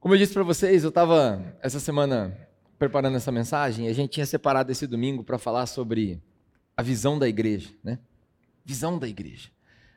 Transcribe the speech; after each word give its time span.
Como 0.00 0.14
eu 0.14 0.18
disse 0.18 0.32
para 0.32 0.42
vocês, 0.42 0.82
eu 0.82 0.88
estava 0.88 1.54
essa 1.60 1.78
semana 1.78 2.34
preparando 2.78 3.18
essa 3.18 3.30
mensagem 3.30 3.84
e 3.84 3.90
a 3.90 3.92
gente 3.92 4.12
tinha 4.12 4.24
separado 4.24 4.72
esse 4.72 4.86
domingo 4.86 5.22
para 5.22 5.36
falar 5.36 5.66
sobre 5.66 6.22
a 6.74 6.82
visão 6.82 7.18
da 7.18 7.28
igreja, 7.28 7.68
né? 7.84 7.98
Visão 8.64 8.98
da 8.98 9.06
igreja. 9.06 9.50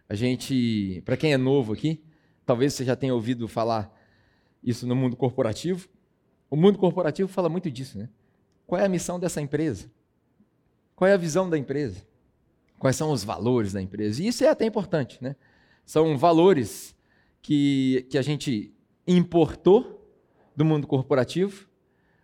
A 0.09 0.13
gente, 0.13 1.01
para 1.05 1.15
quem 1.15 1.31
é 1.31 1.37
novo 1.37 1.71
aqui, 1.71 2.03
talvez 2.45 2.73
você 2.73 2.83
já 2.83 2.97
tenha 2.97 3.13
ouvido 3.13 3.47
falar 3.47 3.97
isso 4.61 4.85
no 4.85 4.93
mundo 4.93 5.15
corporativo. 5.15 5.87
O 6.49 6.57
mundo 6.57 6.77
corporativo 6.77 7.29
fala 7.29 7.47
muito 7.47 7.71
disso, 7.71 7.97
né? 7.97 8.09
Qual 8.67 8.81
é 8.81 8.83
a 8.83 8.89
missão 8.89 9.17
dessa 9.17 9.39
empresa? 9.39 9.89
Qual 10.97 11.07
é 11.07 11.13
a 11.13 11.17
visão 11.17 11.49
da 11.49 11.57
empresa? 11.57 12.05
Quais 12.77 12.97
são 12.97 13.09
os 13.09 13.23
valores 13.23 13.71
da 13.71 13.81
empresa? 13.81 14.21
E 14.21 14.27
isso 14.27 14.43
é 14.43 14.49
até 14.49 14.65
importante, 14.65 15.17
né? 15.23 15.37
São 15.85 16.17
valores 16.17 16.93
que, 17.41 18.05
que 18.09 18.17
a 18.17 18.21
gente 18.21 18.72
importou 19.07 20.07
do 20.55 20.63
mundo 20.63 20.87
corporativo. 20.87 21.67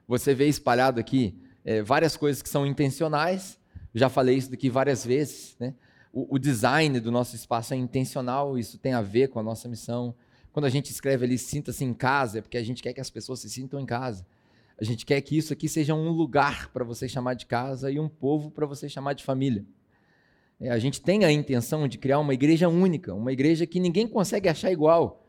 Você 0.07 0.33
vê 0.33 0.47
espalhado 0.47 0.99
aqui 0.99 1.35
é, 1.63 1.81
várias 1.81 2.15
coisas 2.15 2.41
que 2.41 2.49
são 2.49 2.65
intencionais. 2.65 3.59
Já 3.93 4.09
falei 4.09 4.37
isso 4.37 4.53
aqui 4.53 4.69
várias 4.69 5.05
vezes. 5.05 5.55
Né? 5.59 5.73
O, 6.11 6.35
o, 6.35 6.39
design 6.39 6.99
do 6.99 7.11
nosso 7.11 7.35
espaço 7.35 7.73
é 7.73 7.77
intencional, 7.77 8.57
isso 8.57 8.77
tem 8.77 8.93
a 8.93 9.01
ver 9.01 9.29
com 9.29 9.39
a 9.39 9.43
nossa 9.43 9.67
missão. 9.67 10.15
Quando 10.51 10.65
a 10.65 10.69
gente 10.69 10.91
escreve 10.91 11.25
ali, 11.25 11.37
sinta-se 11.37 11.83
em 11.83 11.93
casa, 11.93 12.39
é 12.39 12.41
porque 12.41 12.57
a 12.57 12.63
gente 12.63 12.81
quer 12.81 12.93
que 12.93 13.01
as 13.01 13.09
pessoas 13.09 13.39
se 13.39 13.49
sintam 13.49 13.79
em 13.79 13.85
casa. 13.85 14.25
A 14.79 14.83
gente 14.83 15.05
quer 15.05 15.19
que 15.21 15.37
isso 15.37 15.51
aqui 15.53 15.67
seja 15.67 15.93
um 15.93 16.09
lugar 16.09 16.69
para 16.71 16.83
você 16.83 17.07
chamar 17.07 17.33
de 17.33 17.45
casa 17.45 17.91
e 17.91 17.99
um 17.99 18.07
povo 18.07 18.49
para 18.49 18.65
você 18.65 18.87
chamar 18.87 19.13
de 19.13 19.23
família. 19.23 19.65
É, 20.59 20.69
a 20.69 20.79
gente 20.79 21.01
tem 21.01 21.23
a 21.23 21.31
intenção 21.31 21.87
de 21.87 21.97
criar 21.97 22.19
uma 22.19 22.33
igreja 22.33 22.67
única, 22.67 23.13
uma 23.13 23.31
igreja 23.31 23.65
que 23.65 23.79
ninguém 23.79 24.07
consegue 24.07 24.49
achar 24.49 24.71
igual. 24.71 25.25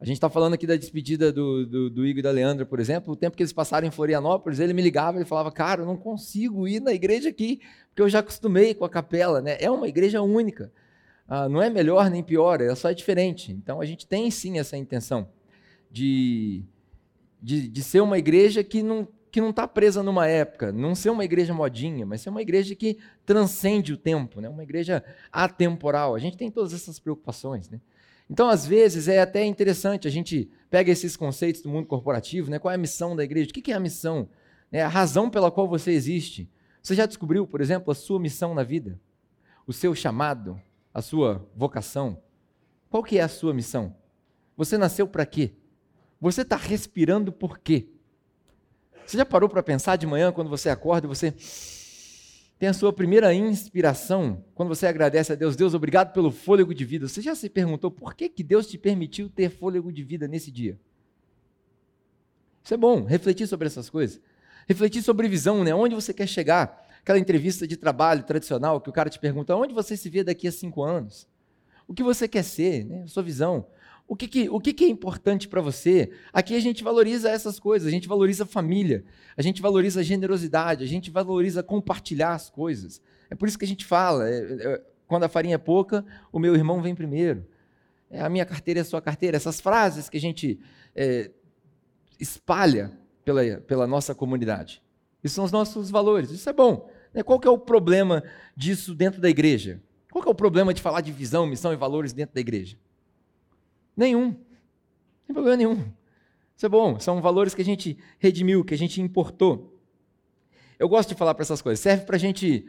A 0.00 0.04
gente 0.04 0.16
está 0.16 0.30
falando 0.30 0.54
aqui 0.54 0.66
da 0.66 0.76
despedida 0.76 1.32
do, 1.32 1.66
do, 1.66 1.90
do, 1.90 2.06
Igor 2.06 2.20
e 2.20 2.22
da 2.22 2.30
Leandra, 2.30 2.64
por 2.64 2.78
exemplo. 2.78 3.12
O 3.12 3.16
tempo 3.16 3.36
que 3.36 3.42
eles 3.42 3.52
passaram 3.52 3.86
em 3.86 3.90
Florianópolis, 3.90 4.60
ele 4.60 4.72
me 4.72 4.80
ligava 4.80 5.20
e 5.20 5.24
falava: 5.24 5.50
Cara, 5.50 5.82
eu 5.82 5.86
não 5.86 5.96
consigo 5.96 6.68
ir 6.68 6.80
na 6.80 6.92
igreja 6.92 7.28
aqui, 7.28 7.60
porque 7.88 8.02
eu 8.02 8.08
já 8.08 8.20
acostumei 8.20 8.74
com 8.74 8.84
a 8.84 8.88
capela. 8.88 9.40
Né? 9.40 9.56
É 9.60 9.68
uma 9.68 9.88
igreja 9.88 10.22
única. 10.22 10.72
Ah, 11.26 11.48
não 11.48 11.60
é 11.60 11.68
melhor 11.68 12.08
nem 12.10 12.22
pior, 12.22 12.60
é 12.60 12.74
só 12.74 12.92
diferente. 12.92 13.50
Então 13.52 13.80
a 13.80 13.84
gente 13.84 14.06
tem 14.06 14.30
sim 14.30 14.58
essa 14.58 14.76
intenção 14.76 15.28
de, 15.90 16.62
de, 17.42 17.68
de 17.68 17.82
ser 17.82 18.00
uma 18.00 18.18
igreja 18.18 18.62
que 18.62 18.82
não 18.82 19.06
que 19.30 19.42
não 19.42 19.50
está 19.50 19.68
presa 19.68 20.02
numa 20.02 20.26
época, 20.26 20.72
não 20.72 20.94
ser 20.94 21.10
uma 21.10 21.22
igreja 21.22 21.52
modinha, 21.52 22.06
mas 22.06 22.22
ser 22.22 22.30
uma 22.30 22.40
igreja 22.40 22.74
que 22.74 22.98
transcende 23.26 23.92
o 23.92 23.96
tempo, 23.96 24.40
né? 24.40 24.48
uma 24.48 24.62
igreja 24.62 25.04
atemporal. 25.30 26.14
A 26.14 26.18
gente 26.18 26.38
tem 26.38 26.50
todas 26.50 26.72
essas 26.72 26.98
preocupações. 26.98 27.68
Né? 27.68 27.78
Então, 28.30 28.48
às 28.48 28.66
vezes, 28.66 29.08
é 29.08 29.20
até 29.20 29.44
interessante, 29.44 30.06
a 30.06 30.10
gente 30.10 30.50
pega 30.68 30.92
esses 30.92 31.16
conceitos 31.16 31.62
do 31.62 31.68
mundo 31.68 31.86
corporativo, 31.86 32.50
né? 32.50 32.58
qual 32.58 32.70
é 32.70 32.74
a 32.74 32.78
missão 32.78 33.16
da 33.16 33.24
igreja? 33.24 33.50
O 33.50 33.52
que 33.52 33.72
é 33.72 33.74
a 33.74 33.80
missão? 33.80 34.28
É 34.70 34.82
a 34.82 34.88
razão 34.88 35.30
pela 35.30 35.50
qual 35.50 35.66
você 35.66 35.92
existe. 35.92 36.50
Você 36.82 36.94
já 36.94 37.06
descobriu, 37.06 37.46
por 37.46 37.60
exemplo, 37.60 37.90
a 37.90 37.94
sua 37.94 38.20
missão 38.20 38.54
na 38.54 38.62
vida? 38.62 39.00
O 39.66 39.72
seu 39.72 39.94
chamado? 39.94 40.60
A 40.92 41.00
sua 41.00 41.48
vocação? 41.56 42.22
Qual 42.90 43.02
que 43.02 43.18
é 43.18 43.22
a 43.22 43.28
sua 43.28 43.54
missão? 43.54 43.94
Você 44.56 44.76
nasceu 44.76 45.06
para 45.06 45.24
quê? 45.24 45.52
Você 46.20 46.42
está 46.42 46.56
respirando 46.56 47.32
por 47.32 47.58
quê? 47.58 47.88
Você 49.06 49.16
já 49.16 49.24
parou 49.24 49.48
para 49.48 49.62
pensar 49.62 49.96
de 49.96 50.06
manhã, 50.06 50.32
quando 50.32 50.50
você 50.50 50.68
acorda 50.68 51.06
e 51.06 51.08
você 51.08 51.32
tem 52.58 52.68
a 52.68 52.72
sua 52.72 52.92
primeira 52.92 53.32
inspiração, 53.32 54.44
quando 54.54 54.68
você 54.68 54.86
agradece 54.86 55.32
a 55.32 55.36
Deus, 55.36 55.54
Deus, 55.54 55.74
obrigado 55.74 56.12
pelo 56.12 56.32
fôlego 56.32 56.74
de 56.74 56.84
vida. 56.84 57.06
Você 57.06 57.22
já 57.22 57.34
se 57.34 57.48
perguntou 57.48 57.90
por 57.90 58.14
que, 58.14 58.28
que 58.28 58.42
Deus 58.42 58.66
te 58.66 58.76
permitiu 58.76 59.28
ter 59.28 59.48
fôlego 59.48 59.92
de 59.92 60.02
vida 60.02 60.26
nesse 60.26 60.50
dia? 60.50 60.76
Isso 62.64 62.74
é 62.74 62.76
bom, 62.76 63.04
refletir 63.04 63.46
sobre 63.46 63.68
essas 63.68 63.88
coisas. 63.88 64.20
Refletir 64.66 65.02
sobre 65.02 65.28
visão, 65.28 65.62
né? 65.62 65.72
Onde 65.74 65.94
você 65.94 66.12
quer 66.12 66.26
chegar? 66.26 66.86
Aquela 67.00 67.18
entrevista 67.18 67.66
de 67.66 67.76
trabalho 67.76 68.24
tradicional 68.24 68.80
que 68.80 68.90
o 68.90 68.92
cara 68.92 69.08
te 69.08 69.18
pergunta: 69.18 69.56
onde 69.56 69.72
você 69.72 69.96
se 69.96 70.10
vê 70.10 70.24
daqui 70.24 70.48
a 70.48 70.52
cinco 70.52 70.82
anos? 70.82 71.26
O 71.86 71.94
que 71.94 72.02
você 72.02 72.28
quer 72.28 72.42
ser? 72.42 72.84
Né? 72.84 73.06
Sua 73.06 73.22
visão. 73.22 73.66
O 74.08 74.16
que, 74.16 74.26
que, 74.26 74.48
o 74.48 74.58
que, 74.58 74.72
que 74.72 74.84
é 74.86 74.88
importante 74.88 75.46
para 75.46 75.60
você? 75.60 76.10
Aqui 76.32 76.56
a 76.56 76.60
gente 76.60 76.82
valoriza 76.82 77.28
essas 77.28 77.60
coisas, 77.60 77.86
a 77.86 77.90
gente 77.90 78.08
valoriza 78.08 78.44
a 78.44 78.46
família, 78.46 79.04
a 79.36 79.42
gente 79.42 79.60
valoriza 79.60 80.00
a 80.00 80.02
generosidade, 80.02 80.82
a 80.82 80.86
gente 80.86 81.10
valoriza 81.10 81.62
compartilhar 81.62 82.32
as 82.32 82.48
coisas. 82.48 83.02
É 83.28 83.34
por 83.34 83.46
isso 83.46 83.58
que 83.58 83.66
a 83.66 83.68
gente 83.68 83.84
fala: 83.84 84.26
é, 84.26 84.38
é, 84.38 84.82
quando 85.06 85.24
a 85.24 85.28
farinha 85.28 85.56
é 85.56 85.58
pouca, 85.58 86.06
o 86.32 86.38
meu 86.38 86.54
irmão 86.54 86.80
vem 86.80 86.94
primeiro. 86.94 87.46
É, 88.10 88.22
a 88.22 88.30
minha 88.30 88.46
carteira 88.46 88.80
é 88.80 88.82
a 88.82 88.84
sua 88.84 89.02
carteira. 89.02 89.36
Essas 89.36 89.60
frases 89.60 90.08
que 90.08 90.16
a 90.16 90.20
gente 90.20 90.58
é, 90.96 91.30
espalha 92.18 92.98
pela, 93.26 93.42
pela 93.60 93.86
nossa 93.86 94.14
comunidade. 94.14 94.82
Isso 95.22 95.34
são 95.34 95.44
os 95.44 95.52
nossos 95.52 95.90
valores. 95.90 96.30
Isso 96.30 96.48
é 96.48 96.52
bom. 96.54 96.90
Né? 97.12 97.22
Qual 97.22 97.38
que 97.38 97.46
é 97.46 97.50
o 97.50 97.58
problema 97.58 98.24
disso 98.56 98.94
dentro 98.94 99.20
da 99.20 99.28
igreja? 99.28 99.82
Qual 100.10 100.22
que 100.22 100.28
é 100.28 100.32
o 100.32 100.34
problema 100.34 100.72
de 100.72 100.80
falar 100.80 101.02
de 101.02 101.12
visão, 101.12 101.46
missão 101.46 101.74
e 101.74 101.76
valores 101.76 102.14
dentro 102.14 102.34
da 102.34 102.40
igreja? 102.40 102.78
Nenhum. 103.98 104.32
Tem 105.26 105.34
problema 105.34 105.56
nenhum. 105.56 105.84
Isso 106.56 106.64
é 106.64 106.68
bom. 106.68 107.00
São 107.00 107.20
valores 107.20 107.52
que 107.52 107.62
a 107.62 107.64
gente 107.64 107.98
redimiu, 108.20 108.64
que 108.64 108.72
a 108.72 108.78
gente 108.78 109.02
importou. 109.02 109.76
Eu 110.78 110.88
gosto 110.88 111.08
de 111.08 111.16
falar 111.16 111.34
para 111.34 111.42
essas 111.42 111.60
coisas. 111.60 111.80
Serve 111.80 112.04
para 112.04 112.14
a 112.14 112.18
gente 112.18 112.64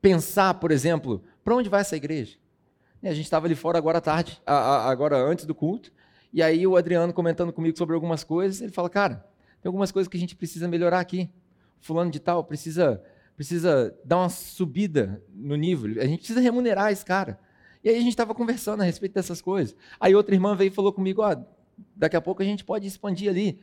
pensar, 0.00 0.54
por 0.54 0.70
exemplo, 0.70 1.22
para 1.44 1.54
onde 1.54 1.68
vai 1.68 1.82
essa 1.82 1.96
igreja? 1.96 2.38
A 3.02 3.12
gente 3.12 3.26
estava 3.26 3.46
ali 3.46 3.54
fora 3.54 3.76
agora 3.76 3.98
à 3.98 4.00
tarde, 4.00 4.40
agora 4.46 5.18
antes 5.18 5.44
do 5.44 5.54
culto, 5.54 5.92
e 6.32 6.42
aí 6.42 6.66
o 6.66 6.76
Adriano 6.76 7.12
comentando 7.12 7.52
comigo 7.52 7.76
sobre 7.76 7.94
algumas 7.94 8.24
coisas, 8.24 8.60
ele 8.60 8.72
fala, 8.72 8.88
cara, 8.90 9.26
tem 9.60 9.68
algumas 9.68 9.92
coisas 9.92 10.08
que 10.08 10.16
a 10.16 10.20
gente 10.20 10.36
precisa 10.36 10.68
melhorar 10.68 11.00
aqui. 11.00 11.30
Fulano 11.80 12.10
de 12.10 12.20
tal 12.20 12.42
precisa 12.44 13.02
precisa 13.36 13.94
dar 14.04 14.18
uma 14.18 14.28
subida 14.28 15.22
no 15.32 15.56
nível. 15.56 16.02
A 16.02 16.06
gente 16.06 16.18
precisa 16.18 16.40
remunerar 16.40 16.92
esse 16.92 17.04
cara. 17.04 17.38
E 17.82 17.88
aí 17.88 17.96
a 17.96 18.00
gente 18.00 18.10
estava 18.10 18.34
conversando 18.34 18.82
a 18.82 18.84
respeito 18.84 19.14
dessas 19.14 19.40
coisas. 19.40 19.74
Aí 19.98 20.14
outra 20.14 20.34
irmã 20.34 20.54
veio 20.54 20.68
e 20.68 20.74
falou 20.74 20.92
comigo: 20.92 21.22
ó, 21.22 21.36
daqui 21.96 22.16
a 22.16 22.20
pouco 22.20 22.42
a 22.42 22.44
gente 22.44 22.64
pode 22.64 22.86
expandir 22.86 23.28
ali. 23.28 23.60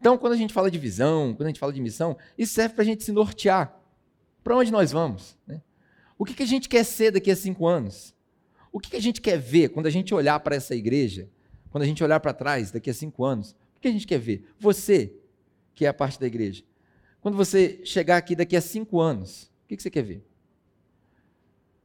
Então, 0.00 0.18
quando 0.18 0.32
a 0.32 0.36
gente 0.36 0.52
fala 0.52 0.68
de 0.70 0.78
visão, 0.78 1.32
quando 1.32 1.46
a 1.46 1.50
gente 1.50 1.60
fala 1.60 1.72
de 1.72 1.80
missão, 1.80 2.16
isso 2.36 2.54
serve 2.54 2.74
para 2.74 2.82
a 2.82 2.84
gente 2.84 3.04
se 3.04 3.12
nortear. 3.12 3.80
Para 4.42 4.56
onde 4.56 4.72
nós 4.72 4.90
vamos? 4.90 5.38
Né? 5.46 5.62
O 6.18 6.24
que, 6.24 6.34
que 6.34 6.42
a 6.42 6.46
gente 6.46 6.68
quer 6.68 6.84
ser 6.84 7.12
daqui 7.12 7.30
a 7.30 7.36
cinco 7.36 7.66
anos? 7.66 8.12
O 8.72 8.80
que, 8.80 8.90
que 8.90 8.96
a 8.96 9.00
gente 9.00 9.20
quer 9.20 9.38
ver 9.38 9.68
quando 9.68 9.86
a 9.86 9.90
gente 9.90 10.12
olhar 10.12 10.40
para 10.40 10.56
essa 10.56 10.74
igreja? 10.74 11.28
Quando 11.70 11.84
a 11.84 11.86
gente 11.86 12.02
olhar 12.02 12.18
para 12.18 12.32
trás 12.32 12.72
daqui 12.72 12.90
a 12.90 12.94
cinco 12.94 13.24
anos? 13.24 13.52
O 13.76 13.80
que 13.80 13.86
a 13.86 13.92
gente 13.92 14.06
quer 14.06 14.18
ver? 14.18 14.44
Você, 14.58 15.14
que 15.74 15.84
é 15.86 15.88
a 15.88 15.94
parte 15.94 16.18
da 16.18 16.26
igreja. 16.26 16.64
Quando 17.20 17.36
você 17.36 17.80
chegar 17.84 18.16
aqui 18.16 18.34
daqui 18.34 18.56
a 18.56 18.60
cinco 18.60 19.00
anos, 19.00 19.44
o 19.64 19.68
que, 19.68 19.76
que 19.76 19.82
você 19.82 19.90
quer 19.90 20.02
ver? 20.02 20.24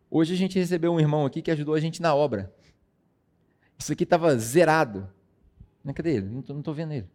Hoje 0.09 0.33
a 0.33 0.37
gente 0.37 0.57
recebeu 0.57 0.93
um 0.93 0.99
irmão 0.99 1.25
aqui 1.25 1.41
que 1.41 1.51
ajudou 1.51 1.75
a 1.75 1.79
gente 1.79 2.01
na 2.01 2.15
obra. 2.15 2.53
Isso 3.77 3.91
aqui 3.91 4.03
estava 4.03 4.37
zerado. 4.37 5.09
Cadê 5.93 6.15
ele? 6.15 6.27
Não 6.27 6.59
estou 6.59 6.73
vendo 6.73 6.93
ele. 6.93 7.07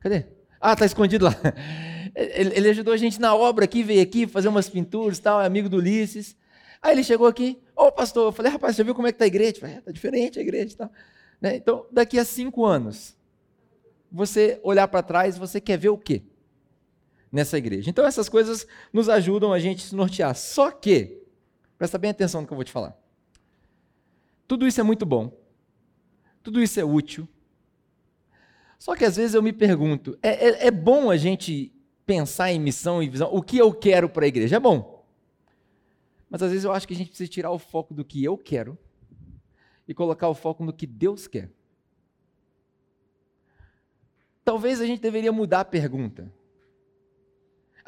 Cadê? 0.00 0.26
Ah, 0.60 0.72
está 0.72 0.86
escondido 0.86 1.24
lá. 1.24 1.34
Ele, 2.14 2.56
ele, 2.56 2.70
ajudou 2.70 2.94
a 2.94 2.96
gente 2.96 3.20
na 3.20 3.34
obra 3.34 3.64
aqui, 3.64 3.82
veio 3.82 4.02
aqui 4.02 4.26
fazer 4.26 4.48
umas 4.48 4.68
pinturas 4.68 5.18
tal, 5.20 5.40
é 5.40 5.46
amigo 5.46 5.68
do 5.68 5.76
Ulisses. 5.76 6.36
Aí 6.82 6.92
ele 6.92 7.04
chegou 7.04 7.26
aqui, 7.26 7.60
ô 7.76 7.84
oh, 7.84 7.92
pastor, 7.92 8.28
eu 8.28 8.32
falei, 8.32 8.50
rapaz, 8.50 8.74
você 8.74 8.82
viu 8.82 8.94
como 8.94 9.06
é 9.06 9.12
que 9.12 9.16
está 9.16 9.24
a 9.24 9.28
igreja? 9.28 9.50
Está 9.50 9.68
é, 9.68 9.80
tá 9.80 9.92
diferente 9.92 10.38
a 10.38 10.42
igreja 10.42 10.72
e 10.72 10.76
tal. 10.76 10.90
Né? 11.40 11.56
Então, 11.56 11.86
daqui 11.92 12.18
a 12.18 12.24
cinco 12.24 12.64
anos, 12.64 13.16
você 14.10 14.58
olhar 14.64 14.88
para 14.88 15.02
trás, 15.02 15.36
você 15.36 15.60
quer 15.60 15.76
ver 15.76 15.90
o 15.90 15.98
quê? 15.98 16.22
Nessa 17.30 17.58
igreja. 17.58 17.90
Então 17.90 18.04
essas 18.06 18.28
coisas 18.28 18.66
nos 18.92 19.08
ajudam 19.08 19.52
a 19.52 19.58
gente 19.58 19.82
se 19.82 19.94
nortear. 19.94 20.34
Só 20.34 20.70
que, 20.70 21.22
presta 21.76 21.98
bem 21.98 22.10
atenção 22.10 22.40
no 22.40 22.46
que 22.46 22.52
eu 22.52 22.56
vou 22.56 22.64
te 22.64 22.72
falar. 22.72 22.96
Tudo 24.46 24.66
isso 24.66 24.80
é 24.80 24.84
muito 24.84 25.04
bom. 25.04 25.36
Tudo 26.42 26.62
isso 26.62 26.80
é 26.80 26.84
útil. 26.84 27.28
Só 28.78 28.94
que 28.94 29.04
às 29.04 29.16
vezes 29.16 29.34
eu 29.34 29.42
me 29.42 29.52
pergunto, 29.52 30.16
é, 30.22 30.48
é, 30.48 30.66
é 30.68 30.70
bom 30.70 31.10
a 31.10 31.16
gente 31.16 31.72
pensar 32.06 32.50
em 32.50 32.58
missão 32.58 33.02
e 33.02 33.08
visão? 33.08 33.28
O 33.32 33.42
que 33.42 33.58
eu 33.58 33.74
quero 33.74 34.08
para 34.08 34.24
a 34.24 34.28
igreja? 34.28 34.56
É 34.56 34.60
bom. 34.60 35.04
Mas 36.30 36.42
às 36.42 36.50
vezes 36.50 36.64
eu 36.64 36.72
acho 36.72 36.86
que 36.86 36.94
a 36.94 36.96
gente 36.96 37.08
precisa 37.08 37.28
tirar 37.28 37.50
o 37.50 37.58
foco 37.58 37.92
do 37.92 38.04
que 38.04 38.22
eu 38.22 38.36
quero 38.38 38.78
e 39.86 39.92
colocar 39.94 40.28
o 40.28 40.34
foco 40.34 40.64
no 40.64 40.72
que 40.72 40.86
Deus 40.86 41.26
quer. 41.26 41.50
Talvez 44.44 44.80
a 44.80 44.86
gente 44.86 45.00
deveria 45.00 45.32
mudar 45.32 45.60
a 45.60 45.64
pergunta. 45.64 46.32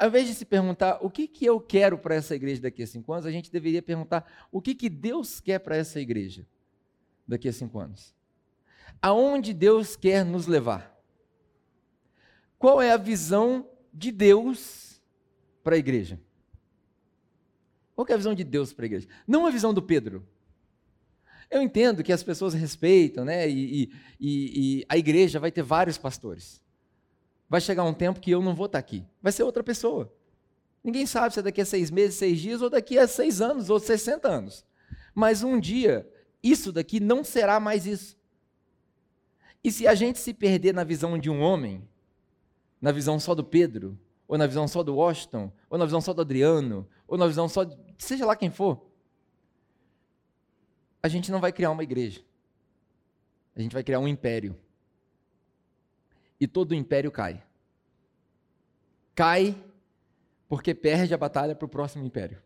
Ao 0.01 0.07
invés 0.07 0.25
de 0.25 0.33
se 0.33 0.45
perguntar 0.45 0.97
o 0.99 1.11
que, 1.11 1.27
que 1.27 1.45
eu 1.45 1.59
quero 1.59 1.95
para 1.95 2.15
essa 2.15 2.33
igreja 2.35 2.59
daqui 2.59 2.81
a 2.81 2.87
cinco 2.87 3.13
anos, 3.13 3.23
a 3.27 3.31
gente 3.31 3.51
deveria 3.51 3.83
perguntar 3.83 4.47
o 4.51 4.59
que, 4.59 4.73
que 4.73 4.89
Deus 4.89 5.39
quer 5.39 5.59
para 5.59 5.77
essa 5.77 5.99
igreja 5.99 6.47
daqui 7.27 7.47
a 7.47 7.53
cinco 7.53 7.77
anos. 7.77 8.11
Aonde 8.99 9.53
Deus 9.53 9.95
quer 9.95 10.25
nos 10.25 10.47
levar? 10.47 10.99
Qual 12.57 12.81
é 12.81 12.91
a 12.91 12.97
visão 12.97 13.69
de 13.93 14.11
Deus 14.11 14.99
para 15.63 15.75
a 15.75 15.77
igreja? 15.77 16.19
Qual 17.95 18.07
é 18.09 18.13
a 18.13 18.17
visão 18.17 18.33
de 18.33 18.43
Deus 18.43 18.73
para 18.73 18.85
a 18.85 18.87
igreja? 18.87 19.07
Não 19.27 19.45
a 19.45 19.51
visão 19.51 19.71
do 19.71 19.83
Pedro. 19.83 20.27
Eu 21.47 21.61
entendo 21.61 22.03
que 22.03 22.11
as 22.11 22.23
pessoas 22.23 22.55
respeitam, 22.55 23.23
né? 23.23 23.47
E, 23.47 23.91
e, 24.19 24.79
e, 24.79 24.85
a 24.89 24.97
igreja 24.97 25.39
vai 25.39 25.51
ter 25.51 25.61
vários 25.61 25.99
pastores. 25.99 26.59
Vai 27.51 27.59
chegar 27.59 27.83
um 27.83 27.93
tempo 27.93 28.21
que 28.21 28.31
eu 28.31 28.41
não 28.41 28.55
vou 28.55 28.67
estar 28.67 28.79
aqui. 28.79 29.05
Vai 29.21 29.33
ser 29.33 29.43
outra 29.43 29.61
pessoa. 29.61 30.09
Ninguém 30.81 31.05
sabe 31.05 31.33
se 31.33 31.41
é 31.41 31.43
daqui 31.43 31.59
a 31.59 31.65
seis 31.65 31.91
meses, 31.91 32.15
seis 32.15 32.39
dias, 32.39 32.61
ou 32.61 32.69
daqui 32.69 32.97
a 32.97 33.05
seis 33.05 33.41
anos, 33.41 33.69
ou 33.69 33.77
60 33.77 34.25
anos. 34.25 34.65
Mas 35.13 35.43
um 35.43 35.59
dia, 35.59 36.09
isso 36.41 36.71
daqui 36.71 37.01
não 37.01 37.25
será 37.25 37.59
mais 37.59 37.85
isso. 37.85 38.17
E 39.61 39.69
se 39.69 39.85
a 39.85 39.93
gente 39.93 40.17
se 40.17 40.33
perder 40.33 40.73
na 40.73 40.85
visão 40.85 41.19
de 41.19 41.29
um 41.29 41.41
homem, 41.41 41.85
na 42.79 42.93
visão 42.93 43.19
só 43.19 43.35
do 43.35 43.43
Pedro, 43.43 43.99
ou 44.29 44.37
na 44.37 44.47
visão 44.47 44.65
só 44.65 44.81
do 44.81 44.95
Washington, 44.95 45.51
ou 45.69 45.77
na 45.77 45.83
visão 45.83 45.99
só 45.99 46.13
do 46.13 46.21
Adriano, 46.21 46.87
ou 47.05 47.17
na 47.17 47.27
visão 47.27 47.49
só 47.49 47.65
de 47.65 47.77
seja 47.97 48.25
lá 48.25 48.33
quem 48.33 48.49
for, 48.49 48.81
a 51.03 51.09
gente 51.09 51.29
não 51.29 51.41
vai 51.41 51.51
criar 51.51 51.71
uma 51.71 51.83
igreja. 51.83 52.21
A 53.53 53.61
gente 53.61 53.73
vai 53.73 53.83
criar 53.83 53.99
um 53.99 54.07
império. 54.07 54.57
E 56.41 56.47
todo 56.47 56.71
o 56.71 56.75
império 56.75 57.11
cai. 57.11 57.43
Cai 59.13 59.55
porque 60.49 60.73
perde 60.73 61.13
a 61.13 61.17
batalha 61.17 61.55
para 61.55 61.65
o 61.67 61.69
próximo 61.69 62.03
império. 62.03 62.41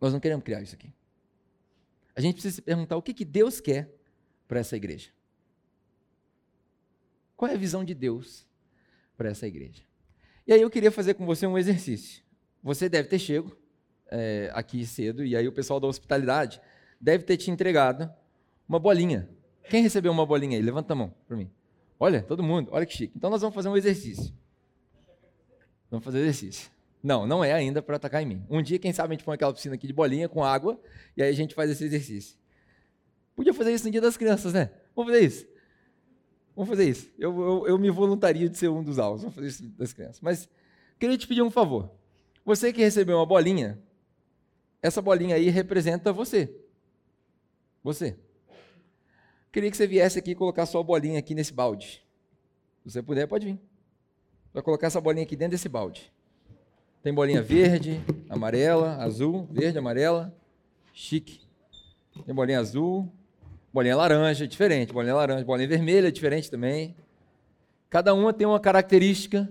Nós 0.00 0.12
não 0.12 0.18
queremos 0.18 0.44
criar 0.44 0.60
isso 0.60 0.74
aqui. 0.74 0.92
A 2.16 2.20
gente 2.20 2.34
precisa 2.34 2.56
se 2.56 2.62
perguntar 2.62 2.96
o 2.96 3.02
que, 3.02 3.14
que 3.14 3.24
Deus 3.24 3.60
quer 3.60 3.88
para 4.48 4.58
essa 4.58 4.76
igreja. 4.76 5.10
Qual 7.36 7.48
é 7.48 7.54
a 7.54 7.58
visão 7.58 7.84
de 7.84 7.94
Deus 7.94 8.44
para 9.16 9.28
essa 9.28 9.46
igreja? 9.46 9.84
E 10.44 10.52
aí 10.52 10.60
eu 10.60 10.68
queria 10.68 10.90
fazer 10.90 11.14
com 11.14 11.24
você 11.24 11.46
um 11.46 11.56
exercício. 11.56 12.24
Você 12.60 12.88
deve 12.88 13.08
ter 13.08 13.20
chego 13.20 13.56
é, 14.10 14.50
aqui 14.52 14.84
cedo, 14.84 15.24
e 15.24 15.36
aí 15.36 15.46
o 15.46 15.52
pessoal 15.52 15.78
da 15.78 15.86
hospitalidade 15.86 16.60
deve 17.00 17.22
ter 17.22 17.36
te 17.36 17.52
entregado 17.52 18.12
uma 18.68 18.80
bolinha. 18.80 19.28
Quem 19.70 19.82
recebeu 19.82 20.10
uma 20.10 20.26
bolinha 20.26 20.56
aí? 20.56 20.62
Levanta 20.62 20.92
a 20.94 20.96
mão 20.96 21.14
para 21.26 21.36
mim. 21.36 21.48
Olha, 22.00 22.22
todo 22.22 22.42
mundo, 22.42 22.68
olha 22.72 22.86
que 22.86 22.94
chique. 22.94 23.12
Então 23.16 23.28
nós 23.28 23.40
vamos 23.40 23.54
fazer 23.54 23.68
um 23.68 23.76
exercício. 23.76 24.32
Vamos 25.90 26.04
fazer 26.04 26.20
exercício. 26.20 26.70
Não, 27.02 27.26
não 27.26 27.44
é 27.44 27.52
ainda 27.52 27.80
para 27.80 27.96
atacar 27.96 28.22
em 28.22 28.26
mim. 28.26 28.46
Um 28.48 28.62
dia, 28.62 28.78
quem 28.78 28.92
sabe, 28.92 29.14
a 29.14 29.16
gente 29.16 29.24
põe 29.24 29.34
aquela 29.34 29.52
piscina 29.52 29.74
aqui 29.74 29.86
de 29.86 29.92
bolinha 29.92 30.28
com 30.28 30.44
água 30.44 30.80
e 31.16 31.22
aí 31.22 31.28
a 31.28 31.32
gente 31.32 31.54
faz 31.54 31.70
esse 31.70 31.84
exercício. 31.84 32.36
Podia 33.34 33.54
fazer 33.54 33.72
isso 33.72 33.84
no 33.84 33.90
dia 33.90 34.00
das 34.00 34.16
crianças, 34.16 34.52
né? 34.52 34.70
Vamos 34.94 35.12
fazer 35.12 35.24
isso. 35.24 35.46
Vamos 36.54 36.68
fazer 36.68 36.88
isso. 36.88 37.10
Eu, 37.18 37.40
eu, 37.40 37.66
eu 37.68 37.78
me 37.78 37.88
voluntario 37.88 38.48
de 38.48 38.58
ser 38.58 38.68
um 38.68 38.82
dos 38.82 38.98
alvos. 38.98 39.22
Vamos 39.22 39.34
fazer 39.34 39.48
isso 39.48 39.68
das 39.70 39.92
crianças. 39.92 40.20
Mas 40.20 40.48
queria 40.98 41.16
te 41.16 41.26
pedir 41.26 41.42
um 41.42 41.50
favor. 41.50 41.90
Você 42.44 42.72
que 42.72 42.80
recebeu 42.80 43.16
uma 43.16 43.26
bolinha, 43.26 43.80
essa 44.82 45.00
bolinha 45.00 45.36
aí 45.36 45.48
representa 45.50 46.12
você. 46.12 46.52
Você. 47.82 48.18
Queria 49.50 49.70
que 49.70 49.76
você 49.76 49.86
viesse 49.86 50.18
aqui 50.18 50.32
e 50.32 50.34
colocar 50.34 50.66
sua 50.66 50.82
bolinha 50.82 51.18
aqui 51.18 51.34
nesse 51.34 51.52
balde. 51.52 52.04
Se 52.84 52.92
você 52.92 53.02
puder, 53.02 53.26
pode 53.26 53.46
vir. 53.46 53.58
Vai 54.52 54.62
colocar 54.62 54.86
essa 54.86 55.00
bolinha 55.00 55.24
aqui 55.24 55.36
dentro 55.36 55.52
desse 55.52 55.68
balde. 55.68 56.12
Tem 57.02 57.14
bolinha 57.14 57.40
verde, 57.40 58.00
amarela, 58.28 58.96
azul, 58.96 59.46
verde, 59.50 59.78
amarela. 59.78 60.34
Chique. 60.92 61.40
Tem 62.26 62.34
bolinha 62.34 62.58
azul, 62.58 63.10
bolinha 63.72 63.96
laranja, 63.96 64.46
diferente. 64.46 64.92
Bolinha 64.92 65.14
laranja, 65.14 65.44
bolinha 65.44 65.68
vermelha, 65.68 66.10
diferente 66.10 66.50
também. 66.50 66.94
Cada 67.88 68.12
uma 68.12 68.32
tem 68.32 68.46
uma 68.46 68.60
característica. 68.60 69.48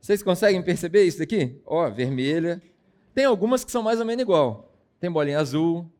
Vocês 0.00 0.22
conseguem 0.22 0.62
perceber 0.62 1.04
isso 1.04 1.18
daqui? 1.18 1.60
Ó, 1.64 1.88
vermelha. 1.88 2.60
Tem 3.14 3.24
algumas 3.24 3.64
que 3.64 3.70
são 3.70 3.82
mais 3.82 3.98
ou 3.98 4.06
menos 4.06 4.22
igual. 4.22 4.72
Tem 5.00 5.10
bolinha 5.10 5.38
azul. 5.38 5.90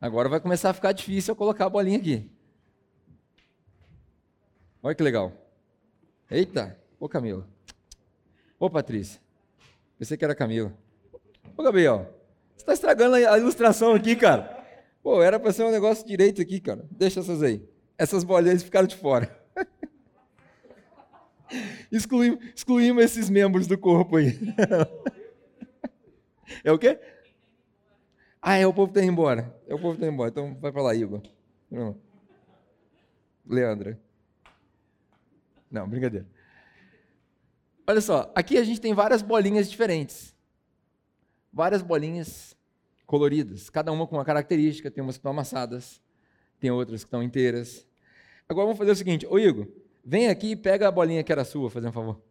Agora 0.00 0.28
vai 0.28 0.40
começar 0.40 0.70
a 0.70 0.74
ficar 0.74 0.92
difícil 0.92 1.32
eu 1.32 1.36
colocar 1.36 1.66
a 1.66 1.70
bolinha 1.70 1.98
aqui. 1.98 2.30
Olha 4.82 4.94
que 4.94 5.02
legal. 5.02 5.32
Eita. 6.30 6.78
Ô 6.98 7.08
Camila. 7.08 7.46
Ô 8.58 8.70
Patrícia. 8.70 9.20
Pensei 9.98 10.16
que 10.16 10.24
era 10.24 10.34
Camila. 10.34 10.72
Ô 11.54 11.62
Gabriel. 11.62 12.14
Você 12.56 12.62
está 12.62 12.72
estragando 12.72 13.16
a 13.16 13.38
ilustração 13.38 13.94
aqui, 13.94 14.16
cara. 14.16 14.58
Pô, 15.02 15.22
era 15.22 15.38
para 15.38 15.52
ser 15.52 15.64
um 15.64 15.70
negócio 15.70 16.06
direito 16.06 16.40
aqui, 16.40 16.60
cara. 16.60 16.86
Deixa 16.90 17.20
essas 17.20 17.42
aí. 17.42 17.62
Essas 17.98 18.24
bolinhas 18.24 18.62
ficaram 18.62 18.86
de 18.86 18.96
fora. 18.96 19.38
excluímos, 21.92 22.42
excluímos 22.54 23.04
esses 23.04 23.28
membros 23.28 23.66
do 23.66 23.76
corpo 23.76 24.16
aí. 24.16 24.38
é 26.64 26.72
o 26.72 26.78
quê? 26.78 26.98
Ah, 28.42 28.56
é 28.56 28.66
o 28.66 28.72
povo 28.72 28.92
tá 28.92 29.00
indo 29.00 29.12
embora. 29.12 29.54
É 29.66 29.74
o 29.74 29.78
povo 29.78 29.98
tá 29.98 30.06
indo 30.06 30.14
embora. 30.14 30.30
Então 30.30 30.54
vai 30.54 30.72
para 30.72 30.82
lá, 30.82 30.94
Igor. 30.94 31.20
Leandra. 33.46 34.00
Não, 35.70 35.88
brincadeira. 35.88 36.26
Olha 37.86 38.00
só, 38.00 38.30
aqui 38.34 38.56
a 38.56 38.64
gente 38.64 38.80
tem 38.80 38.94
várias 38.94 39.22
bolinhas 39.22 39.68
diferentes. 39.70 40.34
Várias 41.52 41.82
bolinhas 41.82 42.56
coloridas, 43.04 43.68
cada 43.68 43.90
uma 43.90 44.06
com 44.06 44.16
uma 44.16 44.24
característica, 44.24 44.88
tem 44.88 45.02
umas 45.02 45.16
que 45.16 45.18
estão 45.18 45.32
amassadas, 45.32 46.00
tem 46.60 46.70
outras 46.70 47.02
que 47.02 47.08
estão 47.08 47.20
inteiras. 47.20 47.84
Agora 48.48 48.66
vamos 48.66 48.78
fazer 48.78 48.92
o 48.92 48.94
seguinte, 48.94 49.26
ô 49.26 49.36
Igor, 49.36 49.66
vem 50.04 50.28
aqui 50.28 50.52
e 50.52 50.56
pega 50.56 50.86
a 50.86 50.92
bolinha 50.92 51.24
que 51.24 51.32
era 51.32 51.44
sua, 51.44 51.68
fazer 51.68 51.88
um 51.88 51.92
favor. 51.92 52.22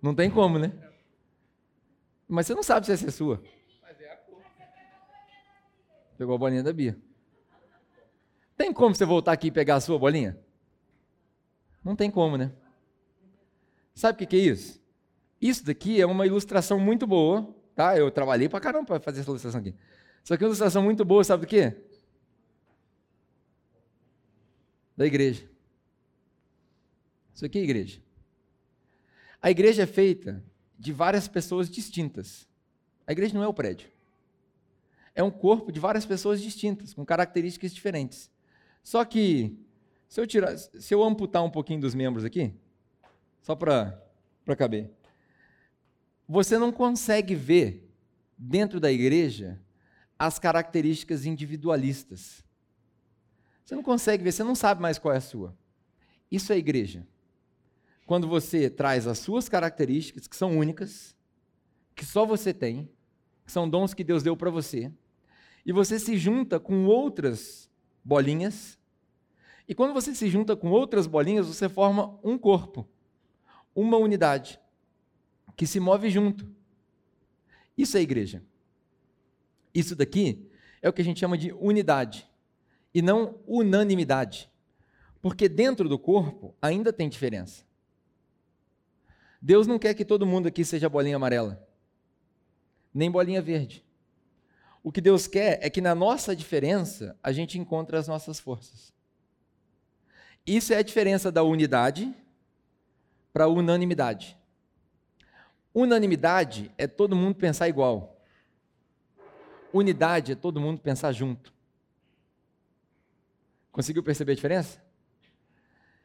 Não 0.00 0.14
tem 0.14 0.30
como, 0.30 0.60
né? 0.60 0.72
Mas 2.28 2.46
você 2.46 2.54
não 2.54 2.62
sabe 2.62 2.86
se 2.86 2.92
essa 2.92 3.06
é 3.06 3.10
sua. 3.10 3.42
Pegou 6.18 6.34
a 6.34 6.38
bolinha 6.38 6.62
da 6.62 6.72
Bia. 6.72 6.98
Tem 8.56 8.72
como 8.72 8.94
você 8.94 9.04
voltar 9.04 9.32
aqui 9.32 9.48
e 9.48 9.50
pegar 9.50 9.76
a 9.76 9.80
sua 9.80 9.98
bolinha? 9.98 10.38
Não 11.84 11.94
tem 11.94 12.10
como, 12.10 12.36
né? 12.36 12.52
Sabe 13.94 14.24
o 14.24 14.26
que 14.26 14.34
é 14.36 14.38
isso? 14.38 14.82
Isso 15.40 15.64
daqui 15.64 16.00
é 16.00 16.06
uma 16.06 16.26
ilustração 16.26 16.80
muito 16.80 17.06
boa, 17.06 17.54
tá? 17.74 17.96
Eu 17.96 18.10
trabalhei 18.10 18.48
pra 18.48 18.60
caramba 18.60 18.86
para 18.86 19.00
fazer 19.00 19.20
essa 19.20 19.30
ilustração 19.30 19.60
aqui. 19.60 19.74
Só 20.24 20.36
que 20.36 20.42
é 20.42 20.46
uma 20.46 20.48
ilustração 20.48 20.82
muito 20.82 21.04
boa, 21.04 21.22
sabe 21.22 21.46
do 21.46 21.48
quê? 21.48 21.76
Da 24.96 25.06
igreja. 25.06 25.48
Isso 27.34 27.44
aqui 27.44 27.58
é 27.58 27.62
igreja. 27.62 28.00
A 29.42 29.50
igreja 29.50 29.82
é 29.82 29.86
feita 29.86 30.42
de 30.78 30.92
várias 30.92 31.26
pessoas 31.28 31.70
distintas. 31.70 32.46
A 33.06 33.12
igreja 33.12 33.34
não 33.34 33.42
é 33.42 33.48
o 33.48 33.54
prédio. 33.54 33.88
É 35.14 35.22
um 35.22 35.30
corpo 35.30 35.72
de 35.72 35.80
várias 35.80 36.04
pessoas 36.04 36.42
distintas, 36.42 36.92
com 36.92 37.04
características 37.04 37.72
diferentes. 37.72 38.30
Só 38.82 39.04
que 39.04 39.58
se 40.08 40.20
eu 40.20 40.26
tirar, 40.26 40.56
se 40.56 40.94
eu 40.94 41.02
amputar 41.02 41.42
um 41.42 41.50
pouquinho 41.50 41.80
dos 41.80 41.94
membros 41.94 42.24
aqui, 42.24 42.54
só 43.42 43.54
para 43.54 44.02
caber, 44.56 44.90
você 46.28 46.58
não 46.58 46.70
consegue 46.72 47.34
ver 47.34 47.90
dentro 48.36 48.78
da 48.78 48.92
igreja 48.92 49.60
as 50.18 50.38
características 50.38 51.24
individualistas. 51.24 52.44
Você 53.64 53.74
não 53.74 53.82
consegue 53.82 54.22
ver, 54.22 54.32
você 54.32 54.44
não 54.44 54.54
sabe 54.54 54.80
mais 54.80 54.98
qual 54.98 55.14
é 55.14 55.18
a 55.18 55.20
sua. 55.20 55.56
Isso 56.30 56.52
é 56.52 56.58
igreja. 56.58 57.06
Quando 58.06 58.26
você 58.26 58.70
traz 58.70 59.06
as 59.06 59.18
suas 59.18 59.48
características, 59.48 60.26
que 60.26 60.36
são 60.36 60.56
únicas, 60.56 61.14
que 61.94 62.04
só 62.04 62.24
você 62.24 62.54
tem, 62.54 62.88
que 63.44 63.52
são 63.52 63.68
dons 63.68 63.92
que 63.92 64.04
Deus 64.04 64.22
deu 64.22 64.36
para 64.36 64.50
você, 64.50 64.90
e 65.64 65.72
você 65.72 65.98
se 65.98 66.16
junta 66.16 66.58
com 66.58 66.86
outras 66.86 67.68
bolinhas 68.04 68.78
e 69.68 69.74
quando 69.74 69.92
você 69.92 70.14
se 70.14 70.28
junta 70.28 70.54
com 70.54 70.70
outras 70.70 71.06
bolinhas, 71.06 71.46
você 71.46 71.68
forma 71.68 72.18
um 72.22 72.38
corpo, 72.38 72.88
uma 73.74 73.96
unidade, 73.96 74.60
que 75.56 75.66
se 75.66 75.80
move 75.80 76.08
junto. 76.08 76.46
Isso 77.76 77.96
é 77.96 78.00
igreja. 78.00 78.42
Isso 79.74 79.96
daqui 79.96 80.48
é 80.80 80.88
o 80.88 80.92
que 80.92 81.02
a 81.02 81.04
gente 81.04 81.18
chama 81.18 81.36
de 81.36 81.52
unidade, 81.52 82.28
e 82.94 83.02
não 83.02 83.40
unanimidade. 83.46 84.50
Porque 85.20 85.48
dentro 85.48 85.88
do 85.88 85.98
corpo 85.98 86.54
ainda 86.62 86.92
tem 86.92 87.08
diferença. 87.08 87.64
Deus 89.46 89.64
não 89.64 89.78
quer 89.78 89.94
que 89.94 90.04
todo 90.04 90.26
mundo 90.26 90.48
aqui 90.48 90.64
seja 90.64 90.88
bolinha 90.88 91.14
amarela, 91.14 91.64
nem 92.92 93.08
bolinha 93.08 93.40
verde. 93.40 93.84
O 94.82 94.90
que 94.90 95.00
Deus 95.00 95.28
quer 95.28 95.60
é 95.62 95.70
que 95.70 95.80
na 95.80 95.94
nossa 95.94 96.34
diferença 96.34 97.16
a 97.22 97.30
gente 97.30 97.56
encontre 97.56 97.96
as 97.96 98.08
nossas 98.08 98.40
forças. 98.40 98.92
Isso 100.44 100.72
é 100.72 100.78
a 100.78 100.82
diferença 100.82 101.30
da 101.30 101.44
unidade 101.44 102.12
para 103.32 103.44
a 103.44 103.46
unanimidade. 103.46 104.36
Unanimidade 105.72 106.68
é 106.76 106.88
todo 106.88 107.14
mundo 107.14 107.36
pensar 107.36 107.68
igual. 107.68 108.20
Unidade 109.72 110.32
é 110.32 110.34
todo 110.34 110.60
mundo 110.60 110.80
pensar 110.80 111.12
junto. 111.12 111.54
Conseguiu 113.70 114.02
perceber 114.02 114.32
a 114.32 114.34
diferença? 114.34 114.82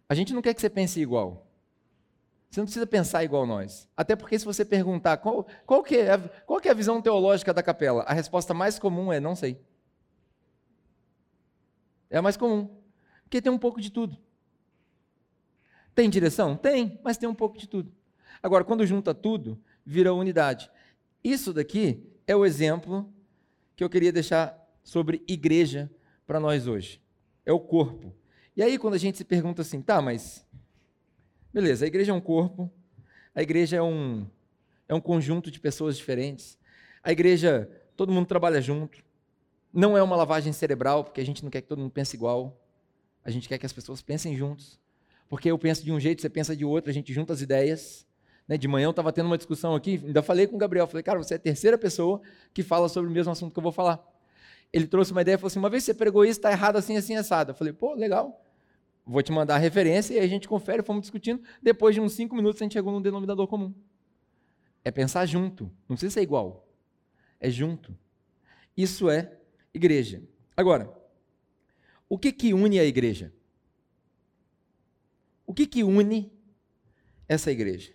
A 0.08 0.14
gente 0.14 0.32
não 0.32 0.44
quer 0.44 0.54
que 0.54 0.62
você 0.62 0.70
pense 0.70 1.02
igual. 1.02 1.50
Você 2.51 2.60
não 2.60 2.65
precisa 2.65 2.86
pensar 2.86 3.24
igual 3.24 3.48
nós. 3.48 3.88
Até 3.96 4.13
porque 4.13 4.38
se 4.38 4.43
você 4.43 4.65
perguntar 4.65 5.15
qual, 5.17 5.48
qual, 5.65 5.81
que, 5.81 5.96
é, 5.96 6.17
qual 6.46 6.60
que 6.60 6.67
é 6.67 6.72
a 6.72 6.75
visão 6.75 7.01
teológica 7.01 7.53
da 7.53 7.63
capela, 7.63 8.03
a 8.03 8.13
resposta 8.13 8.53
mais 8.53 8.77
comum 8.77 9.12
é 9.12 9.22
não 9.22 9.38
sei. 9.38 9.58
É 12.10 12.17
a 12.17 12.22
mais 12.22 12.36
comum. 12.36 12.70
Porque 13.24 13.41
tem 13.41 13.50
um 13.50 13.58
pouco 13.58 13.79
de 13.79 13.89
tudo. 13.89 14.17
Tem 15.96 16.10
direção? 16.10 16.58
Tem, 16.58 17.00
mas 17.01 17.17
tem 17.17 17.29
um 17.29 17.34
pouco 17.34 17.58
de 17.58 17.70
tudo. 17.70 17.89
Agora, 18.43 18.65
quando 18.65 18.86
junta 18.86 19.13
tudo, 19.13 19.58
vira 19.86 20.13
unidade. 20.13 20.70
Isso 21.24 21.53
daqui 21.53 22.05
é 22.27 22.36
o 22.36 22.46
exemplo 22.46 23.10
que 23.77 23.84
eu 23.84 23.89
queria 23.89 24.12
deixar 24.12 24.62
sobre 24.84 25.24
igreja 25.25 25.89
para 26.27 26.38
nós 26.38 26.67
hoje. 26.67 27.01
É 27.46 27.53
o 27.53 27.60
corpo. 27.62 28.13
E 28.58 28.62
aí, 28.62 28.77
quando 28.77 28.96
a 28.96 28.98
gente 28.98 29.17
se 29.17 29.24
pergunta 29.24 29.62
assim, 29.62 29.81
tá, 29.81 30.01
mas. 30.01 30.46
Beleza, 31.53 31.86
a 31.86 31.88
igreja 31.88 32.12
é 32.12 32.15
um 32.15 32.22
corpo, 32.22 32.72
a 33.36 33.41
igreja 33.41 33.77
é 33.77 33.81
um, 33.81 34.25
é 34.88 34.93
um 34.93 35.01
conjunto 35.01 35.51
de 35.51 35.60
pessoas 35.60 35.98
diferentes, 35.98 36.58
a 37.03 37.12
igreja, 37.12 37.70
todo 37.96 38.12
mundo 38.12 38.25
trabalha 38.25 38.62
junto, 38.62 39.03
não 39.74 39.98
é 39.98 40.03
uma 40.03 40.15
lavagem 40.15 40.53
cerebral, 40.53 41.03
porque 41.03 41.22
a 41.22 41.25
gente 41.25 41.43
não 41.43 41.50
quer 41.50 41.62
que 41.62 41.67
todo 41.67 41.79
mundo 41.79 41.91
pense 41.91 42.15
igual, 42.15 42.62
a 43.24 43.29
gente 43.29 43.50
quer 43.50 43.58
que 43.58 43.65
as 43.65 43.74
pessoas 43.74 44.01
pensem 44.01 44.36
juntos, 44.36 44.79
porque 45.27 45.51
eu 45.51 45.58
penso 45.58 45.84
de 45.84 45.91
um 45.91 46.00
jeito, 46.00 46.22
você 46.22 46.29
pensa 46.29 46.55
de 46.55 46.65
outro, 46.65 46.89
a 46.89 46.93
gente 46.93 47.13
junta 47.13 47.31
as 47.34 47.41
ideias. 47.41 48.05
Né? 48.48 48.58
De 48.58 48.67
manhã 48.67 48.86
eu 48.86 48.89
estava 48.91 49.13
tendo 49.13 49.27
uma 49.27 49.38
discussão 49.38 49.75
aqui, 49.75 50.01
ainda 50.05 50.22
falei 50.22 50.46
com 50.46 50.55
o 50.55 50.60
Gabriel, 50.60 50.88
falei, 50.88 51.03
cara, 51.03 51.17
você 51.22 51.36
é 51.36 51.38
a 51.38 51.39
terceira 51.39 51.77
pessoa 51.77 52.22
que 52.53 52.63
fala 52.63 52.89
sobre 52.89 53.10
o 53.10 53.13
mesmo 53.13 53.31
assunto 53.31 53.53
que 53.53 53.60
eu 53.60 53.63
vou 53.63 53.72
falar 53.72 54.12
ele 54.74 54.88
trouxe 54.88 55.12
uma 55.12 55.22
ideia 55.22 55.36
e 55.36 55.38
falou 55.38 55.48
assim: 55.48 55.60
uma 55.60 55.70
vez 55.70 55.84
você 55.84 55.93
pregou 55.93 56.24
isso, 56.24 56.39
está 56.39 56.51
errado 56.51 56.77
assim, 56.77 56.96
assim, 56.96 57.15
assado. 57.15 57.51
Eu 57.51 57.55
falei, 57.55 57.74
pô, 57.74 57.93
legal. 57.93 58.41
Vou 59.12 59.22
te 59.22 59.30
mandar 59.30 59.56
a 59.56 59.58
referência 59.58 60.13
e 60.13 60.20
a 60.20 60.25
gente 60.25 60.48
confere, 60.48 60.82
fomos 60.82 61.01
discutindo. 61.01 61.44
Depois 61.62 61.94
de 61.94 62.00
uns 62.00 62.13
cinco 62.13 62.34
minutos 62.34 62.62
a 62.62 62.63
gente 62.63 62.72
chegou 62.72 62.94
num 62.94 63.01
denominador 63.01 63.46
comum. 63.46 63.75
É 64.86 64.89
pensar 64.89 65.25
junto, 65.25 65.65
não 65.82 65.98
precisa 65.98 66.13
ser 66.13 66.22
igual. 66.22 66.65
É 67.38 67.50
junto. 67.50 67.94
Isso 68.75 69.10
é 69.10 69.38
igreja. 69.74 70.24
Agora, 70.56 70.98
o 72.08 72.18
que 72.18 72.32
que 72.32 72.53
une 72.53 72.80
a 72.80 72.86
igreja? 72.86 73.34
O 75.46 75.53
que 75.53 75.68
que 75.68 75.84
une 75.84 76.32
essa 77.27 77.51
igreja? 77.51 77.91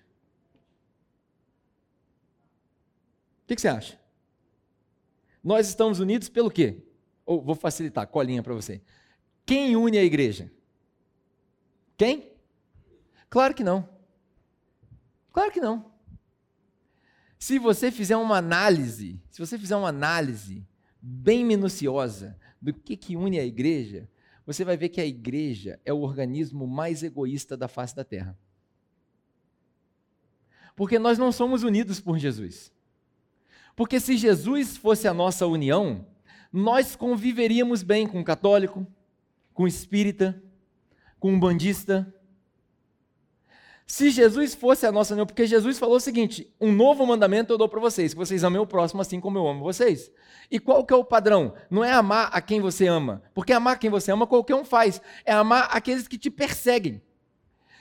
O 3.43 3.47
que, 3.47 3.55
que 3.55 3.61
você 3.63 3.69
acha? 3.69 3.99
Nós 5.43 5.67
estamos 5.67 5.99
unidos 5.99 6.29
pelo 6.29 6.51
quê? 6.51 6.83
Ou 7.25 7.41
vou 7.41 7.55
facilitar, 7.55 8.07
colinha 8.07 8.43
para 8.43 8.53
você. 8.53 8.83
Quem 9.47 9.77
une 9.77 9.97
a 9.97 10.05
igreja? 10.05 10.53
Quem? 11.97 12.33
Claro 13.29 13.55
que 13.55 13.65
não. 13.65 13.89
Claro 15.33 15.51
que 15.51 15.61
não. 15.61 15.93
Se 17.39 17.59
você 17.59 17.91
fizer 17.91 18.17
uma 18.17 18.39
análise, 18.39 19.21
se 19.31 19.39
você 19.39 19.59
fizer 19.59 19.77
uma 19.77 19.89
análise 19.89 20.67
bem 21.01 21.45
minuciosa 21.45 22.39
do 22.61 22.73
que, 22.73 22.97
que 22.97 23.17
une 23.17 23.39
a 23.39 23.45
igreja, 23.45 24.09
você 24.45 24.65
vai 24.65 24.77
ver 24.77 24.89
que 24.89 25.01
a 25.01 25.07
igreja 25.07 25.79
é 25.85 25.93
o 25.93 26.01
organismo 26.01 26.67
mais 26.67 27.03
egoísta 27.03 27.57
da 27.57 27.69
face 27.69 27.95
da 27.95 28.05
terra. 28.05 28.39
Porque 30.75 30.99
nós 30.99 31.19
não 31.19 31.33
somos 31.33 31.63
unidos 31.63 32.01
por 32.01 32.19
Jesus. 32.19 32.73
Porque 33.75 33.99
se 34.01 34.17
Jesus 34.17 34.77
fosse 34.77 35.07
a 35.09 35.15
nossa 35.15 35.47
união, 35.47 36.07
nós 36.53 36.97
conviveríamos 36.97 37.83
bem 37.83 38.07
com 38.07 38.23
católico, 38.23 38.87
com 39.53 39.67
espírita, 39.67 40.43
com 41.19 41.35
o 41.35 41.39
bandista. 41.39 42.13
Se 43.87 44.11
Jesus 44.11 44.55
fosse 44.55 44.85
a 44.85 44.91
nossa 44.91 45.15
união, 45.15 45.27
porque 45.27 45.47
Jesus 45.47 45.79
falou 45.79 45.97
o 45.97 46.01
seguinte: 46.01 46.53
um 46.61 46.73
novo 46.73 47.07
mandamento 47.07 47.53
eu 47.53 47.59
dou 47.59 47.69
para 47.69 47.81
vocês, 47.81 48.13
que 48.13 48.19
vocês 48.19 48.43
amem 48.43 48.61
o 48.61 48.67
próximo 48.67 49.01
assim 49.01 49.21
como 49.21 49.39
eu 49.39 49.47
amo 49.47 49.63
vocês. 49.63 50.11
E 50.51 50.59
qual 50.59 50.85
que 50.85 50.93
é 50.93 50.97
o 50.97 51.05
padrão? 51.05 51.55
Não 51.71 51.85
é 51.85 51.93
amar 51.93 52.29
a 52.33 52.41
quem 52.41 52.61
você 52.61 52.87
ama, 52.87 53.23
porque 53.33 53.53
amar 53.53 53.79
quem 53.79 53.89
você 53.89 54.11
ama 54.11 54.27
qualquer 54.27 54.57
um 54.57 54.65
faz, 54.65 55.01
é 55.25 55.33
amar 55.33 55.69
aqueles 55.71 56.09
que 56.09 56.19
te 56.19 56.31
perseguem. 56.31 57.01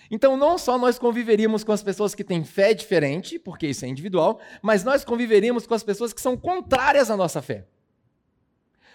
Então, 0.09 0.37
não 0.37 0.57
só 0.57 0.77
nós 0.77 0.99
conviveríamos 0.99 1.63
com 1.63 1.71
as 1.71 1.81
pessoas 1.81 2.13
que 2.13 2.23
têm 2.23 2.43
fé 2.43 2.73
diferente, 2.73 3.39
porque 3.39 3.67
isso 3.67 3.85
é 3.85 3.87
individual, 3.87 4.39
mas 4.61 4.83
nós 4.83 5.03
conviveríamos 5.03 5.65
com 5.65 5.73
as 5.73 5.83
pessoas 5.83 6.13
que 6.13 6.21
são 6.21 6.37
contrárias 6.37 7.09
à 7.09 7.17
nossa 7.17 7.41
fé. 7.41 7.65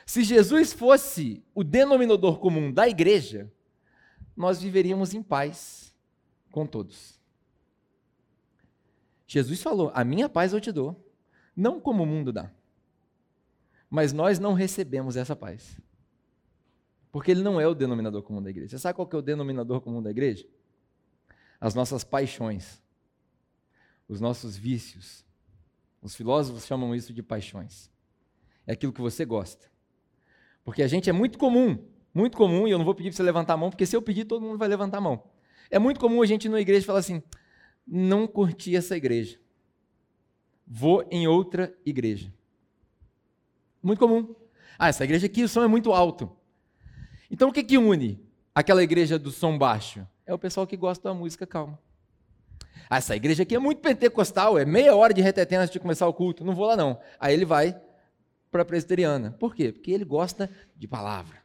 Se 0.07 0.23
Jesus 0.23 0.73
fosse 0.73 1.43
o 1.55 1.65
denominador 1.65 2.39
comum 2.39 2.73
da 2.73 2.89
igreja, 2.89 3.51
nós 4.41 4.61
viveríamos 4.61 5.15
em 5.15 5.23
paz 5.23 5.95
com 6.51 6.67
todos. 6.67 7.21
Jesus 9.27 9.63
falou: 9.63 9.93
A 9.95 10.03
minha 10.03 10.29
paz 10.29 10.53
eu 10.53 10.61
te 10.61 10.73
dou, 10.73 11.09
não 11.55 11.81
como 11.81 12.03
o 12.03 12.07
mundo 12.07 12.33
dá. 12.33 12.51
Mas 13.89 14.13
nós 14.13 14.39
não 14.39 14.53
recebemos 14.53 15.17
essa 15.17 15.37
paz. 15.37 15.81
Porque 17.13 17.31
ele 17.31 17.43
não 17.43 17.61
é 17.61 17.67
o 17.67 17.75
denominador 17.75 18.23
comum 18.23 18.43
da 18.43 18.51
igreja. 18.51 18.71
Você 18.71 18.83
sabe 18.83 18.95
qual 18.95 19.07
que 19.07 19.17
é 19.17 19.19
o 19.19 19.23
denominador 19.23 19.81
comum 19.81 20.01
da 20.01 20.11
igreja? 20.11 20.47
as 21.61 21.75
nossas 21.75 22.03
paixões, 22.03 22.83
os 24.09 24.21
nossos 24.21 24.57
vícios. 24.57 25.25
Os 26.01 26.17
filósofos 26.17 26.65
chamam 26.65 26.95
isso 26.95 27.13
de 27.13 27.23
paixões. 27.23 27.91
É 28.67 28.73
aquilo 28.73 28.93
que 28.93 29.03
você 29.03 29.27
gosta. 29.27 29.71
Porque 30.65 30.83
a 30.83 30.89
gente 30.89 31.11
é 31.11 31.13
muito 31.13 31.39
comum, 31.39 31.87
muito 32.13 32.37
comum, 32.37 32.67
e 32.67 32.71
eu 32.71 32.79
não 32.79 32.85
vou 32.85 32.95
pedir 32.95 33.11
para 33.11 33.17
você 33.17 33.23
levantar 33.23 33.55
a 33.55 33.57
mão, 33.57 33.71
porque 33.71 33.87
se 33.87 33.97
eu 33.97 34.03
pedir, 34.03 34.25
todo 34.25 34.43
mundo 34.43 34.59
vai 34.59 34.69
levantar 34.69 34.99
a 34.99 35.01
mão. 35.01 35.23
É 35.71 35.79
muito 35.79 36.01
comum 36.01 36.23
a 36.23 36.27
gente 36.27 36.47
ir 36.47 36.49
na 36.49 36.61
igreja 36.61 36.83
e 36.83 36.87
falar 36.87 36.99
assim: 36.99 37.23
não 37.87 38.27
curti 38.27 38.75
essa 38.75 38.97
igreja. 38.97 39.39
Vou 40.67 41.07
em 41.11 41.27
outra 41.27 41.75
igreja. 41.85 42.33
Muito 43.83 43.99
comum. 43.99 44.35
Ah, 44.79 44.89
essa 44.89 45.05
igreja 45.05 45.27
aqui 45.27 45.43
o 45.43 45.49
som 45.49 45.63
é 45.63 45.69
muito 45.69 45.93
alto. 45.93 46.31
Então 47.31 47.49
o 47.49 47.53
que, 47.53 47.63
que 47.63 47.79
une 47.79 48.21
aquela 48.55 48.83
igreja 48.83 49.19
do 49.19 49.31
som 49.31 49.57
baixo? 49.57 50.07
é 50.31 50.35
o 50.35 50.39
pessoal 50.39 50.67
que 50.67 50.77
gosta 50.77 51.09
da 51.09 51.15
música 51.15 51.45
calma. 51.45 51.79
Ah, 52.89 52.99
essa 52.99 53.17
igreja 53.17 53.43
aqui 53.43 53.55
é 53.55 53.59
muito 53.59 53.81
pentecostal, 53.81 54.59
é 54.59 54.65
meia 54.65 54.95
hora 54.95 55.13
de 55.13 55.21
retetém 55.21 55.59
antes 55.59 55.73
de 55.73 55.81
começar 55.81 56.07
o 56.07 56.15
culto, 56.15 56.45
não 56.45 56.55
vou 56.55 56.67
lá 56.67 56.77
não. 56.77 57.01
Aí 57.19 57.35
ele 57.35 57.45
vai 57.45 57.81
para 58.51 58.63
a 58.63 58.65
presbiteriana. 58.65 59.33
Por 59.33 59.55
quê? 59.55 59.73
Porque 59.73 59.91
ele 59.91 60.05
gosta 60.05 60.49
de 60.77 60.87
palavra. 60.87 61.39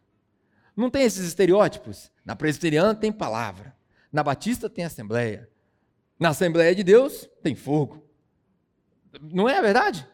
Não 0.76 0.90
tem 0.90 1.04
esses 1.04 1.26
estereótipos? 1.26 2.12
Na 2.24 2.36
presbiteriana 2.36 2.94
tem 2.94 3.12
palavra, 3.12 3.76
na 4.12 4.24
batista 4.24 4.70
tem 4.70 4.84
assembleia, 4.86 5.50
na 6.20 6.30
Assembleia 6.30 6.74
de 6.74 6.84
Deus 6.84 7.30
tem 7.44 7.56
fogo. 7.56 8.04
Não 9.22 9.48
é 9.50 9.58
a 9.58 9.62
verdade? 9.62 10.08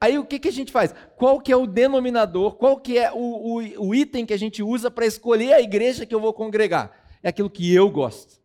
Aí 0.00 0.18
o 0.18 0.24
que, 0.24 0.38
que 0.38 0.48
a 0.48 0.52
gente 0.52 0.72
faz? 0.72 0.94
Qual 1.16 1.40
que 1.40 1.52
é 1.52 1.56
o 1.56 1.66
denominador, 1.66 2.56
qual 2.56 2.78
que 2.80 2.98
é 2.98 3.12
o, 3.12 3.16
o, 3.16 3.88
o 3.88 3.94
item 3.94 4.26
que 4.26 4.32
a 4.32 4.38
gente 4.38 4.62
usa 4.62 4.90
para 4.90 5.06
escolher 5.06 5.52
a 5.52 5.60
igreja 5.60 6.04
que 6.04 6.14
eu 6.14 6.20
vou 6.20 6.32
congregar? 6.32 7.02
é 7.22 7.28
aquilo 7.28 7.48
que 7.48 7.72
eu 7.72 7.88
gosto. 7.88 8.40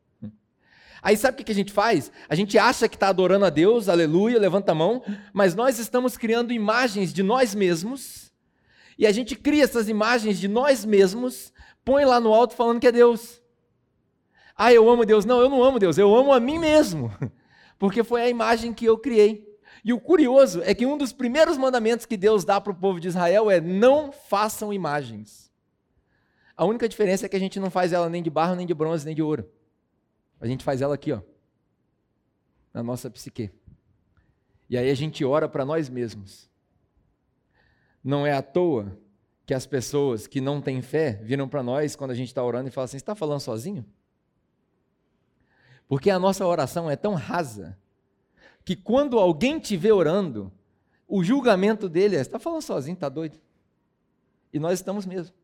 Aí 1.02 1.16
sabe 1.16 1.42
o 1.42 1.46
que 1.46 1.52
a 1.52 1.56
gente 1.56 1.72
faz? 1.72 2.12
A 2.28 2.36
gente 2.36 2.58
acha 2.58 2.88
que 2.88 2.96
está 2.96 3.10
adorando 3.10 3.46
a 3.46 3.50
Deus, 3.50 3.88
aleluia, 3.88 4.40
levanta 4.40 4.72
a 4.72 4.76
mão, 4.76 5.04
mas 5.32 5.56
nós 5.56 5.80
estamos 5.80 6.18
criando 6.18 6.52
imagens 6.52 7.14
de 7.14 7.24
nós 7.24 7.56
mesmos, 7.56 8.27
e 8.98 9.06
a 9.06 9.12
gente 9.12 9.36
cria 9.36 9.64
essas 9.64 9.88
imagens 9.88 10.40
de 10.40 10.48
nós 10.48 10.84
mesmos, 10.84 11.54
põe 11.86 12.04
lá 12.04 12.20
no 12.20 12.34
alto 12.34 12.56
falando 12.56 12.80
que 12.80 12.88
é 12.88 12.92
Deus. 12.92 13.42
Ah, 14.56 14.74
eu 14.74 14.90
amo 14.90 15.06
Deus. 15.06 15.24
Não, 15.24 15.40
eu 15.40 15.50
não 15.50 15.64
amo 15.64 15.78
Deus, 15.78 15.98
eu 15.98 16.14
amo 16.16 16.34
a 16.34 16.40
mim 16.40 16.58
mesmo, 16.58 17.12
porque 17.78 18.04
foi 18.04 18.22
a 18.22 18.30
imagem 18.30 18.74
que 18.74 18.86
eu 18.86 18.98
criei. 18.98 19.46
E 19.84 19.94
o 19.94 20.00
curioso 20.00 20.62
é 20.64 20.74
que 20.74 20.86
um 20.86 20.98
dos 20.98 21.14
primeiros 21.14 21.58
mandamentos 21.58 22.06
que 22.06 22.18
Deus 22.18 22.44
dá 22.44 22.60
para 22.60 22.72
o 22.72 22.76
povo 22.76 23.00
de 23.00 23.08
Israel 23.08 23.52
é: 23.52 23.62
não 23.62 24.12
façam 24.12 24.74
imagens. 24.74 25.52
A 26.56 26.66
única 26.66 26.90
diferença 26.90 27.28
é 27.28 27.30
que 27.30 27.36
a 27.36 27.40
gente 27.40 27.60
não 27.60 27.70
faz 27.70 27.94
ela 27.94 28.10
nem 28.10 28.24
de 28.24 28.32
barro, 28.32 28.56
nem 28.56 28.66
de 28.66 28.74
bronze, 28.74 29.06
nem 29.06 29.14
de 29.14 29.22
ouro. 29.22 29.48
A 30.42 30.48
gente 30.48 30.64
faz 30.64 30.82
ela 30.82 30.96
aqui, 30.96 31.14
ó, 31.14 31.22
na 32.74 32.82
nossa 32.82 33.10
psique. 33.12 33.52
E 34.68 34.76
aí 34.76 34.90
a 34.90 34.96
gente 34.96 35.24
ora 35.24 35.48
para 35.48 35.64
nós 35.64 35.88
mesmos. 35.88 36.50
Não 38.08 38.26
é 38.26 38.32
à 38.32 38.42
toa 38.42 38.98
que 39.46 39.54
as 39.54 39.66
pessoas 39.66 40.28
que 40.28 40.40
não 40.40 40.62
têm 40.62 40.82
fé 40.82 41.20
viram 41.24 41.46
para 41.46 41.62
nós 41.62 41.94
quando 41.94 42.12
a 42.12 42.16
gente 42.16 42.30
está 42.30 42.42
orando 42.42 42.70
e 42.70 42.72
falam 42.72 42.86
assim: 42.86 42.96
está 42.96 43.14
falando 43.14 43.42
sozinho? 43.42 43.86
Porque 45.90 46.10
a 46.10 46.18
nossa 46.18 46.48
oração 46.48 46.90
é 46.90 46.96
tão 46.96 47.16
rasa 47.16 47.78
que 48.64 48.78
quando 48.78 49.20
alguém 49.20 49.60
te 49.60 49.76
vê 49.76 49.92
orando, 49.92 50.50
o 51.06 51.22
julgamento 51.22 51.90
dele 51.90 52.16
é: 52.16 52.22
está 52.22 52.40
falando 52.40 52.62
sozinho, 52.62 52.94
está 52.94 53.10
doido? 53.10 53.42
E 54.54 54.58
nós 54.58 54.80
estamos 54.80 55.06
mesmo 55.06 55.36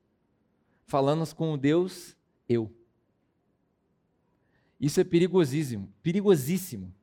falando 0.85 1.35
com 1.35 1.51
o 1.51 1.57
Deus 1.57 2.15
eu. 2.47 2.73
Isso 4.79 5.01
é 5.01 5.03
perigosíssimo, 5.03 5.91
perigosíssimo, 6.01 6.95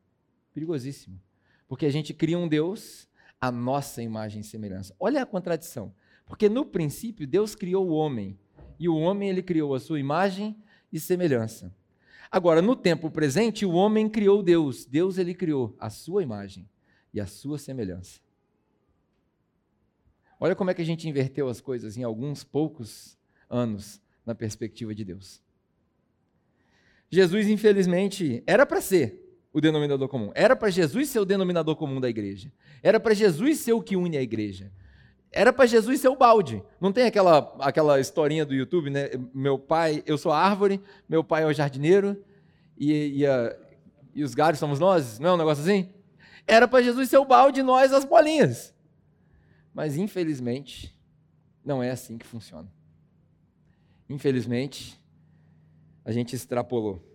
perigosíssimo. 0.54 1.20
Porque 1.68 1.84
a 1.84 1.92
gente 1.92 2.14
cria 2.14 2.38
um 2.38 2.48
Deus 2.48 3.09
à 3.40 3.50
nossa 3.50 4.02
imagem 4.02 4.40
e 4.40 4.44
semelhança. 4.44 4.94
Olha 4.98 5.22
a 5.22 5.26
contradição. 5.26 5.94
Porque 6.26 6.48
no 6.48 6.64
princípio 6.64 7.26
Deus 7.26 7.54
criou 7.54 7.88
o 7.88 7.92
homem, 7.92 8.38
e 8.78 8.88
o 8.88 8.96
homem 8.96 9.28
ele 9.28 9.42
criou 9.42 9.74
a 9.74 9.80
sua 9.80 9.98
imagem 9.98 10.56
e 10.92 11.00
semelhança. 11.00 11.74
Agora, 12.30 12.62
no 12.62 12.76
tempo 12.76 13.10
presente, 13.10 13.66
o 13.66 13.72
homem 13.72 14.08
criou 14.08 14.42
Deus. 14.42 14.84
Deus 14.84 15.18
ele 15.18 15.34
criou 15.34 15.74
a 15.78 15.90
sua 15.90 16.22
imagem 16.22 16.68
e 17.12 17.20
a 17.20 17.26
sua 17.26 17.58
semelhança. 17.58 18.20
Olha 20.38 20.54
como 20.54 20.70
é 20.70 20.74
que 20.74 20.80
a 20.80 20.84
gente 20.84 21.08
inverteu 21.08 21.48
as 21.48 21.60
coisas 21.60 21.96
em 21.96 22.04
alguns 22.04 22.44
poucos 22.44 23.18
anos 23.48 24.00
na 24.24 24.34
perspectiva 24.34 24.94
de 24.94 25.04
Deus. 25.04 25.42
Jesus, 27.10 27.48
infelizmente, 27.48 28.42
era 28.46 28.64
para 28.64 28.80
ser 28.80 29.29
o 29.52 29.60
denominador 29.60 30.08
comum. 30.08 30.30
Era 30.34 30.54
para 30.54 30.70
Jesus 30.70 31.08
ser 31.08 31.18
o 31.18 31.24
denominador 31.24 31.76
comum 31.76 32.00
da 32.00 32.08
igreja. 32.08 32.52
Era 32.82 33.00
para 33.00 33.14
Jesus 33.14 33.58
ser 33.58 33.72
o 33.72 33.82
que 33.82 33.96
une 33.96 34.16
a 34.16 34.22
igreja. 34.22 34.70
Era 35.32 35.52
para 35.52 35.66
Jesus 35.66 36.00
ser 36.00 36.08
o 36.08 36.16
balde. 36.16 36.62
Não 36.80 36.92
tem 36.92 37.04
aquela, 37.04 37.54
aquela 37.60 38.00
historinha 38.00 38.44
do 38.44 38.54
YouTube, 38.54 38.90
né? 38.90 39.10
Meu 39.32 39.58
pai, 39.58 40.02
eu 40.06 40.18
sou 40.18 40.32
a 40.32 40.38
árvore, 40.38 40.80
meu 41.08 41.22
pai 41.22 41.44
é 41.44 41.46
o 41.46 41.52
jardineiro 41.52 42.22
e, 42.76 43.20
e, 43.20 43.26
a, 43.26 43.56
e 44.14 44.24
os 44.24 44.34
galhos 44.34 44.58
somos 44.58 44.80
nós. 44.80 45.18
Não 45.18 45.30
é 45.30 45.32
um 45.34 45.38
negócio 45.38 45.62
assim? 45.62 45.88
Era 46.46 46.66
para 46.66 46.82
Jesus 46.82 47.08
ser 47.08 47.18
o 47.18 47.24
balde 47.24 47.60
e 47.60 47.62
nós 47.62 47.92
as 47.92 48.04
bolinhas. 48.04 48.74
Mas 49.72 49.96
infelizmente, 49.96 50.96
não 51.64 51.82
é 51.82 51.90
assim 51.90 52.18
que 52.18 52.26
funciona. 52.26 52.68
Infelizmente, 54.08 55.00
a 56.04 56.10
gente 56.10 56.34
extrapolou. 56.34 57.09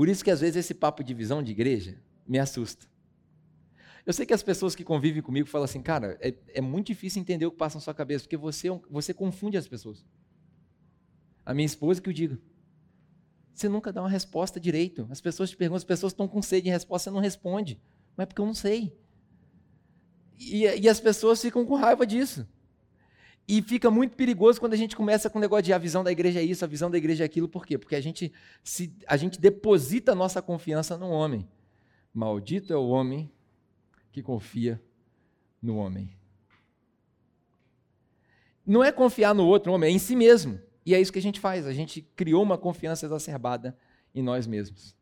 Por 0.00 0.08
isso 0.08 0.24
que 0.24 0.30
às 0.30 0.40
vezes 0.40 0.56
esse 0.56 0.72
papo 0.72 1.04
de 1.04 1.12
visão 1.12 1.42
de 1.42 1.50
igreja 1.52 2.00
me 2.26 2.38
assusta. 2.38 2.86
Eu 4.06 4.14
sei 4.14 4.24
que 4.24 4.32
as 4.32 4.42
pessoas 4.42 4.74
que 4.74 4.82
convivem 4.82 5.20
comigo 5.20 5.46
falam 5.46 5.66
assim, 5.66 5.82
cara, 5.82 6.16
é, 6.22 6.34
é 6.54 6.60
muito 6.62 6.86
difícil 6.86 7.20
entender 7.20 7.44
o 7.44 7.50
que 7.50 7.58
passa 7.58 7.76
na 7.76 7.82
sua 7.82 7.92
cabeça, 7.92 8.24
porque 8.24 8.38
você, 8.38 8.70
é 8.70 8.80
você 8.88 9.12
confunde 9.12 9.58
as 9.58 9.68
pessoas. 9.68 10.02
A 11.44 11.52
minha 11.52 11.66
esposa 11.66 12.00
que 12.00 12.08
eu 12.08 12.14
diga. 12.14 12.40
Você 13.52 13.68
nunca 13.68 13.92
dá 13.92 14.00
uma 14.00 14.08
resposta 14.08 14.58
direito. 14.58 15.06
As 15.10 15.20
pessoas 15.20 15.50
te 15.50 15.56
perguntam, 15.58 15.76
as 15.76 15.84
pessoas 15.84 16.14
estão 16.14 16.26
com 16.26 16.40
sede 16.40 16.64
de 16.64 16.70
resposta, 16.70 17.10
você 17.10 17.14
não 17.14 17.20
responde. 17.20 17.78
Mas 18.16 18.22
é 18.22 18.26
porque 18.26 18.40
eu 18.40 18.46
não 18.46 18.54
sei. 18.54 18.98
E, 20.38 20.62
e 20.62 20.88
as 20.88 20.98
pessoas 20.98 21.42
ficam 21.42 21.66
com 21.66 21.74
raiva 21.74 22.06
disso. 22.06 22.48
E 23.52 23.60
fica 23.62 23.90
muito 23.90 24.14
perigoso 24.14 24.60
quando 24.60 24.74
a 24.74 24.76
gente 24.76 24.94
começa 24.94 25.28
com 25.28 25.36
o 25.36 25.40
negócio 25.40 25.64
de 25.64 25.72
a 25.72 25.78
visão 25.78 26.04
da 26.04 26.12
igreja 26.12 26.38
é 26.38 26.42
isso, 26.44 26.64
a 26.64 26.68
visão 26.68 26.88
da 26.88 26.96
igreja 26.96 27.24
é 27.24 27.26
aquilo. 27.26 27.48
Por 27.48 27.66
quê? 27.66 27.76
Porque 27.76 27.96
a 27.96 28.00
gente, 28.00 28.32
se, 28.62 28.94
a 29.08 29.16
gente 29.16 29.40
deposita 29.40 30.12
a 30.12 30.14
nossa 30.14 30.40
confiança 30.40 30.96
no 30.96 31.10
homem. 31.10 31.48
Maldito 32.14 32.72
é 32.72 32.76
o 32.76 32.86
homem 32.86 33.28
que 34.12 34.22
confia 34.22 34.80
no 35.60 35.78
homem. 35.78 36.16
Não 38.64 38.84
é 38.84 38.92
confiar 38.92 39.34
no 39.34 39.44
outro 39.44 39.72
homem, 39.72 39.90
é 39.90 39.92
em 39.96 39.98
si 39.98 40.14
mesmo. 40.14 40.60
E 40.86 40.94
é 40.94 41.00
isso 41.00 41.12
que 41.12 41.18
a 41.18 41.22
gente 41.22 41.40
faz. 41.40 41.66
A 41.66 41.72
gente 41.72 42.02
criou 42.14 42.44
uma 42.44 42.56
confiança 42.56 43.04
exacerbada 43.04 43.76
em 44.14 44.22
nós 44.22 44.46
mesmos. 44.46 44.94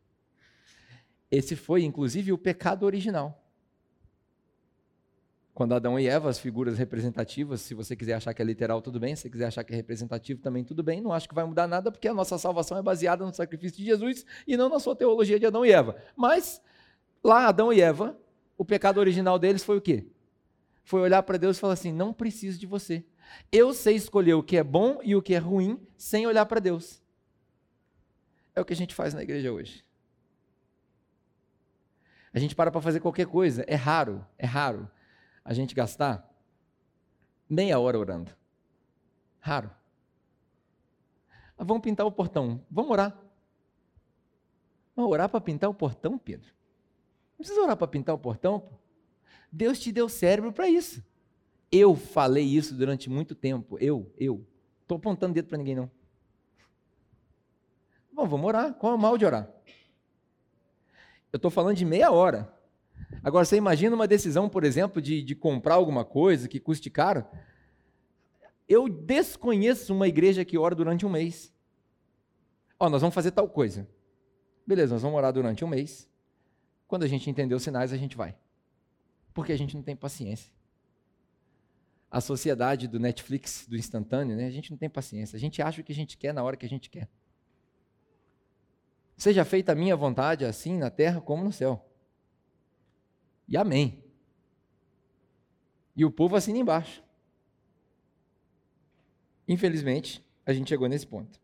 Esse 1.29 1.55
foi, 1.55 1.83
inclusive, 1.83 2.33
o 2.33 2.37
pecado 2.37 2.81
original. 2.81 3.38
Quando 5.59 5.75
Adão 5.75 5.99
e 5.99 6.07
Eva, 6.07 6.29
as 6.29 6.39
figuras 6.39 6.77
representativas, 6.77 7.59
se 7.59 7.73
você 7.73 7.93
quiser 7.93 8.13
achar 8.13 8.33
que 8.33 8.41
é 8.41 8.45
literal, 8.45 8.81
tudo 8.81 8.97
bem. 8.97 9.13
Se 9.13 9.23
você 9.23 9.29
quiser 9.29 9.47
achar 9.47 9.61
que 9.61 9.73
é 9.73 9.75
representativo, 9.75 10.39
também 10.39 10.63
tudo 10.63 10.81
bem. 10.81 11.01
Não 11.01 11.11
acho 11.11 11.27
que 11.27 11.35
vai 11.35 11.43
mudar 11.43 11.67
nada, 11.67 11.91
porque 11.91 12.07
a 12.07 12.13
nossa 12.13 12.37
salvação 12.37 12.77
é 12.77 12.81
baseada 12.81 13.25
no 13.25 13.33
sacrifício 13.33 13.77
de 13.77 13.83
Jesus 13.83 14.25
e 14.47 14.55
não 14.55 14.69
na 14.69 14.79
sua 14.79 14.95
teologia 14.95 15.37
de 15.37 15.45
Adão 15.45 15.65
e 15.65 15.71
Eva. 15.73 15.97
Mas, 16.15 16.61
lá, 17.21 17.47
Adão 17.47 17.73
e 17.73 17.81
Eva, 17.81 18.17
o 18.57 18.63
pecado 18.63 19.01
original 19.01 19.37
deles 19.37 19.61
foi 19.61 19.75
o 19.75 19.81
quê? 19.81 20.07
Foi 20.81 21.01
olhar 21.01 21.23
para 21.23 21.35
Deus 21.35 21.57
e 21.57 21.59
falar 21.59 21.73
assim: 21.73 21.91
não 21.91 22.13
preciso 22.13 22.57
de 22.57 22.65
você. 22.65 23.03
Eu 23.51 23.73
sei 23.73 23.97
escolher 23.97 24.35
o 24.35 24.43
que 24.43 24.55
é 24.55 24.63
bom 24.63 25.01
e 25.03 25.13
o 25.13 25.21
que 25.21 25.33
é 25.33 25.39
ruim 25.39 25.77
sem 25.97 26.25
olhar 26.25 26.45
para 26.45 26.61
Deus. 26.61 27.03
É 28.55 28.61
o 28.61 28.65
que 28.65 28.71
a 28.71 28.77
gente 28.77 28.95
faz 28.95 29.13
na 29.13 29.23
igreja 29.23 29.51
hoje. 29.51 29.83
A 32.33 32.39
gente 32.39 32.55
para 32.55 32.71
para 32.71 32.79
fazer 32.79 33.01
qualquer 33.01 33.27
coisa. 33.27 33.65
É 33.67 33.75
raro, 33.75 34.25
é 34.37 34.45
raro 34.45 34.89
a 35.43 35.53
gente 35.53 35.73
gastar 35.73 36.29
meia 37.49 37.79
hora 37.79 37.97
orando. 37.97 38.31
Raro. 39.39 39.71
Ah, 41.57 41.63
vamos 41.63 41.83
pintar 41.83 42.05
o 42.05 42.11
portão. 42.11 42.63
Vamos 42.69 42.91
orar. 42.91 43.17
Vamos 44.95 45.11
orar 45.11 45.29
para 45.29 45.41
pintar 45.41 45.69
o 45.69 45.73
portão, 45.73 46.17
Pedro? 46.17 46.47
Não 47.31 47.37
precisa 47.37 47.61
orar 47.61 47.77
para 47.77 47.87
pintar 47.87 48.13
o 48.15 48.19
portão. 48.19 48.69
Deus 49.51 49.79
te 49.79 49.91
deu 49.91 50.07
cérebro 50.07 50.51
para 50.51 50.69
isso. 50.69 51.03
Eu 51.71 51.95
falei 51.95 52.45
isso 52.45 52.73
durante 52.73 53.09
muito 53.09 53.33
tempo. 53.35 53.77
Eu, 53.79 54.11
eu. 54.17 54.45
Estou 54.81 54.97
apontando 54.97 55.33
dedo 55.33 55.47
para 55.47 55.57
ninguém, 55.57 55.75
não. 55.75 55.89
Bom, 58.11 58.27
vamos 58.27 58.47
orar. 58.47 58.73
Qual 58.73 58.93
é 58.93 58.95
o 58.95 58.99
mal 58.99 59.17
de 59.17 59.25
orar? 59.25 59.49
Eu 61.31 61.37
estou 61.37 61.51
falando 61.51 61.77
de 61.77 61.85
meia 61.85 62.11
hora. 62.11 62.51
Agora, 63.23 63.43
você 63.43 63.57
imagina 63.57 63.95
uma 63.95 64.07
decisão, 64.07 64.47
por 64.47 64.63
exemplo, 64.63 65.01
de, 65.01 65.21
de 65.21 65.35
comprar 65.35 65.75
alguma 65.75 66.05
coisa 66.05 66.47
que 66.47 66.59
custe 66.59 66.89
caro. 66.89 67.25
Eu 68.67 68.87
desconheço 68.87 69.93
uma 69.93 70.07
igreja 70.07 70.45
que 70.45 70.57
ora 70.57 70.75
durante 70.75 71.05
um 71.05 71.09
mês. 71.09 71.53
Ó, 72.79 72.85
oh, 72.85 72.89
nós 72.89 73.01
vamos 73.01 73.15
fazer 73.15 73.31
tal 73.31 73.49
coisa. 73.49 73.89
Beleza, 74.65 74.93
nós 74.93 75.01
vamos 75.01 75.17
orar 75.17 75.33
durante 75.33 75.65
um 75.65 75.67
mês. 75.67 76.07
Quando 76.87 77.03
a 77.03 77.07
gente 77.07 77.29
entender 77.29 77.55
os 77.55 77.63
sinais, 77.63 77.91
a 77.91 77.97
gente 77.97 78.15
vai. 78.15 78.37
Porque 79.33 79.51
a 79.51 79.57
gente 79.57 79.75
não 79.75 79.83
tem 79.83 79.95
paciência. 79.95 80.53
A 82.09 82.21
sociedade 82.21 82.87
do 82.87 82.99
Netflix, 82.99 83.65
do 83.67 83.75
instantâneo, 83.75 84.35
né? 84.37 84.45
a 84.45 84.51
gente 84.51 84.71
não 84.71 84.77
tem 84.77 84.89
paciência. 84.89 85.35
A 85.35 85.39
gente 85.39 85.61
acha 85.61 85.81
o 85.81 85.83
que 85.83 85.91
a 85.91 85.95
gente 85.95 86.17
quer 86.17 86.33
na 86.33 86.43
hora 86.43 86.55
que 86.55 86.65
a 86.65 86.69
gente 86.69 86.89
quer. 86.89 87.09
Seja 89.17 89.43
feita 89.43 89.73
a 89.73 89.75
minha 89.75 89.95
vontade, 89.95 90.45
assim 90.45 90.77
na 90.77 90.89
terra 90.89 91.19
como 91.19 91.43
no 91.43 91.51
céu. 91.51 91.88
E 93.49 93.57
amém. 93.57 94.03
E 95.95 96.05
o 96.05 96.11
povo 96.11 96.35
assina 96.35 96.59
embaixo. 96.59 97.03
Infelizmente, 99.47 100.23
a 100.45 100.53
gente 100.53 100.69
chegou 100.69 100.87
nesse 100.87 101.07
ponto. 101.07 101.39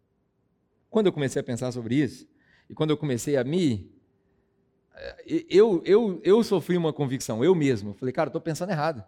Quando 0.89 1.07
eu 1.07 1.11
comecei 1.11 1.39
a 1.39 1.43
pensar 1.43 1.71
sobre 1.71 1.95
isso, 1.95 2.27
e 2.69 2.73
quando 2.73 2.91
eu 2.91 2.97
comecei 2.97 3.35
a 3.35 3.43
me. 3.43 3.91
Eh, 4.95 5.45
eu, 5.49 5.81
eu, 5.83 6.21
eu 6.23 6.43
sofri 6.43 6.77
uma 6.77 6.93
convicção, 6.93 7.43
eu 7.43 7.55
mesmo. 7.55 7.95
Falei, 7.95 8.13
cara, 8.13 8.29
estou 8.29 8.39
pensando 8.39 8.69
errado. 8.69 9.03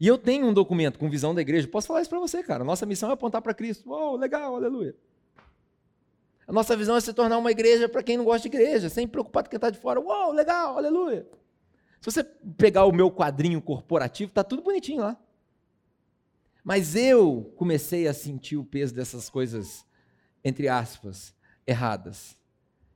E 0.00 0.06
eu 0.06 0.16
tenho 0.16 0.46
um 0.46 0.54
documento 0.54 0.98
com 0.98 1.10
visão 1.10 1.34
da 1.34 1.40
igreja. 1.40 1.66
Posso 1.66 1.88
falar 1.88 2.00
isso 2.00 2.10
para 2.10 2.20
você, 2.20 2.42
cara. 2.42 2.62
Nossa 2.62 2.86
missão 2.86 3.10
é 3.10 3.12
apontar 3.12 3.42
para 3.42 3.52
Cristo. 3.52 3.90
Uou, 3.90 4.16
legal, 4.16 4.54
aleluia. 4.54 4.94
A 6.46 6.52
nossa 6.52 6.76
visão 6.76 6.96
é 6.96 7.00
se 7.00 7.12
tornar 7.12 7.36
uma 7.36 7.50
igreja 7.50 7.88
para 7.88 8.02
quem 8.02 8.16
não 8.16 8.24
gosta 8.24 8.48
de 8.48 8.56
igreja, 8.56 8.88
sem 8.88 9.06
preocupar 9.06 9.42
com 9.42 9.50
quem 9.50 9.56
está 9.56 9.70
de 9.70 9.78
fora. 9.78 10.00
Uou, 10.00 10.32
legal, 10.32 10.78
aleluia. 10.78 11.26
Se 12.00 12.10
você 12.10 12.22
pegar 12.22 12.84
o 12.84 12.92
meu 12.92 13.10
quadrinho 13.10 13.60
corporativo, 13.60 14.30
está 14.30 14.44
tudo 14.44 14.62
bonitinho 14.62 15.02
lá. 15.02 15.16
Mas 16.62 16.94
eu 16.94 17.52
comecei 17.56 18.06
a 18.06 18.14
sentir 18.14 18.56
o 18.56 18.64
peso 18.64 18.94
dessas 18.94 19.28
coisas, 19.30 19.86
entre 20.44 20.68
aspas, 20.68 21.34
erradas. 21.66 22.38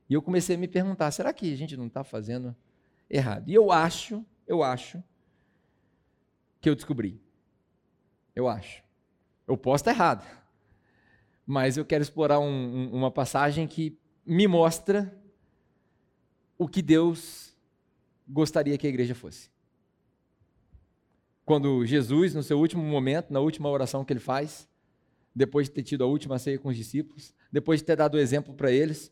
E 0.09 0.13
eu 0.13 0.21
comecei 0.21 0.55
a 0.55 0.59
me 0.59 0.67
perguntar: 0.67 1.11
será 1.11 1.33
que 1.33 1.51
a 1.51 1.57
gente 1.57 1.75
não 1.75 1.87
está 1.87 2.03
fazendo 2.03 2.55
errado? 3.09 3.49
E 3.49 3.53
eu 3.53 3.71
acho, 3.71 4.25
eu 4.47 4.63
acho, 4.63 5.03
que 6.61 6.69
eu 6.69 6.75
descobri. 6.75 7.21
Eu 8.35 8.47
acho. 8.47 8.83
Eu 9.45 9.57
posso 9.57 9.81
estar 9.81 9.91
errado. 9.91 10.25
Mas 11.45 11.75
eu 11.75 11.85
quero 11.85 12.01
explorar 12.01 12.39
um, 12.39 12.45
um, 12.45 12.91
uma 12.93 13.11
passagem 13.11 13.67
que 13.67 13.97
me 14.25 14.47
mostra 14.47 15.13
o 16.57 16.67
que 16.67 16.81
Deus 16.81 17.52
gostaria 18.27 18.77
que 18.77 18.87
a 18.87 18.89
igreja 18.89 19.15
fosse. 19.15 19.49
Quando 21.45 21.85
Jesus, 21.85 22.33
no 22.33 22.43
seu 22.43 22.59
último 22.59 22.83
momento, 22.83 23.31
na 23.31 23.39
última 23.39 23.69
oração 23.69 24.05
que 24.05 24.13
ele 24.13 24.19
faz, 24.19 24.67
depois 25.35 25.67
de 25.67 25.73
ter 25.73 25.83
tido 25.83 26.03
a 26.03 26.07
última 26.07 26.39
ceia 26.39 26.57
com 26.57 26.69
os 26.69 26.77
discípulos, 26.77 27.33
depois 27.51 27.79
de 27.79 27.85
ter 27.85 27.95
dado 27.95 28.15
o 28.15 28.19
exemplo 28.19 28.53
para 28.53 28.71
eles, 28.71 29.11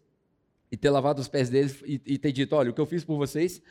e 0.71 0.77
ter 0.77 0.89
lavado 0.89 1.19
os 1.19 1.27
pés 1.27 1.49
deles 1.49 1.83
e, 1.85 2.01
e 2.05 2.17
ter 2.17 2.31
dito: 2.31 2.55
olha, 2.55 2.71
o 2.71 2.73
que 2.73 2.79
eu 2.79 2.85
fiz 2.85 3.03
por 3.03 3.17
vocês, 3.17 3.61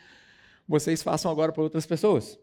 vocês 0.68 1.03
façam 1.03 1.31
agora 1.31 1.50
para 1.50 1.62
outras 1.62 1.87
pessoas. 1.87 2.38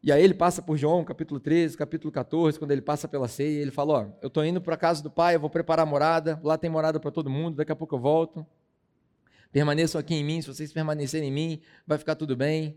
E 0.00 0.12
aí 0.12 0.22
ele 0.22 0.34
passa 0.34 0.62
por 0.62 0.76
João, 0.76 1.02
capítulo 1.02 1.40
13, 1.40 1.76
capítulo 1.76 2.12
14, 2.12 2.56
quando 2.58 2.70
ele 2.70 2.82
passa 2.82 3.08
pela 3.08 3.26
ceia, 3.26 3.60
ele 3.60 3.70
fala: 3.70 3.94
Ó, 3.94 4.06
eu 4.22 4.28
estou 4.28 4.44
indo 4.44 4.60
para 4.60 4.74
a 4.74 4.78
casa 4.78 5.02
do 5.02 5.10
pai, 5.10 5.34
eu 5.34 5.40
vou 5.40 5.50
preparar 5.50 5.86
a 5.86 5.88
morada, 5.88 6.38
lá 6.44 6.58
tem 6.58 6.70
morada 6.70 7.00
para 7.00 7.10
todo 7.10 7.30
mundo, 7.30 7.56
daqui 7.56 7.72
a 7.72 7.76
pouco 7.76 7.96
eu 7.96 7.98
volto. 7.98 8.46
Permaneçam 9.50 9.98
aqui 9.98 10.14
em 10.14 10.24
mim, 10.24 10.42
se 10.42 10.48
vocês 10.48 10.72
permanecerem 10.72 11.28
em 11.28 11.32
mim, 11.32 11.60
vai 11.86 11.96
ficar 11.96 12.14
tudo 12.14 12.36
bem. 12.36 12.76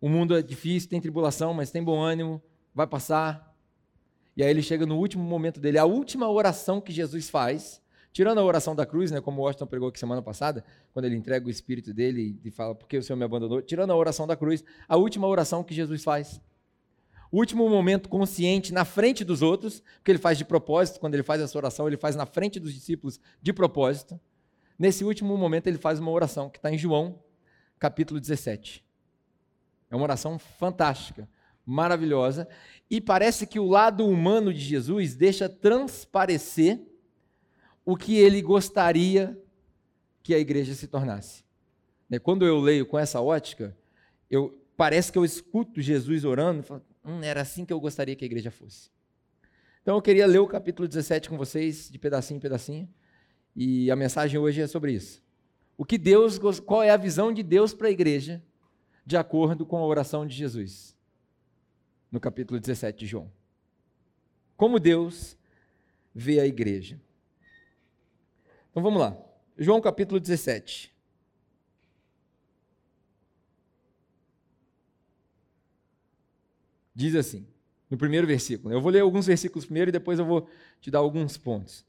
O 0.00 0.08
mundo 0.08 0.36
é 0.36 0.42
difícil, 0.42 0.88
tem 0.88 1.00
tribulação, 1.00 1.52
mas 1.52 1.70
tem 1.70 1.82
bom 1.82 2.00
ânimo, 2.00 2.40
vai 2.74 2.86
passar. 2.86 3.54
E 4.36 4.42
aí 4.42 4.50
ele 4.50 4.62
chega 4.62 4.86
no 4.86 4.96
último 4.96 5.22
momento 5.24 5.60
dele, 5.60 5.78
a 5.78 5.84
última 5.84 6.30
oração 6.30 6.80
que 6.80 6.92
Jesus 6.92 7.28
faz, 7.28 7.82
tirando 8.12 8.38
a 8.38 8.44
oração 8.44 8.74
da 8.74 8.86
cruz, 8.86 9.10
né, 9.10 9.20
como 9.20 9.40
o 9.40 9.44
Washington 9.44 9.66
pregou 9.66 9.88
aqui 9.88 9.98
semana 9.98 10.22
passada, 10.22 10.64
quando 10.92 11.06
ele 11.06 11.16
entrega 11.16 11.46
o 11.46 11.50
espírito 11.50 11.92
dele 11.92 12.38
e 12.44 12.50
fala, 12.50 12.74
por 12.74 12.88
que 12.88 12.96
o 12.96 13.02
Senhor 13.02 13.16
me 13.16 13.24
abandonou? 13.24 13.60
Tirando 13.60 13.90
a 13.90 13.96
oração 13.96 14.26
da 14.26 14.36
cruz, 14.36 14.64
a 14.88 14.96
última 14.96 15.26
oração 15.26 15.62
que 15.64 15.74
Jesus 15.74 16.04
faz. 16.04 16.40
Último 17.30 17.68
momento 17.68 18.08
consciente 18.08 18.72
na 18.72 18.84
frente 18.84 19.24
dos 19.24 19.42
outros, 19.42 19.82
porque 19.96 20.12
ele 20.12 20.18
faz 20.18 20.38
de 20.38 20.44
propósito, 20.44 21.00
quando 21.00 21.14
ele 21.14 21.22
faz 21.22 21.40
essa 21.40 21.56
oração, 21.58 21.86
ele 21.86 21.96
faz 21.96 22.14
na 22.14 22.26
frente 22.26 22.60
dos 22.60 22.72
discípulos 22.72 23.18
de 23.40 23.52
propósito 23.52 24.20
nesse 24.78 25.04
último 25.04 25.36
momento 25.36 25.66
ele 25.66 25.78
faz 25.78 25.98
uma 25.98 26.10
oração 26.10 26.50
que 26.50 26.58
está 26.58 26.72
em 26.72 26.78
João, 26.78 27.18
capítulo 27.78 28.20
17. 28.20 28.84
É 29.90 29.96
uma 29.96 30.04
oração 30.04 30.38
fantástica, 30.38 31.28
maravilhosa, 31.64 32.48
e 32.90 33.00
parece 33.00 33.46
que 33.46 33.58
o 33.58 33.66
lado 33.66 34.06
humano 34.06 34.52
de 34.52 34.60
Jesus 34.60 35.14
deixa 35.14 35.48
transparecer 35.48 36.80
o 37.84 37.96
que 37.96 38.16
ele 38.16 38.40
gostaria 38.40 39.38
que 40.22 40.34
a 40.34 40.38
igreja 40.38 40.74
se 40.74 40.86
tornasse. 40.86 41.44
Né, 42.08 42.18
quando 42.18 42.46
eu 42.46 42.60
leio 42.60 42.86
com 42.86 42.98
essa 42.98 43.20
ótica, 43.20 43.76
eu, 44.30 44.58
parece 44.76 45.10
que 45.10 45.18
eu 45.18 45.24
escuto 45.24 45.80
Jesus 45.80 46.24
orando 46.24 46.60
e 46.60 46.62
falo, 46.62 46.82
hum, 47.04 47.20
era 47.22 47.40
assim 47.42 47.64
que 47.64 47.72
eu 47.72 47.80
gostaria 47.80 48.14
que 48.14 48.24
a 48.24 48.26
igreja 48.26 48.50
fosse. 48.50 48.90
Então 49.82 49.96
eu 49.96 50.02
queria 50.02 50.26
ler 50.26 50.38
o 50.38 50.46
capítulo 50.46 50.86
17 50.86 51.28
com 51.28 51.36
vocês, 51.36 51.90
de 51.90 51.98
pedacinho 51.98 52.38
em 52.38 52.40
pedacinho, 52.40 52.88
e 53.54 53.90
a 53.90 53.96
mensagem 53.96 54.38
hoje 54.38 54.60
é 54.60 54.66
sobre 54.66 54.92
isso. 54.92 55.22
O 55.76 55.84
que 55.84 55.98
Deus, 55.98 56.38
qual 56.60 56.82
é 56.82 56.90
a 56.90 56.96
visão 56.96 57.32
de 57.32 57.42
Deus 57.42 57.74
para 57.74 57.88
a 57.88 57.90
igreja, 57.90 58.42
de 59.04 59.16
acordo 59.16 59.66
com 59.66 59.76
a 59.78 59.86
oração 59.86 60.26
de 60.26 60.34
Jesus, 60.34 60.96
no 62.10 62.20
capítulo 62.20 62.60
17 62.60 62.98
de 62.98 63.06
João. 63.06 63.30
Como 64.56 64.78
Deus 64.78 65.36
vê 66.14 66.38
a 66.38 66.46
igreja. 66.46 67.00
Então 68.70 68.82
vamos 68.82 69.00
lá. 69.00 69.16
João 69.58 69.80
capítulo 69.80 70.20
17. 70.20 70.92
Diz 76.94 77.14
assim, 77.14 77.46
no 77.90 77.96
primeiro 77.96 78.26
versículo. 78.26 78.72
Eu 78.72 78.80
vou 78.80 78.92
ler 78.92 79.00
alguns 79.00 79.26
versículos 79.26 79.64
primeiro 79.64 79.88
e 79.88 79.92
depois 79.92 80.18
eu 80.18 80.26
vou 80.26 80.48
te 80.80 80.90
dar 80.90 80.98
alguns 80.98 81.36
pontos. 81.36 81.84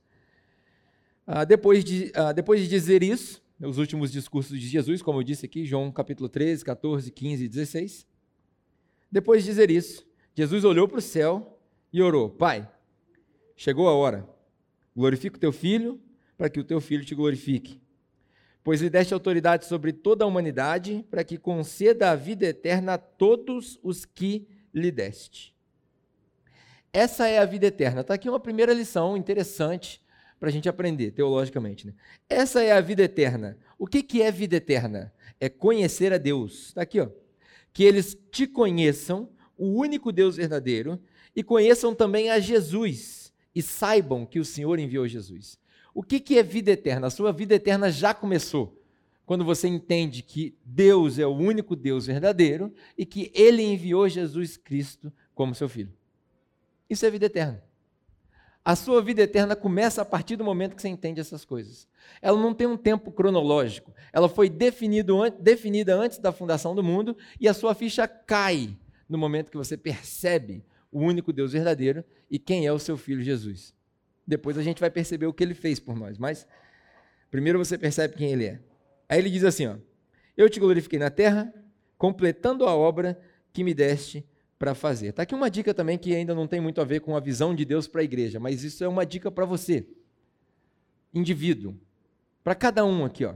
Ah, 1.26 1.46
depois, 1.46 1.84
de, 1.86 2.12
ah, 2.16 2.34
depois 2.34 2.60
de 2.60 2.68
dizer 2.68 3.02
isso, 3.02 3.42
os 3.60 3.78
últimos 3.78 4.12
discursos 4.12 4.60
de 4.60 4.68
Jesus, 4.68 5.02
como 5.02 5.20
eu 5.20 5.24
disse 5.24 5.46
aqui, 5.46 5.66
João 5.66 5.90
capítulo 5.90 6.28
13, 6.28 6.66
14, 6.66 7.12
15 7.12 7.46
e 7.46 7.48
16. 7.48 8.08
Depois 9.10 9.44
de 9.44 9.50
dizer 9.50 9.72
isso, 9.72 10.06
Jesus 10.36 10.66
olhou 10.66 10.88
para 10.88 10.98
o 10.98 11.02
céu 11.02 11.60
e 11.94 12.02
orou: 12.02 12.30
Pai, 12.30 12.70
chegou 13.56 13.88
a 13.88 13.94
hora, 13.94 14.28
glorifica 14.96 15.38
o 15.38 15.40
teu 15.40 15.54
filho, 15.54 16.02
para 16.38 16.50
que 16.50 16.60
o 16.60 16.64
teu 16.64 16.82
filho 16.82 17.06
te 17.06 17.16
glorifique. 17.16 17.82
Pois 18.62 18.82
lhe 18.82 18.90
deste 18.90 19.14
autoridade 19.14 19.66
sobre 19.66 19.94
toda 19.94 20.26
a 20.26 20.28
humanidade, 20.28 21.06
para 21.10 21.24
que 21.24 21.38
conceda 21.38 22.12
a 22.12 22.16
vida 22.16 22.46
eterna 22.48 22.96
a 22.96 22.98
todos 22.98 23.80
os 23.82 24.04
que 24.04 24.46
lhe 24.74 24.92
deste. 24.92 25.56
Essa 26.92 27.28
é 27.28 27.40
a 27.40 27.46
vida 27.46 27.68
eterna. 27.68 28.02
Está 28.02 28.16
aqui 28.16 28.28
uma 28.30 28.40
primeira 28.40 28.74
lição 28.74 29.16
interessante 29.16 30.03
para 30.44 30.50
a 30.50 30.52
gente 30.52 30.68
aprender 30.68 31.12
teologicamente. 31.12 31.88
Né? 31.88 31.94
Essa 32.28 32.62
é 32.62 32.74
a 32.74 32.82
vida 32.82 33.02
eterna. 33.02 33.58
O 33.80 33.88
que, 33.88 34.04
que 34.04 34.22
é 34.22 34.30
vida 34.30 34.58
eterna? 34.58 35.14
É 35.40 35.48
conhecer 35.48 36.12
a 36.12 36.18
Deus. 36.18 36.66
Está 36.66 36.82
aqui, 36.82 37.00
ó. 37.00 37.08
Que 37.72 37.86
eles 37.86 38.18
te 38.30 38.46
conheçam, 38.46 39.30
o 39.58 39.68
único 39.68 40.12
Deus 40.12 40.36
verdadeiro, 40.36 41.00
e 41.34 41.44
conheçam 41.44 41.96
também 41.96 42.30
a 42.30 42.42
Jesus, 42.42 43.32
e 43.56 43.62
saibam 43.62 44.26
que 44.26 44.38
o 44.38 44.44
Senhor 44.44 44.78
enviou 44.80 45.08
Jesus. 45.08 45.58
O 45.94 46.04
que, 46.04 46.20
que 46.20 46.38
é 46.38 46.44
vida 46.44 46.72
eterna? 46.72 47.08
A 47.08 47.10
sua 47.10 47.32
vida 47.32 47.56
eterna 47.56 47.90
já 47.90 48.14
começou 48.14 48.84
quando 49.26 49.46
você 49.46 49.70
entende 49.70 50.22
que 50.22 50.58
Deus 50.66 51.20
é 51.20 51.26
o 51.26 51.34
único 51.34 51.74
Deus 51.74 52.08
verdadeiro 52.08 52.74
e 52.98 53.06
que 53.06 53.32
Ele 53.34 53.64
enviou 53.64 54.10
Jesus 54.10 54.58
Cristo 54.58 55.10
como 55.34 55.56
seu 55.56 55.70
filho. 55.70 55.94
Isso 56.90 57.06
é 57.06 57.10
vida 57.10 57.28
eterna. 57.28 57.64
A 58.66 58.78
sua 58.78 59.02
vida 59.02 59.22
eterna 59.22 59.58
começa 59.58 60.02
a 60.02 60.06
partir 60.06 60.38
do 60.38 60.44
momento 60.44 60.76
que 60.76 60.82
você 60.82 60.88
entende 60.88 61.20
essas 61.20 61.44
coisas. 61.44 61.86
Ela 62.22 62.40
não 62.40 62.54
tem 62.54 62.66
um 62.66 62.78
tempo 62.78 63.12
cronológico. 63.12 63.94
Ela 64.14 64.30
foi 64.30 64.50
definida 64.50 65.96
antes 65.96 66.18
da 66.18 66.32
fundação 66.32 66.74
do 66.74 66.82
mundo 66.82 67.18
e 67.40 67.48
a 67.50 67.54
sua 67.54 67.76
ficha 67.76 68.08
cai 68.08 68.78
no 69.10 69.18
momento 69.18 69.52
que 69.52 69.58
você 69.58 69.76
percebe 69.76 70.64
o 70.90 71.00
único 71.00 71.34
Deus 71.34 71.52
verdadeiro 71.52 72.06
e 72.32 72.40
quem 72.40 72.66
é 72.66 72.72
o 72.72 72.80
seu 72.80 72.96
filho 72.96 73.22
Jesus. 73.22 73.74
Depois 74.26 74.58
a 74.58 74.64
gente 74.64 74.80
vai 74.80 74.90
perceber 74.90 75.26
o 75.26 75.34
que 75.34 75.44
ele 75.44 75.54
fez 75.54 75.78
por 75.78 75.98
nós, 75.98 76.18
mas 76.18 76.48
primeiro 77.30 77.60
você 77.60 77.78
percebe 77.78 78.16
quem 78.16 78.32
ele 78.32 78.46
é. 78.46 78.60
Aí 79.10 79.20
ele 79.20 79.30
diz 79.30 79.44
assim: 79.44 79.68
ó, 79.68 79.76
Eu 80.38 80.50
te 80.50 80.62
glorifiquei 80.62 80.98
na 80.98 81.10
terra, 81.10 81.54
completando 81.98 82.66
a 82.66 82.74
obra 82.74 83.20
que 83.52 83.62
me 83.62 83.74
deste 83.74 84.26
para 84.64 84.74
fazer. 84.74 85.08
Está 85.08 85.24
aqui 85.24 85.36
uma 85.36 85.52
dica 85.52 85.74
também 85.74 85.98
que 85.98 86.16
ainda 86.16 86.34
não 86.34 86.48
tem 86.48 86.62
muito 86.62 86.80
a 86.80 86.86
ver 86.86 87.02
com 87.02 87.18
a 87.18 87.20
visão 87.20 87.54
de 87.54 87.66
Deus 87.66 87.86
para 87.86 88.00
a 88.00 88.04
igreja, 88.06 88.40
mas 88.40 88.64
isso 88.64 88.82
é 88.82 88.88
uma 88.88 89.06
dica 89.06 89.30
para 89.30 89.44
você, 89.44 89.86
indivíduo, 91.14 91.78
para 92.42 92.56
cada 92.56 92.86
um 92.86 93.04
aqui. 93.04 93.26
Ó. 93.26 93.36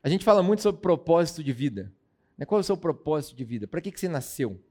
A 0.00 0.08
gente 0.08 0.24
fala 0.24 0.44
muito 0.44 0.62
sobre 0.62 0.80
propósito 0.80 1.42
de 1.42 1.52
vida. 1.52 1.92
Né? 2.38 2.46
Qual 2.46 2.60
é 2.60 2.62
o 2.62 2.64
seu 2.64 2.76
propósito 2.76 3.34
de 3.34 3.42
vida? 3.42 3.66
Para 3.66 3.80
que, 3.80 3.90
que 3.90 3.98
você 3.98 4.06
nasceu? 4.06 4.62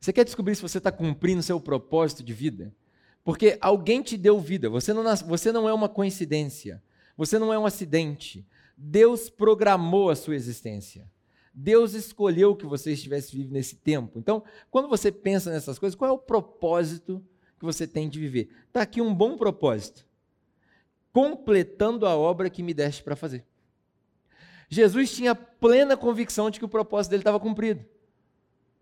Você 0.00 0.12
quer 0.12 0.24
descobrir 0.24 0.54
se 0.54 0.62
você 0.62 0.78
está 0.78 0.92
cumprindo 0.92 1.40
o 1.40 1.42
seu 1.42 1.60
propósito 1.60 2.22
de 2.22 2.32
vida? 2.32 2.72
Porque 3.24 3.58
alguém 3.60 4.00
te 4.02 4.16
deu 4.16 4.38
vida, 4.38 4.70
você 4.70 4.92
não, 4.92 5.02
você 5.26 5.50
não 5.50 5.68
é 5.68 5.74
uma 5.74 5.88
coincidência, 5.88 6.80
você 7.16 7.40
não 7.40 7.52
é 7.52 7.58
um 7.58 7.66
acidente, 7.66 8.46
Deus 8.76 9.28
programou 9.28 10.10
a 10.10 10.14
sua 10.14 10.36
existência. 10.36 11.10
Deus 11.52 11.94
escolheu 11.94 12.54
que 12.54 12.66
você 12.66 12.92
estivesse 12.92 13.36
vivo 13.36 13.52
nesse 13.52 13.76
tempo. 13.76 14.18
Então, 14.18 14.42
quando 14.70 14.88
você 14.88 15.10
pensa 15.10 15.50
nessas 15.50 15.78
coisas, 15.78 15.96
qual 15.96 16.10
é 16.10 16.12
o 16.12 16.18
propósito 16.18 17.24
que 17.58 17.64
você 17.64 17.86
tem 17.86 18.08
de 18.08 18.18
viver? 18.18 18.50
Está 18.68 18.82
aqui 18.82 19.00
um 19.00 19.14
bom 19.14 19.36
propósito. 19.36 20.06
Completando 21.12 22.06
a 22.06 22.16
obra 22.16 22.48
que 22.48 22.62
me 22.62 22.72
deste 22.72 23.02
para 23.02 23.16
fazer. 23.16 23.44
Jesus 24.68 25.12
tinha 25.12 25.34
plena 25.34 25.96
convicção 25.96 26.48
de 26.48 26.60
que 26.60 26.64
o 26.64 26.68
propósito 26.68 27.10
dele 27.10 27.22
estava 27.22 27.40
cumprido. 27.40 27.84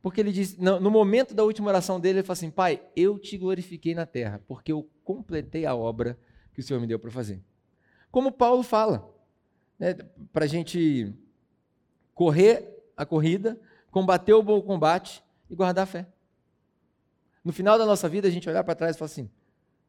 Porque 0.03 0.21
ele 0.21 0.31
disse, 0.31 0.61
no 0.61 0.91
momento 0.91 1.35
da 1.35 1.43
última 1.43 1.69
oração 1.69 1.99
dele, 1.99 2.19
ele 2.19 2.27
falou 2.27 2.35
assim: 2.35 2.51
Pai, 2.51 2.83
eu 2.95 3.19
te 3.19 3.37
glorifiquei 3.37 3.95
na 3.95 4.07
terra, 4.07 4.41
porque 4.47 4.71
eu 4.71 4.89
completei 5.03 5.67
a 5.67 5.75
obra 5.75 6.19
que 6.53 6.61
o 6.61 6.63
Senhor 6.63 6.79
me 6.79 6.87
deu 6.87 6.99
para 6.99 7.11
fazer. 7.11 7.43
Como 8.11 8.31
Paulo 8.31 8.63
fala, 8.63 9.13
né, 9.79 9.95
para 10.33 10.45
a 10.45 10.49
gente 10.49 11.13
correr 12.19 12.69
a 12.97 13.07
corrida, 13.07 13.57
combater 13.93 14.33
o 14.33 14.43
bom 14.43 14.61
combate 14.61 15.23
e 15.49 15.55
guardar 15.55 15.85
a 15.85 15.87
fé. 15.87 16.05
No 17.45 17.53
final 17.53 17.79
da 17.79 17.87
nossa 17.87 18.09
vida, 18.09 18.27
a 18.27 18.31
gente 18.31 18.49
olhar 18.49 18.65
para 18.65 18.75
trás 18.75 18.97
e 18.97 18.99
falar 18.99 19.07
assim: 19.07 19.31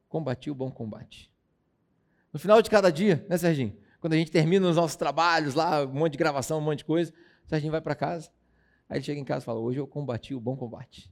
combati 0.08 0.52
o 0.52 0.54
bom 0.54 0.70
combate. 0.70 1.32
No 2.32 2.40
final 2.40 2.62
de 2.62 2.70
cada 2.70 2.92
dia, 2.92 3.26
né, 3.28 3.36
Serginho? 3.36 3.76
Quando 4.00 4.14
a 4.14 4.16
gente 4.16 4.30
termina 4.30 4.70
os 4.70 4.76
nossos 4.76 4.96
trabalhos 4.96 5.56
lá, 5.56 5.84
um 5.84 5.88
monte 5.88 6.12
de 6.12 6.18
gravação, 6.20 6.60
um 6.60 6.62
monte 6.62 6.80
de 6.80 6.86
coisa, 6.86 7.12
o 7.48 7.50
Serginho 7.50 7.72
vai 7.72 7.82
para 7.82 7.96
casa, 7.96 8.30
aí 8.88 9.00
ele 9.00 9.04
chega 9.04 9.20
em 9.20 9.26
casa 9.26 9.42
e 9.42 9.46
fala: 9.48 9.60
Hoje 9.60 9.80
eu 9.80 9.88
combati 9.88 10.36
o 10.36 10.40
bom 10.40 10.56
combate. 10.56 11.12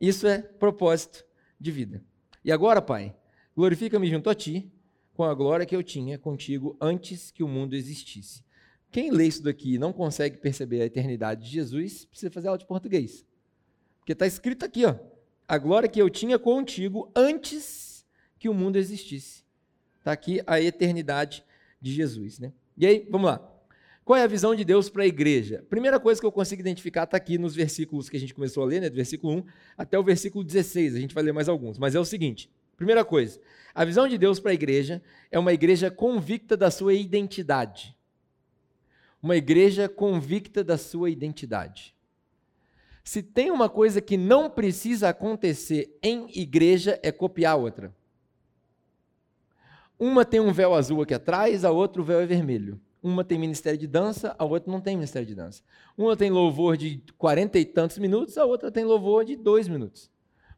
Isso 0.00 0.26
é 0.26 0.42
propósito 0.42 1.24
de 1.60 1.70
vida. 1.70 2.02
E 2.44 2.50
agora, 2.50 2.82
Pai, 2.82 3.14
glorifica-me 3.54 4.10
junto 4.10 4.28
a 4.28 4.34
Ti, 4.34 4.68
com 5.14 5.22
a 5.22 5.32
glória 5.32 5.64
que 5.64 5.76
eu 5.76 5.82
tinha 5.84 6.18
contigo 6.18 6.76
antes 6.80 7.30
que 7.30 7.44
o 7.44 7.48
mundo 7.48 7.76
existisse. 7.76 8.47
Quem 8.90 9.10
lê 9.10 9.26
isso 9.26 9.42
daqui 9.42 9.74
e 9.74 9.78
não 9.78 9.92
consegue 9.92 10.38
perceber 10.38 10.82
a 10.82 10.86
eternidade 10.86 11.44
de 11.44 11.50
Jesus, 11.50 12.04
precisa 12.04 12.30
fazer 12.30 12.48
aula 12.48 12.58
de 12.58 12.66
português. 12.66 13.24
Porque 14.00 14.12
está 14.12 14.26
escrito 14.26 14.64
aqui, 14.64 14.84
ó, 14.86 14.94
a 15.46 15.58
glória 15.58 15.88
que 15.88 16.00
eu 16.00 16.08
tinha 16.08 16.38
contigo 16.38 17.10
antes 17.14 18.06
que 18.38 18.48
o 18.48 18.54
mundo 18.54 18.76
existisse. 18.76 19.44
Está 19.98 20.12
aqui 20.12 20.40
a 20.46 20.60
eternidade 20.60 21.44
de 21.80 21.92
Jesus. 21.92 22.38
Né? 22.38 22.52
E 22.76 22.86
aí, 22.86 23.06
vamos 23.10 23.26
lá. 23.26 23.54
Qual 24.04 24.16
é 24.16 24.22
a 24.22 24.26
visão 24.26 24.54
de 24.54 24.64
Deus 24.64 24.88
para 24.88 25.02
a 25.02 25.06
igreja? 25.06 25.62
Primeira 25.68 26.00
coisa 26.00 26.18
que 26.18 26.26
eu 26.26 26.32
consigo 26.32 26.60
identificar 26.60 27.04
está 27.04 27.18
aqui 27.18 27.36
nos 27.36 27.54
versículos 27.54 28.08
que 28.08 28.16
a 28.16 28.20
gente 28.20 28.32
começou 28.32 28.62
a 28.62 28.66
ler, 28.66 28.80
né, 28.80 28.88
do 28.88 28.96
versículo 28.96 29.34
1 29.34 29.44
até 29.76 29.98
o 29.98 30.02
versículo 30.02 30.42
16. 30.42 30.94
A 30.94 30.98
gente 30.98 31.14
vai 31.14 31.22
ler 31.22 31.32
mais 31.32 31.46
alguns, 31.46 31.76
mas 31.76 31.94
é 31.94 32.00
o 32.00 32.06
seguinte: 32.06 32.50
Primeira 32.78 33.04
coisa, 33.04 33.40
a 33.74 33.84
visão 33.84 34.06
de 34.06 34.16
Deus 34.16 34.38
para 34.38 34.52
a 34.52 34.54
igreja 34.54 35.02
é 35.32 35.38
uma 35.38 35.52
igreja 35.52 35.90
convicta 35.90 36.56
da 36.56 36.70
sua 36.70 36.94
identidade. 36.94 37.97
Uma 39.22 39.36
igreja 39.36 39.88
convicta 39.88 40.62
da 40.62 40.78
sua 40.78 41.10
identidade. 41.10 41.94
Se 43.02 43.22
tem 43.22 43.50
uma 43.50 43.68
coisa 43.68 44.00
que 44.00 44.16
não 44.16 44.50
precisa 44.50 45.08
acontecer 45.08 45.98
em 46.02 46.28
igreja, 46.38 47.00
é 47.02 47.10
copiar 47.10 47.54
a 47.54 47.56
outra. 47.56 47.94
Uma 49.98 50.24
tem 50.24 50.38
um 50.38 50.52
véu 50.52 50.74
azul 50.74 51.02
aqui 51.02 51.14
atrás, 51.14 51.64
a 51.64 51.70
outra 51.70 52.00
o 52.00 52.04
véu 52.04 52.20
é 52.20 52.26
vermelho. 52.26 52.80
Uma 53.02 53.24
tem 53.24 53.38
ministério 53.38 53.78
de 53.78 53.86
dança, 53.86 54.36
a 54.38 54.44
outra 54.44 54.70
não 54.70 54.80
tem 54.80 54.94
ministério 54.94 55.26
de 55.26 55.34
dança. 55.34 55.62
Uma 55.96 56.16
tem 56.16 56.30
louvor 56.30 56.76
de 56.76 57.02
quarenta 57.16 57.58
e 57.58 57.64
tantos 57.64 57.98
minutos, 57.98 58.36
a 58.36 58.44
outra 58.44 58.70
tem 58.70 58.84
louvor 58.84 59.24
de 59.24 59.36
dois 59.36 59.66
minutos. 59.68 60.10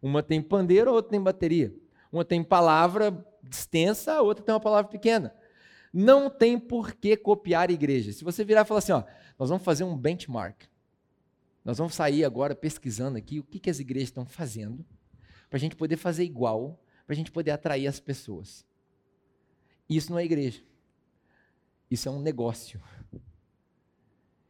Uma 0.03 0.23
tem 0.23 0.43
pandeiro, 0.43 0.91
a 0.91 0.93
outra 0.93 1.13
tem 1.13 1.21
bateria. 1.21 1.75
Uma 2.11 2.25
tem 2.25 2.43
palavra 2.43 3.25
extensa, 3.51 4.15
a 4.15 4.23
outra 4.23 4.45
tem 4.45 4.53
uma 4.53 4.61
palavra 4.61 4.91
pequena. 4.91 5.33
Não 5.93 6.31
tem 6.31 6.59
por 6.59 6.95
que 6.95 7.17
copiar 7.17 7.69
a 7.69 7.73
igreja. 7.73 8.13
Se 8.13 8.23
você 8.23 8.45
virar 8.45 8.63
e 8.63 8.65
falar 8.65 8.79
assim, 8.79 8.93
ó, 8.93 9.03
nós 9.39 9.49
vamos 9.49 9.65
fazer 9.65 9.85
um 9.85 9.97
benchmark. 9.97 10.63
Nós 11.65 11.79
vamos 11.79 11.95
sair 11.95 12.25
agora 12.25 12.55
pesquisando 12.55 13.19
aqui 13.19 13.41
o 13.41 13.45
que, 13.45 13.59
que 13.59 13.69
as 13.69 13.81
igrejas 13.81 14.09
estão 14.09 14.25
fazendo, 14.25 14.85
para 15.49 15.57
a 15.57 15.61
gente 15.61 15.77
poder 15.77 15.97
fazer 15.97 16.25
igual, 16.25 16.81
para 17.05 17.13
a 17.13 17.17
gente 17.17 17.31
poder 17.31 17.51
atrair 17.51 17.87
as 17.87 17.99
pessoas. 17.99 18.65
Isso 19.89 20.13
não 20.13 20.19
é 20.19 20.25
igreja. 20.25 20.63
Isso 21.91 22.09
é 22.09 22.13
um 22.13 22.21
negócio. 22.21 22.81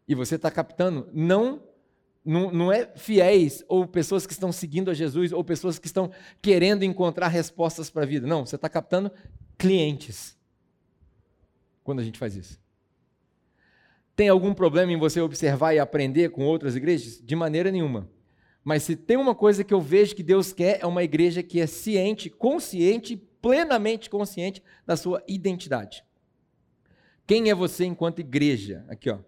E 0.07 0.15
você 0.15 0.35
está 0.35 0.51
captando, 0.51 1.09
não, 1.13 1.63
não, 2.23 2.53
não 2.53 2.73
é 2.73 2.95
fiéis 2.97 3.65
ou 3.67 3.87
pessoas 3.87 4.27
que 4.27 4.35
estão 4.35 4.53
seguindo 4.53 4.91
a 4.91 4.95
Jesus 4.95 5.33
ou 5.33 5.43
pessoas 5.43 5.79
que 5.79 5.87
estão 5.87 6.13
querendo 6.43 6.85
encontrar 6.85 7.29
respostas 7.29 7.89
para 7.89 8.03
a 8.03 8.07
vida. 8.07 8.27
Não, 8.27 8.45
você 8.45 8.57
está 8.57 8.69
captando 8.69 9.11
clientes 9.57 10.39
quando 11.91 11.99
a 11.99 12.05
gente 12.05 12.21
faz 12.21 12.37
isso. 12.37 12.61
Tem 14.15 14.29
algum 14.29 14.55
problema 14.55 14.93
em 14.93 14.97
você 14.97 15.21
observar 15.21 15.75
e 15.75 15.81
aprender 15.81 16.31
com 16.31 16.45
outras 16.45 16.77
igrejas? 16.77 17.21
De 17.21 17.35
maneira 17.35 17.73
nenhuma. 17.73 18.09
Mas 18.63 18.85
se 18.85 18.95
tem 18.95 19.17
uma 19.17 19.35
coisa 19.35 19.65
que 19.65 19.75
eu 19.75 19.81
vejo 19.81 20.15
que 20.15 20.23
Deus 20.23 20.53
quer, 20.53 20.79
é 20.81 20.87
uma 20.87 21.03
igreja 21.03 21.43
que 21.43 21.59
é 21.59 21.67
ciente, 21.67 22.31
consciente, 22.31 23.17
plenamente 23.43 24.09
consciente 24.09 24.63
da 24.87 24.97
sua 24.97 25.21
identidade. 25.27 26.05
Quem 27.27 27.51
é 27.51 27.55
você 27.57 27.85
enquanto 27.85 28.21
igreja? 28.21 28.85
Aqui, 28.89 29.11
ó. 29.11 29.19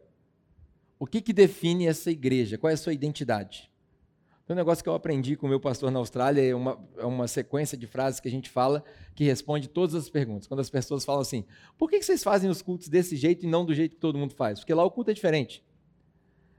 O 1.00 1.06
que, 1.06 1.20
que 1.20 1.32
define 1.32 1.88
essa 1.88 2.12
igreja? 2.12 2.56
Qual 2.56 2.70
é 2.70 2.74
a 2.74 2.76
sua 2.76 2.92
identidade? 2.92 3.71
Tem 4.46 4.54
um 4.54 4.56
negócio 4.56 4.82
que 4.82 4.88
eu 4.90 4.94
aprendi 4.94 5.36
com 5.36 5.46
o 5.46 5.48
meu 5.48 5.60
pastor 5.60 5.90
na 5.90 6.00
Austrália, 6.00 6.42
é 6.42 6.54
uma, 6.54 6.78
é 6.98 7.04
uma 7.04 7.28
sequência 7.28 7.78
de 7.78 7.86
frases 7.86 8.18
que 8.18 8.26
a 8.26 8.30
gente 8.30 8.50
fala 8.50 8.82
que 9.14 9.24
responde 9.24 9.68
todas 9.68 9.94
as 9.94 10.10
perguntas. 10.10 10.48
Quando 10.48 10.60
as 10.60 10.68
pessoas 10.68 11.04
falam 11.04 11.22
assim, 11.22 11.44
por 11.78 11.88
que, 11.88 12.02
vocês 12.02 12.24
fazem 12.24 12.50
os 12.50 12.60
cultos 12.60 12.88
desse 12.88 13.16
jeito 13.16 13.46
e 13.46 13.48
não 13.48 13.64
do 13.64 13.72
jeito 13.72 13.94
que 13.94 14.00
todo 14.00 14.18
mundo 14.18 14.34
faz? 14.34 14.58
Porque 14.58 14.74
lá 14.74 14.84
o 14.84 14.90
culto 14.90 15.12
é 15.12 15.14
diferente. 15.14 15.64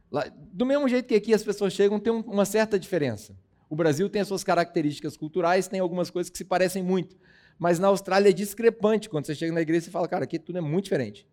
Lá, 0.09 0.31
do 0.53 0.65
mesmo 0.65 0.87
jeito 0.87 1.07
que 1.07 1.15
aqui 1.15 1.33
as 1.33 1.43
pessoas 1.43 1.73
chegam, 1.73 1.99
tem 1.99 2.13
um, 2.13 2.21
uma 2.21 2.45
certa 2.45 2.79
diferença. 2.79 3.35
O 3.69 3.75
Brasil 3.75 4.07
tem 4.07 4.21
as 4.21 4.27
suas 4.27 4.43
características 4.43 5.17
culturais, 5.17 5.67
tem 5.67 5.79
algumas 5.79 6.09
coisas 6.09 6.29
que 6.29 6.37
se 6.37 6.45
parecem 6.45 6.83
muito. 6.83 7.17
Mas 7.57 7.79
na 7.79 7.87
Austrália 7.87 8.29
é 8.29 8.33
discrepante. 8.33 9.09
Quando 9.09 9.25
você 9.25 9.35
chega 9.35 9.51
na 9.51 9.61
igreja, 9.61 9.85
você 9.85 9.91
fala, 9.91 10.07
cara, 10.07 10.23
aqui 10.23 10.39
tudo 10.39 10.57
é 10.59 10.61
muito 10.61 10.85
diferente. 10.85 11.27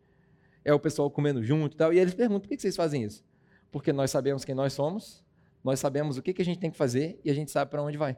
É 0.65 0.73
o 0.73 0.81
pessoal 0.81 1.11
comendo 1.11 1.43
junto 1.43 1.75
e 1.75 1.77
tal. 1.77 1.93
E 1.93 1.99
eles 1.99 2.15
perguntam, 2.15 2.41
por 2.41 2.49
que 2.49 2.59
vocês 2.59 2.75
fazem 2.75 3.05
isso? 3.05 3.23
Porque 3.71 3.93
nós 3.93 4.11
sabemos 4.11 4.45
quem 4.45 4.55
nós 4.55 4.73
somos, 4.73 5.23
nós 5.63 5.79
sabemos 5.79 6.17
o 6.17 6.23
que, 6.23 6.41
a 6.41 6.45
gente 6.45 6.59
tem 6.59 6.71
que 6.71 6.77
fazer 6.77 7.21
e 7.25 7.31
a 7.31 7.35
gente 7.35 7.51
sabe 7.51 7.71
para 7.71 7.83
onde 7.83 7.97
vai. 7.97 8.17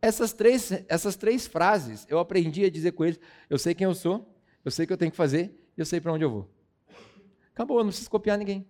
Essas 0.00 0.32
três, 0.32 0.70
essas 0.88 1.16
três 1.16 1.46
frases 1.46 2.06
eu 2.08 2.18
aprendi 2.18 2.64
a 2.64 2.70
dizer 2.70 2.92
com 2.92 3.04
eles: 3.04 3.18
eu 3.48 3.58
sei 3.58 3.74
quem 3.74 3.86
eu 3.86 3.94
sou, 3.94 4.34
eu 4.64 4.70
sei 4.70 4.84
o 4.84 4.86
que 4.86 4.92
eu 4.92 4.98
tenho 4.98 5.10
que 5.10 5.16
fazer 5.16 5.54
e 5.76 5.80
eu 5.80 5.86
sei 5.86 6.00
para 6.00 6.12
onde 6.12 6.24
eu 6.24 6.30
vou. 6.30 6.50
Acabou, 7.52 7.78
eu 7.78 7.84
não 7.84 7.90
preciso 7.90 8.10
copiar 8.10 8.36
ninguém. 8.36 8.66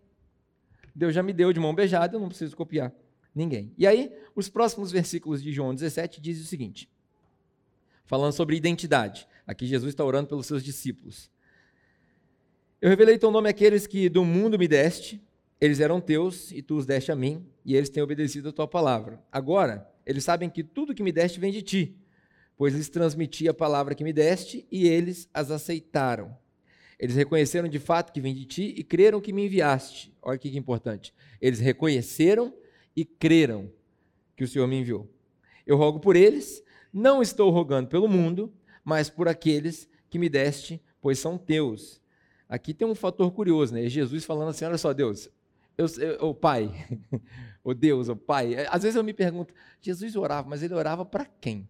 Deus 0.95 1.15
já 1.15 1.23
me 1.23 1.33
deu 1.33 1.53
de 1.53 1.61
mão 1.61 1.75
beijada, 1.75 2.17
eu 2.17 2.21
não 2.21 2.29
preciso 2.29 2.57
copiar 2.57 2.95
ninguém. 3.35 3.75
E 3.77 3.87
aí, 3.87 4.11
os 4.35 4.49
próximos 4.49 4.91
versículos 4.91 5.43
de 5.43 5.53
João 5.53 5.75
17 5.75 6.21
dizem 6.21 6.45
o 6.45 6.47
seguinte: 6.47 6.89
falando 8.07 8.33
sobre 8.33 8.57
identidade. 8.57 9.29
Aqui 9.47 9.67
Jesus 9.67 9.93
está 9.93 10.05
orando 10.05 10.29
pelos 10.29 10.47
seus 10.47 10.65
discípulos. 10.65 11.31
Eu 12.81 12.89
revelei 12.89 13.19
teu 13.19 13.31
nome 13.31 13.49
àqueles 13.49 13.87
que 13.87 14.09
do 14.09 14.25
mundo 14.25 14.59
me 14.59 14.69
deste, 14.69 15.23
eles 15.61 15.81
eram 15.81 16.01
teus 16.01 16.53
e 16.53 16.61
tu 16.61 16.77
os 16.77 16.87
deste 16.87 17.11
a 17.11 17.17
mim, 17.17 17.47
e 17.65 17.75
eles 17.75 17.89
têm 17.89 18.03
obedecido 18.03 18.49
a 18.49 18.53
tua 18.53 18.69
palavra. 18.69 19.23
Agora, 19.33 19.91
eles 20.05 20.25
sabem 20.25 20.51
que 20.51 20.63
tudo 20.63 20.95
que 20.95 21.03
me 21.03 21.13
deste 21.13 21.41
vem 21.41 21.51
de 21.51 21.63
ti, 21.63 21.97
pois 22.57 22.75
lhes 22.75 22.89
transmiti 22.89 23.49
a 23.49 23.55
palavra 23.55 23.95
que 23.95 24.05
me 24.05 24.13
deste 24.13 24.67
e 24.71 24.87
eles 24.87 25.29
as 25.33 25.51
aceitaram. 25.51 26.37
Eles 26.99 27.17
reconheceram 27.17 27.69
de 27.69 27.79
fato 27.79 28.13
que 28.13 28.21
vem 28.21 28.35
de 28.35 28.45
ti 28.45 28.75
e 28.77 28.83
creram 28.83 29.21
que 29.21 29.33
me 29.33 29.45
enviaste. 29.47 30.15
Olha 30.23 30.39
que 30.39 30.57
importante. 30.57 31.13
Eles 31.41 31.61
reconheceram 31.61 32.55
e 32.95 33.05
creram 33.05 33.71
que 34.35 34.45
o 34.45 34.49
Senhor 34.49 34.67
me 34.67 34.81
enviou. 34.81 35.11
Eu 35.67 35.77
rogo 35.77 36.01
por 36.01 36.17
eles, 36.17 36.63
não 36.93 37.21
estou 37.21 37.51
rogando 37.51 37.89
pelo 37.89 38.09
mundo, 38.09 38.53
mas 38.85 39.11
por 39.11 39.29
aqueles 39.29 39.89
que 40.09 40.19
me 40.19 40.29
deste, 40.29 40.81
pois 41.01 41.19
são 41.19 41.37
teus. 41.37 42.01
Aqui 42.49 42.73
tem 42.73 42.87
um 42.87 42.95
fator 42.95 43.31
curioso, 43.33 43.75
né? 43.75 43.89
Jesus 43.89 44.25
falando 44.25 44.51
assim: 44.51 44.65
olha 44.65 44.79
só, 44.79 44.93
Deus, 44.93 45.29
eu, 45.77 45.87
eu, 45.99 46.29
o 46.29 46.35
Pai, 46.35 46.71
o 47.63 47.75
Deus, 47.75 48.09
o 48.09 48.17
Pai. 48.17 48.55
É, 48.55 48.67
às 48.71 48.83
vezes 48.83 48.97
eu 48.97 49.05
me 49.05 49.13
pergunto, 49.13 49.55
Jesus 49.81 50.17
orava, 50.17 50.49
mas 50.49 50.63
ele 50.63 50.75
orava 50.75 51.05
para 51.05 51.25
quem? 51.25 51.69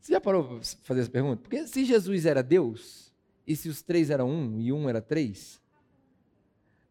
Você 0.00 0.12
já 0.12 0.20
parou 0.20 0.44
para 0.44 0.60
fazer 0.82 1.00
essa 1.00 1.10
pergunta? 1.10 1.42
Porque 1.42 1.66
se 1.66 1.84
Jesus 1.84 2.26
era 2.26 2.42
Deus, 2.42 3.12
e 3.46 3.56
se 3.56 3.68
os 3.68 3.82
três 3.82 4.10
eram 4.10 4.28
um 4.28 4.60
e 4.60 4.72
um 4.72 4.88
era 4.88 5.00
três, 5.00 5.60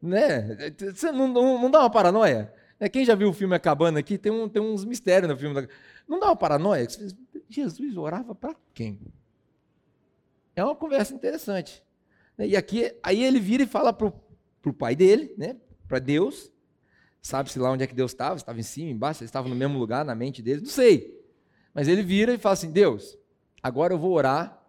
né? 0.01 0.71
Você 0.77 1.11
não, 1.11 1.27
não, 1.27 1.61
não 1.61 1.71
dá 1.71 1.79
uma 1.79 1.89
paranoia? 1.89 2.53
Né? 2.79 2.89
Quem 2.89 3.05
já 3.05 3.15
viu 3.15 3.29
o 3.29 3.33
filme 3.33 3.55
Acabando 3.55 3.97
aqui, 3.97 4.17
tem, 4.17 4.31
um, 4.31 4.47
tem 4.47 4.61
uns 4.61 4.85
mistérios 4.85 5.29
no 5.29 5.37
filme. 5.37 5.67
Não 6.07 6.19
dá 6.19 6.27
uma 6.27 6.35
paranoia? 6.35 6.87
Jesus 7.49 7.97
orava 7.97 8.35
para 8.35 8.55
quem? 8.73 8.99
É 10.55 10.63
uma 10.63 10.75
conversa 10.75 11.13
interessante. 11.13 11.83
E 12.39 12.55
aqui, 12.55 12.95
aí 13.01 13.23
ele 13.23 13.39
vira 13.39 13.63
e 13.63 13.67
fala 13.67 13.91
para 13.91 14.11
para 14.67 14.71
o 14.71 14.73
pai 14.73 14.95
dele, 14.95 15.33
né? 15.37 15.57
para 15.87 15.99
Deus. 15.99 16.51
Sabe-se 17.21 17.57
lá 17.59 17.71
onde 17.71 17.83
é 17.83 17.87
que 17.87 17.95
Deus 17.95 18.11
estava, 18.11 18.35
estava 18.35 18.59
em 18.59 18.63
cima, 18.63 18.89
embaixo, 18.89 19.23
estava 19.23 19.49
no 19.49 19.55
mesmo 19.55 19.77
lugar, 19.79 20.05
na 20.05 20.15
mente 20.15 20.41
dele, 20.41 20.61
não 20.61 20.69
sei. 20.69 21.17
Mas 21.73 21.87
ele 21.87 22.03
vira 22.03 22.33
e 22.33 22.37
fala 22.37 22.53
assim: 22.53 22.71
Deus, 22.71 23.17
agora 23.61 23.93
eu 23.93 23.97
vou 23.97 24.11
orar 24.11 24.63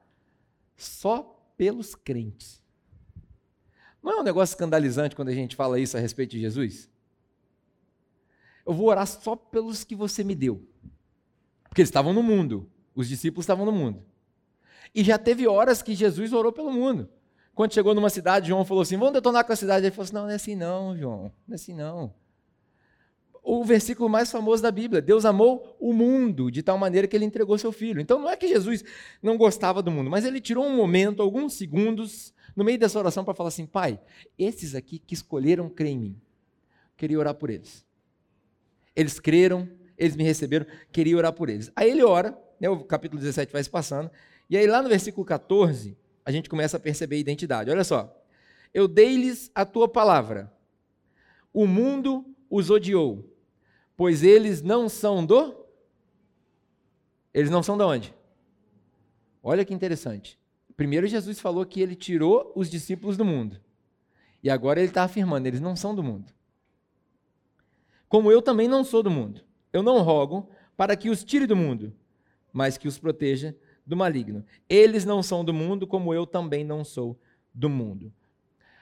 só 0.76 1.22
pelos 1.56 1.94
crentes. 1.94 2.62
Não 4.02 4.12
é 4.12 4.20
um 4.20 4.22
negócio 4.22 4.54
escandalizante 4.54 5.14
quando 5.14 5.28
a 5.28 5.34
gente 5.34 5.56
fala 5.56 5.78
isso 5.78 5.96
a 5.96 6.00
respeito 6.00 6.30
de 6.30 6.40
Jesus? 6.40 6.88
Eu 8.64 8.72
vou 8.72 8.87
orar 8.87 9.06
só 9.06 9.34
pelos 9.34 9.84
que 9.84 9.94
você 9.94 10.22
me 10.22 10.34
deu. 10.34 10.66
Porque 11.68 11.80
eles 11.80 11.88
estavam 11.88 12.12
no 12.12 12.22
mundo, 12.22 12.70
os 12.94 13.08
discípulos 13.08 13.44
estavam 13.44 13.64
no 13.64 13.72
mundo. 13.72 14.04
E 14.94 15.04
já 15.04 15.18
teve 15.18 15.46
horas 15.46 15.82
que 15.82 15.94
Jesus 15.94 16.32
orou 16.32 16.52
pelo 16.52 16.72
mundo. 16.72 17.08
Quando 17.59 17.75
chegou 17.75 17.92
numa 17.92 18.09
cidade, 18.09 18.47
João 18.47 18.64
falou 18.64 18.83
assim: 18.83 18.97
vamos 18.97 19.14
detonar 19.14 19.44
com 19.44 19.53
a 19.53 19.57
cidade. 19.57 19.85
Ele 19.85 19.90
falou 19.90 20.05
assim: 20.05 20.14
não, 20.14 20.23
não 20.23 20.31
é 20.31 20.35
assim 20.37 20.55
não, 20.55 20.97
João, 20.97 21.23
não 21.44 21.53
é 21.53 21.55
assim 21.57 21.75
não. 21.75 22.14
O 23.42 23.64
versículo 23.64 24.09
mais 24.09 24.31
famoso 24.31 24.62
da 24.62 24.71
Bíblia: 24.71 25.03
Deus 25.03 25.25
amou 25.25 25.77
o 25.81 25.92
mundo 25.92 26.53
de 26.53 26.62
tal 26.62 26.79
maneira 26.79 27.09
que 27.09 27.16
ele 27.16 27.25
entregou 27.25 27.59
seu 27.59 27.73
filho. 27.73 28.01
Então 28.01 28.21
não 28.21 28.31
é 28.31 28.37
que 28.37 28.47
Jesus 28.47 28.85
não 29.21 29.37
gostava 29.37 29.83
do 29.83 29.90
mundo, 29.90 30.09
mas 30.09 30.25
ele 30.25 30.40
tirou 30.40 30.64
um 30.64 30.77
momento, 30.77 31.21
alguns 31.21 31.55
segundos, 31.55 32.33
no 32.55 32.62
meio 32.62 32.79
dessa 32.79 32.97
oração 32.97 33.25
para 33.25 33.35
falar 33.35 33.49
assim: 33.49 33.66
Pai, 33.66 33.99
esses 34.38 34.77
aqui 34.77 35.01
que 35.01 35.14
escolheram 35.14 35.68
crer 35.68 35.90
em 35.90 35.99
mim, 35.99 36.21
queria 36.97 37.18
orar 37.18 37.35
por 37.35 37.51
eles. 37.51 37.85
Eles 38.94 39.18
creram, 39.18 39.68
eles 39.97 40.14
me 40.14 40.23
receberam, 40.23 40.64
queria 40.92 41.16
orar 41.16 41.33
por 41.33 41.49
eles. 41.49 41.73
Aí 41.75 41.90
ele 41.90 42.05
ora, 42.05 42.38
né, 42.61 42.71
o 42.71 42.85
capítulo 42.85 43.18
17 43.18 43.53
vai 43.53 43.64
se 43.64 43.68
passando, 43.68 44.09
e 44.49 44.57
aí 44.57 44.64
lá 44.68 44.81
no 44.81 44.88
versículo 44.88 45.27
14 45.27 45.99
a 46.29 46.31
gente 46.31 46.51
começa 46.51 46.77
a 46.77 46.81
perceber 46.81 47.17
a 47.17 47.21
identidade. 47.21 47.71
Olha 47.71 47.83
só. 47.83 48.14
Eu 48.75 48.87
dei-lhes 48.87 49.51
a 49.55 49.64
tua 49.64 49.88
palavra. 49.88 50.53
O 51.55 51.67
mundo 51.67 52.37
os 52.51 52.69
odiou, 52.69 53.35
pois 53.97 54.23
eles 54.23 54.61
não 54.61 54.91
são 54.91 55.25
do. 55.25 55.57
Eles 57.33 57.49
não 57.49 57.62
são 57.62 57.79
de 57.79 57.83
onde? 57.83 58.14
Olha 59.43 59.64
que 59.64 59.73
interessante. 59.73 60.38
Primeiro, 60.77 61.07
Jesus 61.07 61.41
falou 61.41 61.64
que 61.64 61.81
ele 61.81 61.95
tirou 61.95 62.53
os 62.55 62.69
discípulos 62.69 63.17
do 63.17 63.25
mundo. 63.25 63.59
E 64.43 64.51
agora 64.51 64.81
ele 64.81 64.88
está 64.88 65.05
afirmando: 65.05 65.49
eles 65.49 65.62
não 65.62 65.75
são 65.75 65.95
do 65.95 66.03
mundo. 66.03 66.31
Como 68.07 68.31
eu 68.31 68.43
também 68.43 68.69
não 68.69 68.85
sou 68.85 69.03
do 69.03 69.11
mundo. 69.11 69.41
Eu 69.73 69.83
não 69.83 70.03
rogo 70.03 70.51
para 70.77 70.95
que 70.95 71.09
os 71.09 71.25
tire 71.25 71.47
do 71.47 71.57
mundo, 71.57 71.97
mas 72.53 72.77
que 72.77 72.87
os 72.87 72.99
proteja 72.99 73.57
do 73.88 73.96
maligno. 73.96 74.44
Eles 74.68 75.07
não 75.07 75.22
são 75.22 75.42
do 75.42 75.55
mundo, 75.55 75.87
como 75.87 76.12
eu 76.12 76.27
também 76.27 76.62
não 76.62 76.85
sou 76.85 77.18
do 77.55 77.70
mundo. 77.70 78.12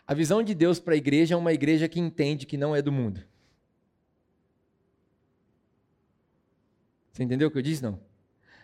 A 0.04 0.12
visão 0.12 0.42
de 0.42 0.52
Deus 0.52 0.80
para 0.80 0.94
a 0.94 0.96
igreja 0.96 1.34
é 1.34 1.36
uma 1.36 1.52
igreja 1.52 1.88
que 1.88 2.00
entende 2.00 2.44
que 2.44 2.56
não 2.56 2.74
é 2.74 2.82
do 2.82 2.90
mundo. 2.90 3.22
Você 7.12 7.22
entendeu 7.22 7.46
o 7.46 7.50
que 7.52 7.56
eu 7.56 7.62
disse? 7.62 7.84
Não. 7.84 8.00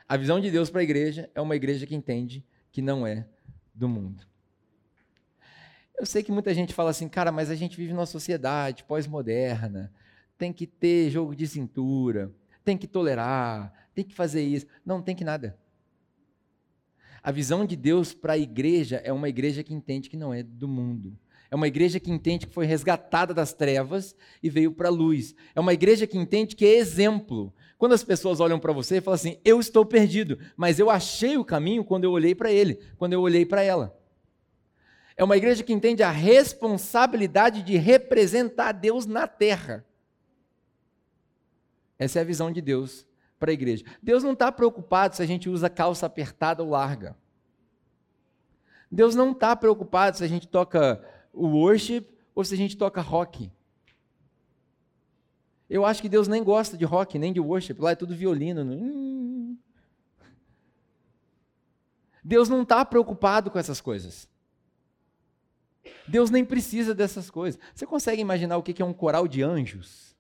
A 0.09 0.17
visão 0.17 0.41
de 0.41 0.51
Deus 0.51 0.69
para 0.69 0.81
a 0.81 0.85
igreja 0.85 1.31
é 1.33 1.41
uma 1.41 1.55
igreja 1.55 1.87
que 1.87 1.95
entende 1.95 2.45
que 2.73 2.83
não 2.83 3.07
é 3.07 3.25
do 3.73 3.89
mundo. 3.89 4.27
Eu 5.97 6.05
sei 6.05 6.25
que 6.25 6.33
muita 6.33 6.53
gente 6.53 6.75
fala 6.75 6.91
assim, 6.91 7.09
cara, 7.09 7.31
mas 7.31 7.51
a 7.51 7.55
gente 7.55 7.77
vive 7.77 7.93
numa 7.93 8.05
sociedade 8.05 8.83
pós-moderna, 8.83 9.93
tem 10.37 10.53
que 10.53 10.67
ter 10.67 11.09
jogo 11.09 11.37
de 11.37 11.47
cintura, 11.47 12.33
tem 12.65 12.77
que 12.77 12.89
tolerar, 12.89 13.73
tem 13.95 14.05
que 14.05 14.15
fazer 14.15 14.43
isso. 14.43 14.67
Não, 14.85 14.97
não 14.97 15.03
tem 15.05 15.15
que 15.15 15.23
nada. 15.23 15.57
A 17.23 17.31
visão 17.31 17.65
de 17.65 17.77
Deus 17.77 18.13
para 18.13 18.33
a 18.33 18.39
igreja 18.39 19.01
é 19.05 19.13
uma 19.13 19.29
igreja 19.29 19.63
que 19.63 19.73
entende 19.73 20.11
que 20.11 20.17
não 20.17 20.35
é 20.35 20.43
do 20.43 20.67
mundo. 20.67 21.17
É 21.51 21.55
uma 21.55 21.69
igreja 21.69 22.01
que 22.01 22.11
entende 22.11 22.47
que 22.47 22.55
foi 22.55 22.67
resgatada 22.67 23.33
das 23.33 23.53
trevas 23.53 24.17
e 24.43 24.51
veio 24.51 24.73
para 24.73 24.89
a 24.89 24.91
luz. 24.91 25.35
É 25.55 25.61
uma 25.61 25.73
igreja 25.73 26.07
que 26.07 26.19
entende 26.19 26.57
que 26.57 26.65
é 26.65 26.77
exemplo. 26.77 27.53
Quando 27.79 27.93
as 27.93 28.03
pessoas 28.03 28.41
olham 28.41 28.59
para 28.59 28.73
você 28.73 28.97
e 28.97 29.01
falam 29.01 29.15
assim: 29.15 29.39
Eu 29.45 29.61
estou 29.61 29.85
perdido, 29.85 30.39
mas 30.57 30.79
eu 30.79 30.91
achei 30.91 31.37
o 31.37 31.45
caminho 31.45 31.85
quando 31.85 32.05
eu 32.05 32.11
olhei 32.11 32.35
para 32.35 32.51
ele, 32.51 32.81
quando 32.97 33.13
eu 33.13 33.21
olhei 33.21 33.45
para 33.45 33.63
ela. 33.63 33.97
É 35.15 35.23
uma 35.23 35.37
igreja 35.37 35.63
que 35.63 35.73
entende 35.73 36.03
a 36.03 36.11
responsabilidade 36.11 37.63
de 37.63 37.77
representar 37.77 38.73
Deus 38.73 39.07
na 39.07 39.29
terra. 39.29 39.85
Essa 41.99 42.19
é 42.19 42.23
a 42.23 42.25
visão 42.25 42.51
de 42.51 42.61
Deus 42.61 43.07
para 43.43 43.51
a 43.51 43.55
igreja. 43.55 43.85
Deus 44.01 44.23
não 44.23 44.35
está 44.35 44.53
preocupado 44.53 45.17
se 45.17 45.23
a 45.23 45.27
gente 45.27 45.49
usa 45.49 45.69
calça 45.69 46.07
apertada 46.07 46.63
ou 46.63 46.71
larga. 46.71 47.17
Deus 48.89 49.17
não 49.17 49.33
está 49.33 49.57
preocupado 49.57 50.17
se 50.17 50.23
a 50.23 50.29
gente 50.29 50.47
toca 50.47 51.05
o 51.33 51.49
worship 51.49 52.07
ou 52.37 52.45
se 52.45 52.55
a 52.55 52.57
gente 52.57 52.77
toca 52.77 53.01
rock. 53.01 53.51
Eu 55.69 55.85
acho 55.85 56.01
que 56.01 56.09
Deus 56.09 56.29
nem 56.29 56.45
gosta 56.45 56.77
de 56.77 56.85
rock, 56.85 57.19
nem 57.19 57.33
de 57.33 57.41
worship. 57.41 57.75
Lá 57.81 57.91
é 57.91 57.97
tudo 57.97 58.15
violino. 58.15 58.63
Hum. 58.63 59.59
Deus 62.23 62.49
não 62.49 62.63
está 62.63 62.85
preocupado 62.85 63.51
com 63.51 63.59
essas 63.59 63.81
coisas. 63.81 64.29
Deus 66.07 66.31
nem 66.31 66.45
precisa 66.45 66.95
dessas 66.95 67.29
coisas. 67.29 67.59
Você 67.75 67.85
consegue 67.87 68.23
imaginar 68.23 68.57
o 68.57 68.63
que 68.63 68.81
é 68.81 68.85
um 68.85 68.93
coral 68.93 69.27
de 69.27 69.43
anjos? 69.43 70.12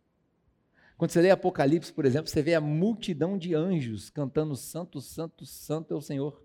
Quando 1.02 1.10
você 1.10 1.20
lê 1.20 1.32
Apocalipse, 1.32 1.92
por 1.92 2.04
exemplo, 2.04 2.30
você 2.30 2.40
vê 2.40 2.54
a 2.54 2.60
multidão 2.60 3.36
de 3.36 3.56
anjos 3.56 4.08
cantando 4.08 4.54
Santo, 4.54 5.00
Santo, 5.00 5.44
Santo 5.44 5.92
é 5.92 5.96
o 5.96 6.00
Senhor. 6.00 6.40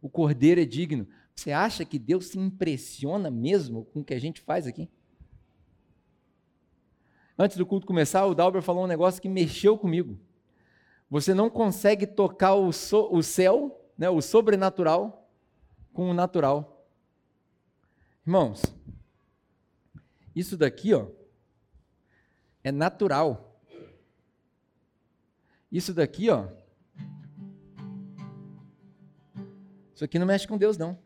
O 0.00 0.08
Cordeiro 0.08 0.60
é 0.60 0.64
digno. 0.64 1.08
Você 1.34 1.50
acha 1.50 1.84
que 1.84 1.98
Deus 1.98 2.26
se 2.26 2.38
impressiona 2.38 3.32
mesmo 3.32 3.84
com 3.86 3.98
o 3.98 4.04
que 4.04 4.14
a 4.14 4.20
gente 4.20 4.40
faz 4.40 4.64
aqui? 4.64 4.88
Antes 7.36 7.56
do 7.56 7.66
culto 7.66 7.84
começar, 7.84 8.24
o 8.26 8.34
Dalber 8.36 8.62
falou 8.62 8.84
um 8.84 8.86
negócio 8.86 9.20
que 9.20 9.28
mexeu 9.28 9.76
comigo. 9.76 10.20
Você 11.10 11.34
não 11.34 11.50
consegue 11.50 12.06
tocar 12.06 12.54
o, 12.54 12.70
so, 12.70 13.08
o 13.10 13.24
céu, 13.24 13.90
né, 13.98 14.08
o 14.08 14.22
sobrenatural, 14.22 15.28
com 15.92 16.08
o 16.08 16.14
natural. 16.14 16.86
Irmãos, 18.24 18.62
isso 20.32 20.56
daqui, 20.56 20.94
ó, 20.94 21.08
é 22.62 22.70
natural. 22.70 23.60
Isso 25.70 25.94
daqui, 25.94 26.28
ó, 26.28 26.48
isso 29.94 30.04
aqui 30.04 30.18
não 30.18 30.26
mexe 30.26 30.48
com 30.48 30.58
Deus, 30.58 30.76
não. 30.76 30.98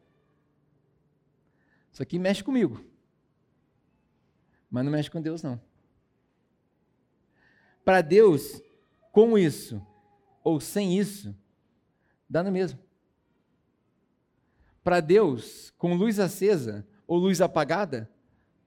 Isso 1.92 2.03
aqui 2.03 2.19
mexe 2.19 2.42
comigo. 2.42 2.85
Mas 4.71 4.85
não 4.85 4.90
mexe 4.90 5.11
com 5.11 5.21
Deus, 5.21 5.42
não. 5.42 5.61
Para 7.85 8.01
Deus, 8.01 8.61
com 9.12 9.38
isso 9.38 9.85
ou 10.42 10.61
sem 10.61 10.99
isso, 10.99 11.35
dá 12.29 12.42
no 12.42 12.51
mesmo. 12.51 12.79
Para 14.83 15.01
Deus, 15.01 15.73
com 15.79 15.95
luz 15.95 16.19
acesa 16.19 16.87
ou 17.07 17.19
luz 17.19 17.40
apagada, 17.40 18.11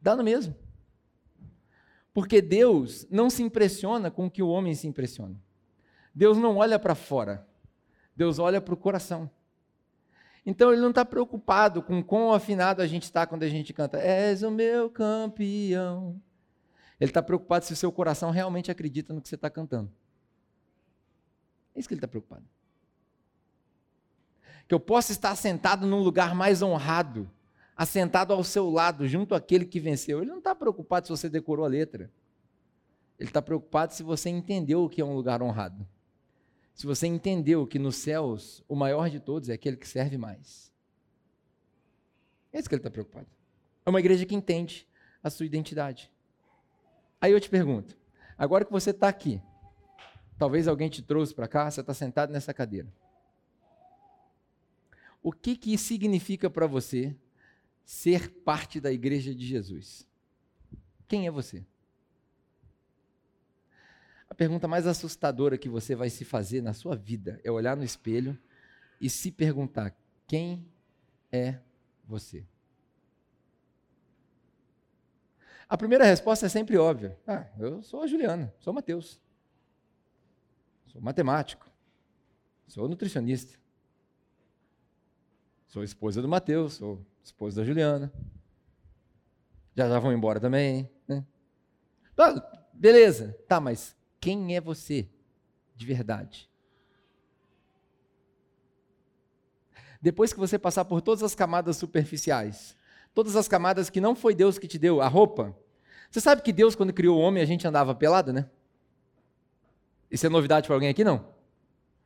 dá 0.02 0.16
no 0.16 0.24
mesmo. 0.24 0.56
Porque 2.20 2.42
Deus 2.42 3.08
não 3.10 3.30
se 3.30 3.42
impressiona 3.42 4.12
com 4.12 4.26
o 4.26 4.30
que 4.30 4.44
o 4.44 4.50
homem 4.50 4.76
se 4.76 4.86
impressiona. 4.86 5.42
Deus 6.14 6.38
não 6.38 6.58
olha 6.58 6.78
para 6.78 6.94
fora, 6.94 7.48
Deus 8.14 8.40
olha 8.40 8.60
para 8.60 8.74
o 8.74 8.78
coração. 8.78 9.32
Então 10.46 10.74
ele 10.74 10.82
não 10.82 10.90
está 10.90 11.06
preocupado 11.06 11.82
com 11.82 12.04
quão 12.04 12.34
afinado 12.34 12.82
a 12.82 12.88
gente 12.88 13.04
está 13.04 13.26
quando 13.26 13.44
a 13.44 13.48
gente 13.48 13.72
canta, 13.72 13.98
És 14.00 14.44
o 14.44 14.52
meu 14.52 14.90
campeão. 14.90 16.22
Ele 17.00 17.10
está 17.10 17.24
preocupado 17.24 17.64
se 17.64 17.72
o 17.72 17.78
seu 17.78 17.90
coração 17.90 18.32
realmente 18.32 18.70
acredita 18.70 19.14
no 19.14 19.22
que 19.22 19.30
você 19.30 19.36
está 19.36 19.50
cantando. 19.50 19.90
É 21.74 21.80
isso 21.80 21.88
que 21.88 21.94
ele 21.94 22.00
está 22.00 22.08
preocupado. 22.10 22.44
Que 24.68 24.76
eu 24.76 24.80
possa 24.82 25.14
estar 25.14 25.34
sentado 25.38 25.88
num 25.88 26.02
lugar 26.02 26.36
mais 26.36 26.62
honrado, 26.62 27.32
assentado 27.80 28.34
ao 28.34 28.44
seu 28.44 28.70
lado, 28.70 29.08
junto 29.08 29.34
àquele 29.34 29.64
que 29.64 29.80
venceu. 29.80 30.22
Ele 30.22 30.30
não 30.30 30.40
está 30.40 30.54
preocupado 30.54 31.08
se 31.08 31.12
você 31.12 31.30
decorou 31.30 31.64
a 31.64 31.70
letra. 31.70 32.12
Ele 33.18 33.30
está 33.30 33.42
preocupado 33.42 33.94
se 33.94 34.04
você 34.04 34.30
entendeu 34.30 34.84
o 34.84 34.90
que 34.90 35.00
é 35.00 35.06
um 35.06 35.16
lugar 35.16 35.42
honrado. 35.42 35.88
Se 36.76 36.86
você 36.86 37.08
entendeu 37.08 37.66
que 37.66 37.80
nos 37.80 37.96
céus 37.96 38.62
o 38.68 38.76
maior 38.76 39.10
de 39.10 39.22
todos 39.22 39.48
é 39.48 39.54
aquele 39.54 39.78
que 39.78 39.88
serve 39.88 40.18
mais. 40.18 40.70
É 42.52 42.60
isso 42.60 42.68
que 42.68 42.76
ele 42.76 42.82
está 42.82 42.92
preocupado. 42.92 43.28
É 43.86 43.90
uma 43.90 44.00
igreja 44.02 44.26
que 44.26 44.36
entende 44.36 44.86
a 45.24 45.30
sua 45.30 45.46
identidade. 45.46 46.12
Aí 47.22 47.32
eu 47.32 47.40
te 47.40 47.50
pergunto, 47.50 47.98
agora 48.38 48.66
que 48.66 48.72
você 48.74 48.90
está 48.90 49.08
aqui, 49.08 49.42
talvez 50.38 50.68
alguém 50.68 50.90
te 50.90 51.02
trouxe 51.02 51.34
para 51.34 51.48
cá, 51.48 51.72
você 51.72 51.80
está 51.80 51.94
sentado 51.94 52.34
nessa 52.34 52.54
cadeira. 52.54 52.92
O 55.24 55.32
que 55.32 55.56
que 55.56 55.78
significa 55.78 56.50
para 56.50 56.68
você 56.68 57.16
ser 57.90 58.30
parte 58.30 58.80
da 58.80 58.92
igreja 58.92 59.34
de 59.34 59.44
Jesus? 59.44 60.08
Quem 61.08 61.26
é 61.26 61.32
você? 61.32 61.66
A 64.30 64.36
pergunta 64.36 64.68
mais 64.68 64.86
assustadora 64.86 65.58
que 65.58 65.68
você 65.68 65.96
vai 65.96 66.08
se 66.12 66.24
fazer 66.24 66.62
na 66.62 66.72
sua 66.72 66.96
vida 66.96 67.42
é 67.44 67.50
olhar 67.50 67.76
no 67.76 67.84
espelho 67.84 68.38
e 69.02 69.10
se 69.10 69.32
perguntar: 69.32 69.98
quem 70.28 70.68
é 71.32 71.58
você? 72.06 72.46
A 75.68 75.76
primeira 75.76 76.06
resposta 76.06 76.46
é 76.46 76.50
sempre 76.50 76.78
óbvia. 76.78 77.18
Ah, 77.26 77.48
eu 77.58 77.82
sou 77.82 78.04
a 78.04 78.08
Juliana, 78.08 78.54
sou 78.60 78.72
Mateus. 78.72 79.20
Sou 80.86 81.02
matemático. 81.02 81.68
Sou 82.68 82.88
nutricionista. 82.88 83.58
Sou 85.70 85.84
esposa 85.84 86.20
do 86.20 86.28
Mateus, 86.28 86.74
sou 86.74 87.00
esposa 87.24 87.62
da 87.62 87.64
Juliana. 87.66 88.12
Já 89.76 89.88
já 89.88 90.00
vão 90.00 90.12
embora 90.12 90.40
também. 90.40 90.90
Né? 91.08 91.24
Tá, 92.16 92.68
beleza. 92.74 93.38
Tá, 93.48 93.60
mas 93.60 93.96
quem 94.20 94.56
é 94.56 94.60
você 94.60 95.08
de 95.76 95.86
verdade? 95.86 96.50
Depois 100.02 100.34
que 100.34 100.40
você 100.40 100.58
passar 100.58 100.86
por 100.86 101.02
todas 101.02 101.22
as 101.22 101.36
camadas 101.36 101.78
superficiais, 101.78 102.76
todas 103.14 103.36
as 103.36 103.48
camadas 103.48 103.92
que 103.92 104.02
não 104.02 104.16
foi 104.16 104.34
Deus 104.34 104.58
que 104.58 104.68
te 104.68 104.80
deu, 104.80 105.02
a 105.02 105.08
roupa. 105.08 105.56
Você 106.10 106.20
sabe 106.20 106.42
que 106.42 106.52
Deus, 106.52 106.76
quando 106.76 106.92
criou 106.92 107.20
o 107.20 107.22
homem, 107.22 107.44
a 107.44 107.46
gente 107.46 107.68
andava 107.68 107.94
pelado, 107.94 108.34
né? 108.34 108.50
Isso 110.10 110.26
é 110.26 110.30
novidade 110.30 110.66
para 110.66 110.76
alguém 110.76 110.90
aqui? 110.90 111.04
Não. 111.04 111.28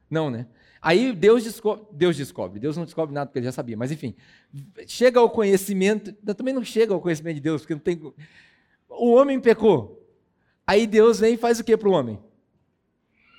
Não, 0.10 0.30
né? 0.30 0.48
Aí 0.86 1.14
Deus 1.14 1.46
descobre, 1.46 1.86
Deus 1.94 2.18
descobre, 2.18 2.60
Deus 2.60 2.76
não 2.76 2.84
descobre 2.84 3.16
nada 3.16 3.28
porque 3.28 3.40
ele 3.40 3.46
já 3.46 3.54
sabia, 3.54 3.78
mas 3.78 3.90
enfim, 3.90 4.14
chega 4.86 5.18
ao 5.18 5.30
conhecimento, 5.30 6.12
também 6.36 6.54
não 6.54 6.62
chega 6.62 6.94
ao 6.94 7.00
conhecimento 7.00 7.36
de 7.36 7.42
Deus, 7.42 7.62
porque 7.62 7.74
não 7.74 7.80
tem. 7.80 8.14
O 8.90 9.14
homem 9.14 9.40
pecou. 9.40 10.06
Aí 10.68 10.86
Deus 10.86 11.22
vem 11.22 11.36
e 11.36 11.38
faz 11.38 11.58
o 11.58 11.64
que 11.64 11.78
para 11.78 11.88
o 11.88 11.94
homem? 11.94 12.20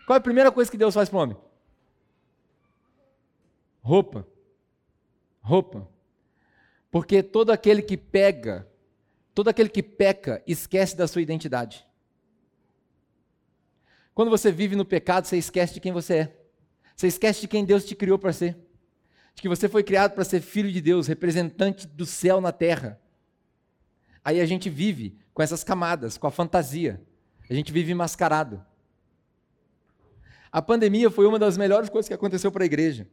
Qual 0.07 0.15
é 0.15 0.19
a 0.19 0.23
primeira 0.23 0.51
coisa 0.51 0.71
que 0.71 0.79
Deus 0.79 0.95
faz 0.95 1.11
para 1.11 1.19
o 1.19 1.21
homem? 1.21 1.37
Roupa. 3.83 4.27
Roupa. 5.43 5.87
Porque 6.91 7.23
todo 7.23 7.51
aquele 7.51 7.83
que 7.83 7.99
pega, 7.99 8.67
todo 9.35 9.49
aquele 9.49 9.69
que 9.69 9.83
peca, 9.83 10.43
esquece 10.47 10.97
da 10.97 11.07
sua 11.07 11.21
identidade. 11.21 11.87
Quando 14.15 14.31
você 14.31 14.51
vive 14.51 14.75
no 14.77 14.85
pecado, 14.87 15.27
você 15.27 15.37
esquece 15.37 15.75
de 15.75 15.81
quem 15.81 15.93
você 15.93 16.15
é. 16.15 16.44
Você 16.95 17.07
esquece 17.09 17.41
de 17.43 17.49
quem 17.49 17.65
Deus 17.65 17.85
te 17.85 17.95
criou 17.95 18.19
para 18.19 18.33
ser. 18.33 18.57
De 19.35 19.43
que 19.43 19.49
você 19.49 19.69
foi 19.69 19.83
criado 19.83 20.13
para 20.13 20.25
ser 20.25 20.41
filho 20.41 20.71
de 20.71 20.81
Deus, 20.81 21.07
representante 21.07 21.87
do 21.87 22.07
céu 22.07 22.41
na 22.41 22.53
terra. 22.53 23.01
Aí 24.25 24.41
a 24.41 24.47
gente 24.47 24.71
vive 24.71 25.19
com 25.33 25.43
essas 25.43 25.65
camadas, 25.65 26.17
com 26.17 26.27
a 26.27 26.31
fantasia. 26.31 27.01
A 27.49 27.55
gente 27.55 27.73
vive 27.73 27.93
mascarado. 27.95 28.65
A 30.51 30.63
pandemia 30.63 31.11
foi 31.11 31.27
uma 31.27 31.39
das 31.39 31.57
melhores 31.57 31.91
coisas 31.91 32.09
que 32.09 32.15
aconteceu 32.15 32.51
para 32.53 32.63
a 32.63 32.67
igreja 32.67 33.09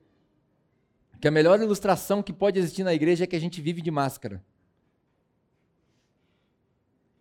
que 1.22 1.28
a 1.28 1.32
melhor 1.32 1.62
ilustração 1.62 2.24
que 2.24 2.34
pode 2.34 2.58
existir 2.58 2.84
na 2.84 2.96
igreja 2.96 3.26
é 3.26 3.28
que 3.28 3.36
a 3.36 3.40
gente 3.40 3.62
vive 3.62 3.80
de 3.80 3.92
máscara. 3.92 4.44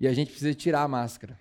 E 0.00 0.08
a 0.08 0.12
gente 0.14 0.30
precisa 0.30 0.54
tirar 0.54 0.82
a 0.82 0.88
máscara. 0.88 1.38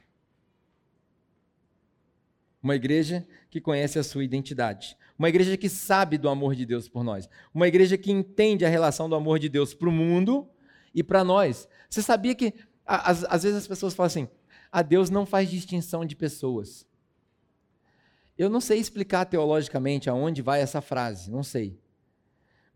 Uma 2.62 2.76
igreja 2.76 3.26
que 3.50 3.62
conhece 3.62 3.98
a 3.98 4.04
sua 4.04 4.24
identidade. 4.24 4.98
Uma 5.18 5.30
igreja 5.30 5.56
que 5.58 5.70
sabe 5.70 6.18
do 6.18 6.30
amor 6.30 6.56
de 6.56 6.66
Deus 6.66 6.90
por 6.90 7.04
nós. 7.04 7.30
Uma 7.54 7.68
igreja 7.68 7.98
que 7.98 8.12
entende 8.12 8.66
a 8.66 8.70
relação 8.70 9.10
do 9.10 9.16
amor 9.16 9.40
de 9.40 9.50
Deus 9.50 9.74
para 9.74 9.90
o 9.90 9.92
mundo 9.92 10.48
e 10.94 11.04
para 11.04 11.24
nós. 11.24 11.68
Você 11.90 12.02
sabia 12.02 12.36
que, 12.36 12.54
às, 12.86 13.24
às 13.26 13.44
vezes, 13.44 13.58
as 13.58 13.68
pessoas 13.68 13.94
falam 13.94 14.08
assim: 14.08 14.28
a 14.72 14.80
ah, 14.80 14.82
Deus 14.82 15.10
não 15.10 15.26
faz 15.26 15.50
distinção 15.50 16.06
de 16.06 16.16
pessoas. 16.16 16.88
Eu 18.38 18.50
não 18.50 18.62
sei 18.62 18.80
explicar 18.80 19.26
teologicamente 19.26 20.10
aonde 20.10 20.42
vai 20.42 20.62
essa 20.62 20.80
frase, 20.80 21.30
não 21.30 21.44
sei. 21.44 21.78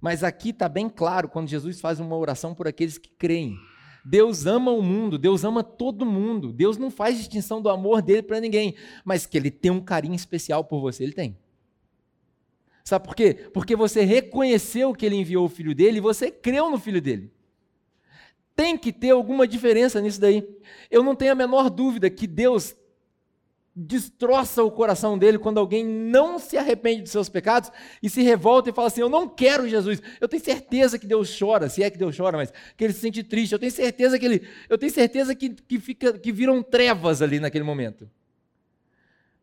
Mas 0.02 0.22
aqui 0.22 0.50
está 0.50 0.68
bem 0.68 0.90
claro 0.90 1.30
quando 1.30 1.48
Jesus 1.48 1.80
faz 1.80 2.02
uma 2.02 2.18
oração 2.18 2.54
por 2.54 2.68
aqueles 2.68 2.98
que 2.98 3.10
creem. 3.10 3.58
Deus 4.06 4.46
ama 4.46 4.72
o 4.72 4.82
mundo, 4.82 5.18
Deus 5.18 5.44
ama 5.44 5.64
todo 5.64 6.06
mundo. 6.06 6.52
Deus 6.52 6.78
não 6.78 6.92
faz 6.92 7.18
distinção 7.18 7.62
do 7.62 7.70
amor 7.70 8.02
dele 8.02 8.22
para 8.22 8.40
ninguém, 8.40 8.76
mas 9.06 9.26
que 9.26 9.38
ele 9.38 9.50
tem 9.50 9.72
um 9.72 9.80
carinho 9.80 10.16
especial 10.16 10.64
por 10.64 10.82
você, 10.82 11.04
ele 11.04 11.14
tem. 11.14 11.38
Sabe 12.84 13.06
por 13.06 13.16
quê? 13.16 13.34
Porque 13.54 13.76
você 13.76 14.04
reconheceu 14.04 14.94
que 14.94 15.06
ele 15.06 15.16
enviou 15.16 15.46
o 15.46 15.50
filho 15.50 15.74
dele 15.74 15.98
e 15.98 16.02
você 16.02 16.30
creu 16.30 16.70
no 16.70 16.78
filho 16.78 17.02
dele. 17.02 17.32
Tem 18.56 18.78
que 18.78 18.92
ter 18.92 19.12
alguma 19.12 19.48
diferença 19.48 20.02
nisso 20.02 20.20
daí. 20.20 20.46
Eu 20.92 21.02
não 21.02 21.16
tenho 21.16 21.32
a 21.32 21.36
menor 21.36 21.70
dúvida 21.70 22.10
que 22.10 22.28
Deus 22.28 22.76
destroça 23.76 24.64
o 24.64 24.70
coração 24.70 25.18
dele 25.18 25.40
quando 25.40 25.58
alguém 25.58 25.84
não 25.84 26.38
se 26.38 26.58
arrepende 26.58 27.02
dos 27.02 27.12
seus 27.12 27.28
pecados 27.28 27.72
e 28.04 28.10
se 28.10 28.22
revolta 28.22 28.70
e 28.70 28.74
fala 28.74 28.88
assim: 28.88 29.02
Eu 29.02 29.10
não 29.10 29.28
quero 29.28 29.68
Jesus. 29.68 30.02
Eu 30.22 30.28
tenho 30.28 30.44
certeza 30.44 31.00
que 31.00 31.08
Deus 31.08 31.36
chora, 31.38 31.70
se 31.70 31.82
é 31.82 31.90
que 31.90 31.98
Deus 31.98 32.16
chora, 32.16 32.38
mas 32.38 32.54
que 32.78 32.84
ele 32.84 32.94
se 32.94 33.00
sente 33.00 33.24
triste. 33.24 33.54
Eu 33.54 33.60
tenho 33.60 33.72
certeza 33.72 34.20
que 34.20 34.26
ele, 34.26 34.48
eu 34.70 34.78
tenho 34.78 34.92
certeza 34.92 35.34
que, 35.34 35.50
que, 35.50 35.80
fica, 35.80 36.18
que 36.18 36.32
viram 36.32 36.62
trevas 36.62 37.22
ali 37.22 37.40
naquele 37.40 37.64
momento. 37.64 38.10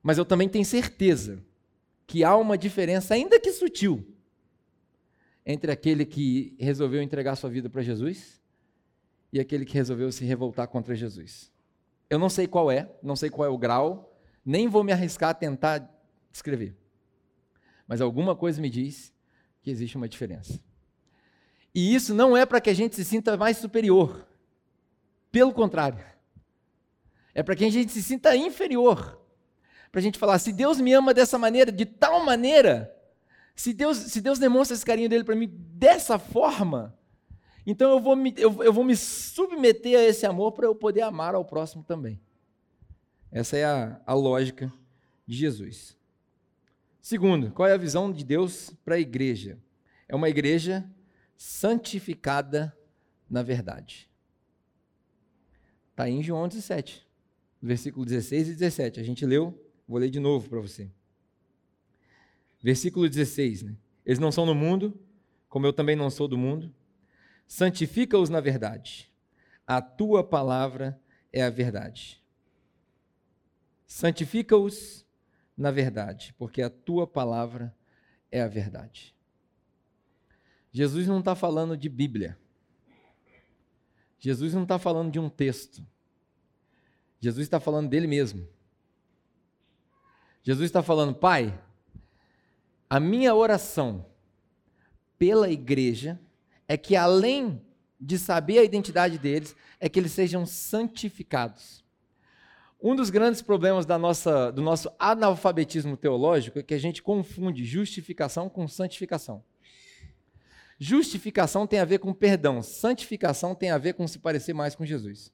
Mas 0.02 0.16
eu 0.16 0.24
também 0.24 0.48
tenho 0.48 0.64
certeza 0.64 1.42
que 2.06 2.24
há 2.24 2.36
uma 2.36 2.56
diferença, 2.56 3.14
ainda 3.14 3.38
que 3.38 3.52
sutil, 3.52 4.04
entre 5.44 5.72
aquele 5.72 6.04
que 6.04 6.54
resolveu 6.58 7.02
entregar 7.02 7.36
sua 7.36 7.50
vida 7.50 7.68
para 7.68 7.82
Jesus 7.82 8.40
e 9.32 9.40
aquele 9.40 9.64
que 9.64 9.74
resolveu 9.74 10.10
se 10.10 10.24
revoltar 10.24 10.68
contra 10.68 10.94
Jesus. 10.94 11.52
Eu 12.08 12.18
não 12.18 12.28
sei 12.28 12.46
qual 12.46 12.70
é, 12.70 12.90
não 13.02 13.14
sei 13.14 13.30
qual 13.30 13.46
é 13.46 13.48
o 13.48 13.58
grau, 13.58 14.09
nem 14.50 14.66
vou 14.68 14.82
me 14.82 14.90
arriscar 14.90 15.30
a 15.30 15.34
tentar 15.34 15.88
descrever. 16.32 16.76
Mas 17.86 18.00
alguma 18.00 18.34
coisa 18.34 18.60
me 18.60 18.68
diz 18.68 19.12
que 19.62 19.70
existe 19.70 19.96
uma 19.96 20.08
diferença. 20.08 20.60
E 21.72 21.94
isso 21.94 22.12
não 22.12 22.36
é 22.36 22.44
para 22.44 22.60
que 22.60 22.68
a 22.68 22.74
gente 22.74 22.96
se 22.96 23.04
sinta 23.04 23.36
mais 23.36 23.58
superior. 23.58 24.26
Pelo 25.30 25.52
contrário. 25.52 26.04
É 27.32 27.44
para 27.44 27.54
que 27.54 27.64
a 27.64 27.70
gente 27.70 27.92
se 27.92 28.02
sinta 28.02 28.34
inferior. 28.34 29.20
Para 29.92 30.00
a 30.00 30.02
gente 30.02 30.18
falar, 30.18 30.38
se 30.40 30.52
Deus 30.52 30.80
me 30.80 30.92
ama 30.92 31.14
dessa 31.14 31.38
maneira, 31.38 31.70
de 31.70 31.86
tal 31.86 32.24
maneira, 32.24 32.92
se 33.54 33.72
Deus, 33.72 33.96
se 33.98 34.20
Deus 34.20 34.38
demonstra 34.38 34.74
esse 34.74 34.84
carinho 34.84 35.08
dele 35.08 35.22
para 35.22 35.36
mim 35.36 35.48
dessa 35.48 36.18
forma, 36.18 36.96
então 37.64 37.90
eu 37.90 38.00
vou, 38.00 38.16
me, 38.16 38.34
eu, 38.36 38.64
eu 38.64 38.72
vou 38.72 38.82
me 38.82 38.96
submeter 38.96 39.98
a 39.98 40.02
esse 40.02 40.26
amor 40.26 40.52
para 40.52 40.66
eu 40.66 40.74
poder 40.74 41.02
amar 41.02 41.36
ao 41.36 41.44
próximo 41.44 41.84
também. 41.84 42.20
Essa 43.32 43.56
é 43.56 43.64
a, 43.64 44.00
a 44.04 44.14
lógica 44.14 44.72
de 45.26 45.36
Jesus. 45.36 45.96
Segundo, 47.00 47.50
qual 47.52 47.68
é 47.68 47.72
a 47.72 47.78
visão 47.78 48.12
de 48.12 48.24
Deus 48.24 48.70
para 48.84 48.96
a 48.96 49.00
igreja? 49.00 49.58
É 50.08 50.14
uma 50.14 50.28
igreja 50.28 50.88
santificada 51.36 52.76
na 53.28 53.42
verdade. 53.42 54.10
Está 55.90 56.08
em 56.08 56.22
João 56.22 56.48
17, 56.48 57.06
versículo 57.62 58.04
16 58.04 58.48
e 58.48 58.54
17. 58.54 59.00
A 59.00 59.02
gente 59.02 59.24
leu, 59.24 59.70
vou 59.86 59.98
ler 59.98 60.10
de 60.10 60.18
novo 60.18 60.48
para 60.48 60.60
você. 60.60 60.90
Versículo 62.62 63.08
16. 63.08 63.62
Né? 63.62 63.76
Eles 64.04 64.18
não 64.18 64.32
são 64.32 64.44
no 64.44 64.54
mundo, 64.54 64.98
como 65.48 65.66
eu 65.66 65.72
também 65.72 65.94
não 65.94 66.10
sou 66.10 66.26
do 66.26 66.36
mundo. 66.36 66.74
Santifica-os 67.46 68.28
na 68.28 68.40
verdade. 68.40 69.10
A 69.66 69.80
tua 69.80 70.24
palavra 70.24 71.00
é 71.32 71.42
a 71.42 71.50
verdade. 71.50 72.19
Santifica-os 73.90 75.04
na 75.56 75.72
verdade, 75.72 76.32
porque 76.38 76.62
a 76.62 76.70
tua 76.70 77.08
palavra 77.08 77.76
é 78.30 78.40
a 78.40 78.46
verdade. 78.46 79.16
Jesus 80.70 81.08
não 81.08 81.18
está 81.18 81.34
falando 81.34 81.76
de 81.76 81.88
Bíblia. 81.88 82.38
Jesus 84.16 84.54
não 84.54 84.62
está 84.62 84.78
falando 84.78 85.10
de 85.10 85.18
um 85.18 85.28
texto. 85.28 85.84
Jesus 87.18 87.42
está 87.42 87.58
falando 87.58 87.88
dele 87.88 88.06
mesmo. 88.06 88.48
Jesus 90.40 90.66
está 90.66 90.84
falando, 90.84 91.12
Pai, 91.12 91.60
a 92.88 93.00
minha 93.00 93.34
oração 93.34 94.06
pela 95.18 95.50
igreja 95.50 96.18
é 96.68 96.76
que, 96.76 96.94
além 96.94 97.60
de 98.00 98.20
saber 98.20 98.60
a 98.60 98.64
identidade 98.64 99.18
deles, 99.18 99.56
é 99.80 99.88
que 99.88 99.98
eles 99.98 100.12
sejam 100.12 100.46
santificados. 100.46 101.84
Um 102.82 102.96
dos 102.96 103.10
grandes 103.10 103.42
problemas 103.42 103.86
nossa, 103.86 104.50
do 104.50 104.62
nosso 104.62 104.90
analfabetismo 104.98 105.98
teológico 105.98 106.58
é 106.58 106.62
que 106.62 106.72
a 106.72 106.78
gente 106.78 107.02
confunde 107.02 107.62
justificação 107.62 108.48
com 108.48 108.66
santificação. 108.66 109.44
Justificação 110.78 111.66
tem 111.66 111.78
a 111.78 111.84
ver 111.84 111.98
com 111.98 112.14
perdão, 112.14 112.62
santificação 112.62 113.54
tem 113.54 113.70
a 113.70 113.76
ver 113.76 113.92
com 113.92 114.08
se 114.08 114.18
parecer 114.18 114.54
mais 114.54 114.74
com 114.74 114.86
Jesus. 114.86 115.30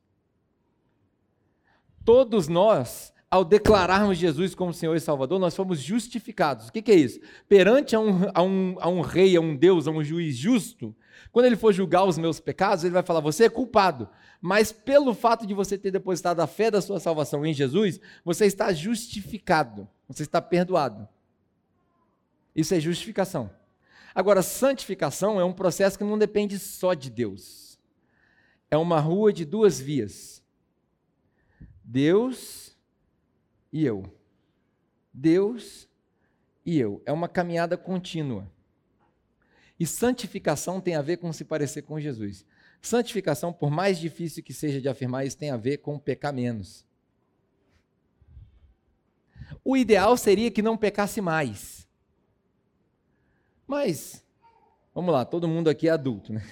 Todos 2.05 2.49
nós, 2.49 3.13
ao 3.31 3.45
declararmos 3.45 4.19
Jesus 4.19 4.53
como 4.53 4.75
Senhor 4.75 4.97
e 4.97 5.01
Salvador, 5.01 5.39
nós 5.39 5.55
fomos 5.55 5.81
justificados. 5.81 6.67
O 6.67 6.73
que, 6.73 6.83
que 6.83 6.91
é 6.91 6.97
isso? 6.97 7.21
Perante 7.49 7.95
a 7.95 8.01
um, 8.01 8.29
a, 8.35 8.43
um, 8.43 8.77
a 8.81 8.89
um 8.89 9.01
rei, 9.01 9.37
a 9.37 9.41
um 9.41 9.55
Deus, 9.55 9.87
a 9.87 9.93
um 9.93 10.03
juiz 10.03 10.37
justo, 10.37 10.93
quando 11.31 11.47
ele 11.47 11.57
for 11.57 11.73
julgar 11.73 12.05
os 12.05 12.19
meus 12.19 12.41
pecados, 12.41 12.83
ele 12.83 12.95
vai 12.95 13.03
falar: 13.03 13.21
você 13.21 13.45
é 13.45 13.49
culpado. 13.49 14.09
Mas 14.41 14.73
pelo 14.73 15.15
fato 15.15 15.47
de 15.47 15.55
você 15.55 15.79
ter 15.79 15.91
depositado 15.91 16.41
a 16.41 16.47
fé 16.47 16.71
da 16.71 16.81
sua 16.81 17.01
salvação 17.01 17.45
em 17.45 17.55
Jesus, 17.55 18.01
você 18.25 18.47
está 18.47 18.73
justificado, 18.73 19.89
você 20.09 20.23
está 20.23 20.41
perdoado. 20.41 21.09
Isso 22.55 22.75
é 22.75 22.81
justificação. 22.81 23.51
Agora, 24.15 24.41
santificação 24.43 25.39
é 25.39 25.45
um 25.45 25.53
processo 25.53 25.99
que 25.99 26.05
não 26.05 26.19
depende 26.19 26.59
só 26.59 26.95
de 26.95 27.11
Deus. 27.11 27.79
É 28.71 28.77
uma 28.77 28.99
rua 28.99 29.33
de 29.33 29.45
duas 29.45 29.79
vias. 29.79 30.43
Deus 31.85 32.75
e 33.73 33.85
eu. 33.85 34.11
Deus 35.13 35.87
e 36.65 36.79
eu. 36.79 37.03
É 37.05 37.13
uma 37.13 37.29
caminhada 37.29 37.77
contínua. 37.77 38.51
E 39.79 39.87
santificação 39.87 40.81
tem 40.81 40.97
a 40.97 41.03
ver 41.03 41.19
com 41.19 41.33
se 41.33 41.45
parecer 41.45 41.83
com 41.83 42.01
Jesus. 42.01 42.45
Santificação, 42.81 43.53
por 43.53 43.71
mais 43.71 43.99
difícil 43.99 44.43
que 44.43 44.53
seja 44.53 44.81
de 44.81 44.89
afirmar, 44.89 45.27
isso 45.27 45.37
tem 45.37 45.51
a 45.51 45.57
ver 45.57 45.79
com 45.79 45.99
pecar 45.99 46.33
menos. 46.33 46.85
O 49.65 49.77
ideal 49.77 50.17
seria 50.17 50.51
que 50.51 50.63
não 50.63 50.77
pecasse 50.77 51.21
mais. 51.21 51.89
Mas, 53.67 54.25
vamos 54.95 55.13
lá, 55.13 55.25
todo 55.25 55.49
mundo 55.49 55.69
aqui 55.69 55.89
é 55.89 55.93
adulto, 55.93 56.33
né? 56.33 56.45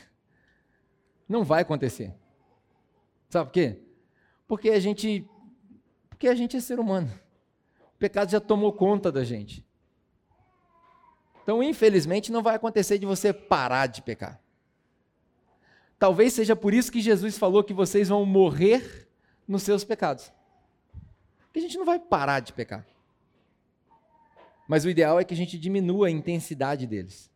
Não 1.29 1.45
vai 1.45 1.63
acontecer. 1.63 2.13
Sabe 3.29 3.47
por 3.47 3.53
quê? 3.53 3.81
Porque 4.47 4.71
a 4.71 4.81
gente 4.81 5.29
porque 6.09 6.29
a 6.29 6.35
gente 6.35 6.57
é 6.57 6.61
ser 6.61 6.79
humano. 6.79 7.11
O 7.95 7.99
pecado 7.99 8.31
já 8.31 8.41
tomou 8.41 8.73
conta 8.73 9.11
da 9.11 9.25
gente. 9.25 9.65
Então, 11.43 11.63
infelizmente, 11.63 12.33
não 12.33 12.43
vai 12.43 12.55
acontecer 12.55 12.99
de 12.99 13.05
você 13.05 13.33
parar 13.33 13.87
de 13.87 14.01
pecar. 14.01 14.41
Talvez 16.05 16.35
seja 16.35 16.55
por 16.55 16.75
isso 16.75 16.93
que 16.93 17.01
Jesus 17.01 17.39
falou 17.39 17.65
que 17.65 17.73
vocês 17.73 18.11
vão 18.11 18.27
morrer 18.27 19.09
nos 19.49 19.63
seus 19.63 19.85
pecados. 19.85 20.31
Porque 21.45 21.61
a 21.61 21.63
gente 21.63 21.79
não 21.79 21.87
vai 21.87 21.99
parar 21.99 22.41
de 22.41 22.53
pecar. 22.53 22.87
Mas 24.69 24.85
o 24.85 24.91
ideal 24.91 25.19
é 25.19 25.25
que 25.25 25.33
a 25.33 25.37
gente 25.37 25.59
diminua 25.59 26.09
a 26.09 26.11
intensidade 26.11 26.87
deles. 26.87 27.31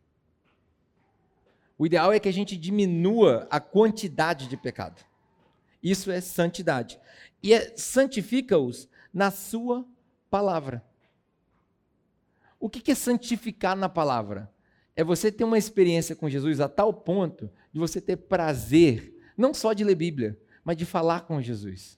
O 1.79 1.85
ideal 1.87 2.13
é 2.13 2.19
que 2.19 2.29
a 2.29 2.31
gente 2.31 2.55
diminua 2.55 3.47
a 3.49 3.59
quantidade 3.59 4.47
de 4.47 4.55
pecado. 4.55 5.03
Isso 5.81 6.11
é 6.11 6.21
santidade. 6.21 6.99
E 7.41 7.55
é, 7.55 7.75
santifica-os 7.75 8.87
na 9.11 9.31
sua 9.31 9.83
palavra. 10.29 10.85
O 12.59 12.69
que 12.69 12.91
é 12.91 12.93
santificar 12.93 13.75
na 13.75 13.89
palavra? 13.89 14.47
É 14.99 15.03
você 15.03 15.31
ter 15.31 15.45
uma 15.45 15.57
experiência 15.57 16.13
com 16.13 16.29
Jesus 16.29 16.59
a 16.59 16.67
tal 16.67 16.93
ponto 16.93 17.49
de 17.71 17.79
você 17.79 18.01
ter 18.01 18.17
prazer, 18.17 19.17
não 19.37 19.53
só 19.53 19.71
de 19.71 19.81
ler 19.81 19.95
Bíblia, 19.95 20.37
mas 20.61 20.75
de 20.75 20.85
falar 20.85 21.21
com 21.21 21.41
Jesus, 21.41 21.97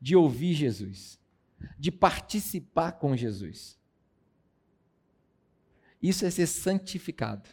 de 0.00 0.14
ouvir 0.14 0.54
Jesus, 0.54 1.18
de 1.76 1.90
participar 1.90 2.92
com 2.92 3.16
Jesus. 3.16 3.76
Isso 6.00 6.24
é 6.24 6.30
ser 6.30 6.46
santificado. 6.46 7.50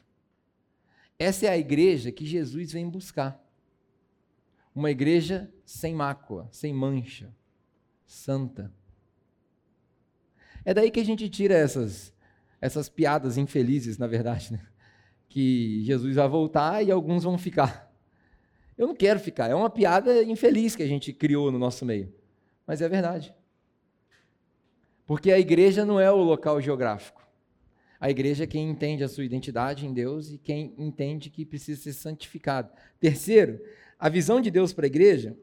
Essa 1.18 1.48
é 1.48 1.50
a 1.50 1.58
igreja 1.58 2.12
que 2.12 2.24
Jesus 2.24 2.72
vem 2.72 2.88
buscar. 2.88 3.44
Uma 4.76 4.92
igreja 4.92 5.52
sem 5.66 5.96
mácula, 5.96 6.48
sem 6.52 6.72
mancha, 6.72 7.36
santa. 8.06 8.72
É 10.64 10.76
daí 10.76 10.92
que 10.92 11.00
a 11.00 11.04
gente 11.04 11.28
tira 11.28 11.56
essas 11.56 12.14
essas 12.62 12.88
piadas 12.88 13.36
infelizes, 13.36 13.98
na 13.98 14.08
verdade, 14.08 14.54
né? 14.54 14.66
Que 15.36 15.84
Jesus 15.84 16.16
vai 16.16 16.30
voltar 16.30 16.82
e 16.82 16.90
alguns 16.90 17.26
vão 17.26 17.38
ficar. 17.38 17.94
Eu 18.78 18.88
não 18.88 18.96
quero 18.96 19.20
ficar, 19.20 19.50
é 19.50 19.54
uma 19.54 19.70
piada 19.70 20.24
infeliz 20.24 20.78
que 20.78 20.84
a 20.84 20.88
gente 20.88 21.12
criou 21.12 21.52
no 21.52 21.60
nosso 21.60 21.86
meio, 21.86 22.10
mas 22.66 22.82
é 22.82 22.88
verdade. 22.88 23.36
Porque 25.06 25.34
a 25.34 25.38
igreja 25.38 25.84
não 25.84 26.00
é 26.00 26.10
o 26.10 26.24
local 26.24 26.62
geográfico. 26.62 27.22
A 28.00 28.10
igreja 28.10 28.46
é 28.46 28.48
quem 28.48 28.70
entende 28.70 29.04
a 29.04 29.10
sua 29.10 29.26
identidade 29.26 29.86
em 29.86 29.94
Deus 29.94 30.32
e 30.32 30.38
quem 30.38 30.74
entende 30.78 31.30
que 31.30 31.46
precisa 31.46 31.82
ser 31.82 31.92
santificado. 31.92 32.72
Terceiro, 32.98 33.60
a 34.00 34.08
visão 34.08 34.40
de 34.40 34.50
Deus 34.50 34.72
para 34.72 34.86
a 34.86 34.88
igreja 34.88 35.38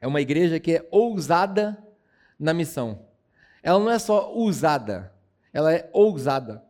é 0.00 0.06
uma 0.06 0.20
igreja 0.20 0.60
que 0.60 0.76
é 0.76 0.88
ousada 0.92 1.76
na 2.38 2.54
missão. 2.54 3.04
Ela 3.64 3.80
não 3.80 3.90
é 3.90 3.98
só 3.98 4.32
usada, 4.32 5.12
ela 5.52 5.74
é 5.74 5.90
ousada. 5.92 6.67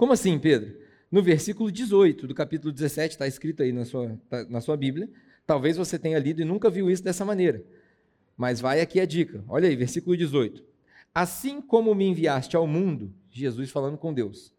Como 0.00 0.14
assim, 0.14 0.38
Pedro? 0.38 0.80
No 1.12 1.22
versículo 1.22 1.70
18 1.70 2.26
do 2.26 2.34
capítulo 2.34 2.72
17, 2.72 3.12
está 3.12 3.26
escrito 3.26 3.62
aí 3.62 3.70
na 3.70 3.84
sua, 3.84 4.18
tá 4.30 4.46
na 4.48 4.62
sua 4.62 4.74
Bíblia. 4.74 5.10
Talvez 5.46 5.76
você 5.76 5.98
tenha 5.98 6.18
lido 6.18 6.40
e 6.40 6.44
nunca 6.46 6.70
viu 6.70 6.90
isso 6.90 7.04
dessa 7.04 7.22
maneira. 7.22 7.62
Mas 8.34 8.62
vai 8.62 8.80
aqui 8.80 8.98
a 8.98 9.04
dica. 9.04 9.44
Olha 9.46 9.68
aí, 9.68 9.76
versículo 9.76 10.16
18. 10.16 10.64
Assim 11.14 11.60
como 11.60 11.94
me 11.94 12.06
enviaste 12.06 12.56
ao 12.56 12.66
mundo, 12.66 13.12
Jesus 13.30 13.70
falando 13.70 13.98
com 13.98 14.10
Deus. 14.14 14.54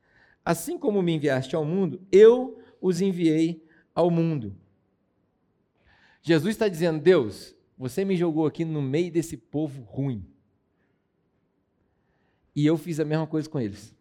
Assim 0.45 0.77
como 0.77 1.01
me 1.01 1.13
enviaste 1.13 1.55
ao 1.55 1.65
mundo, 1.65 1.99
eu 2.11 2.61
os 2.79 3.01
enviei 3.01 3.65
ao 3.95 4.11
mundo. 4.11 4.55
Jesus 6.21 6.53
está 6.53 6.67
dizendo: 6.67 7.01
Deus, 7.01 7.55
você 7.75 8.05
me 8.05 8.15
jogou 8.15 8.45
aqui 8.45 8.63
no 8.63 8.79
meio 8.79 9.11
desse 9.11 9.35
povo 9.37 9.81
ruim. 9.81 10.23
E 12.55 12.63
eu 12.63 12.77
fiz 12.77 12.99
a 12.99 13.05
mesma 13.05 13.25
coisa 13.25 13.49
com 13.49 13.59
eles. 13.59 13.99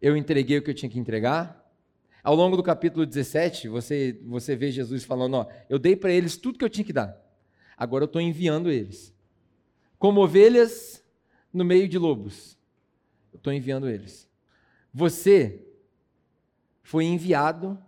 Eu 0.00 0.16
entreguei 0.16 0.58
o 0.58 0.62
que 0.62 0.70
eu 0.70 0.74
tinha 0.74 0.90
que 0.90 0.98
entregar. 0.98 1.64
Ao 2.22 2.34
longo 2.34 2.56
do 2.56 2.62
capítulo 2.62 3.06
17, 3.06 3.68
você, 3.68 4.20
você 4.24 4.54
vê 4.54 4.70
Jesus 4.70 5.04
falando: 5.04 5.34
Ó, 5.34 5.46
eu 5.68 5.78
dei 5.78 5.96
para 5.96 6.12
eles 6.12 6.36
tudo 6.36 6.58
que 6.58 6.64
eu 6.64 6.70
tinha 6.70 6.84
que 6.84 6.92
dar. 6.92 7.16
Agora 7.76 8.04
eu 8.04 8.06
estou 8.06 8.20
enviando 8.20 8.70
eles. 8.70 9.14
Como 9.98 10.20
ovelhas 10.20 11.04
no 11.52 11.64
meio 11.64 11.88
de 11.88 11.98
lobos. 11.98 12.58
Eu 13.32 13.38
estou 13.38 13.52
enviando 13.52 13.88
eles. 13.88 14.28
Você 14.92 15.66
foi 16.82 17.04
enviado 17.04 17.78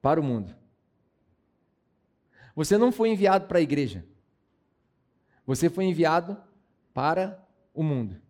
para 0.00 0.20
o 0.20 0.24
mundo. 0.24 0.54
Você 2.54 2.76
não 2.76 2.92
foi 2.92 3.10
enviado 3.10 3.46
para 3.46 3.58
a 3.58 3.62
igreja. 3.62 4.04
Você 5.46 5.70
foi 5.70 5.84
enviado 5.84 6.36
para 6.92 7.42
o 7.74 7.82
mundo. 7.82 8.20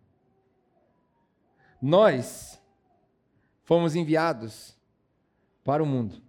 Nós 1.81 2.61
fomos 3.63 3.95
enviados 3.95 4.77
para 5.63 5.81
o 5.81 5.85
mundo. 5.85 6.21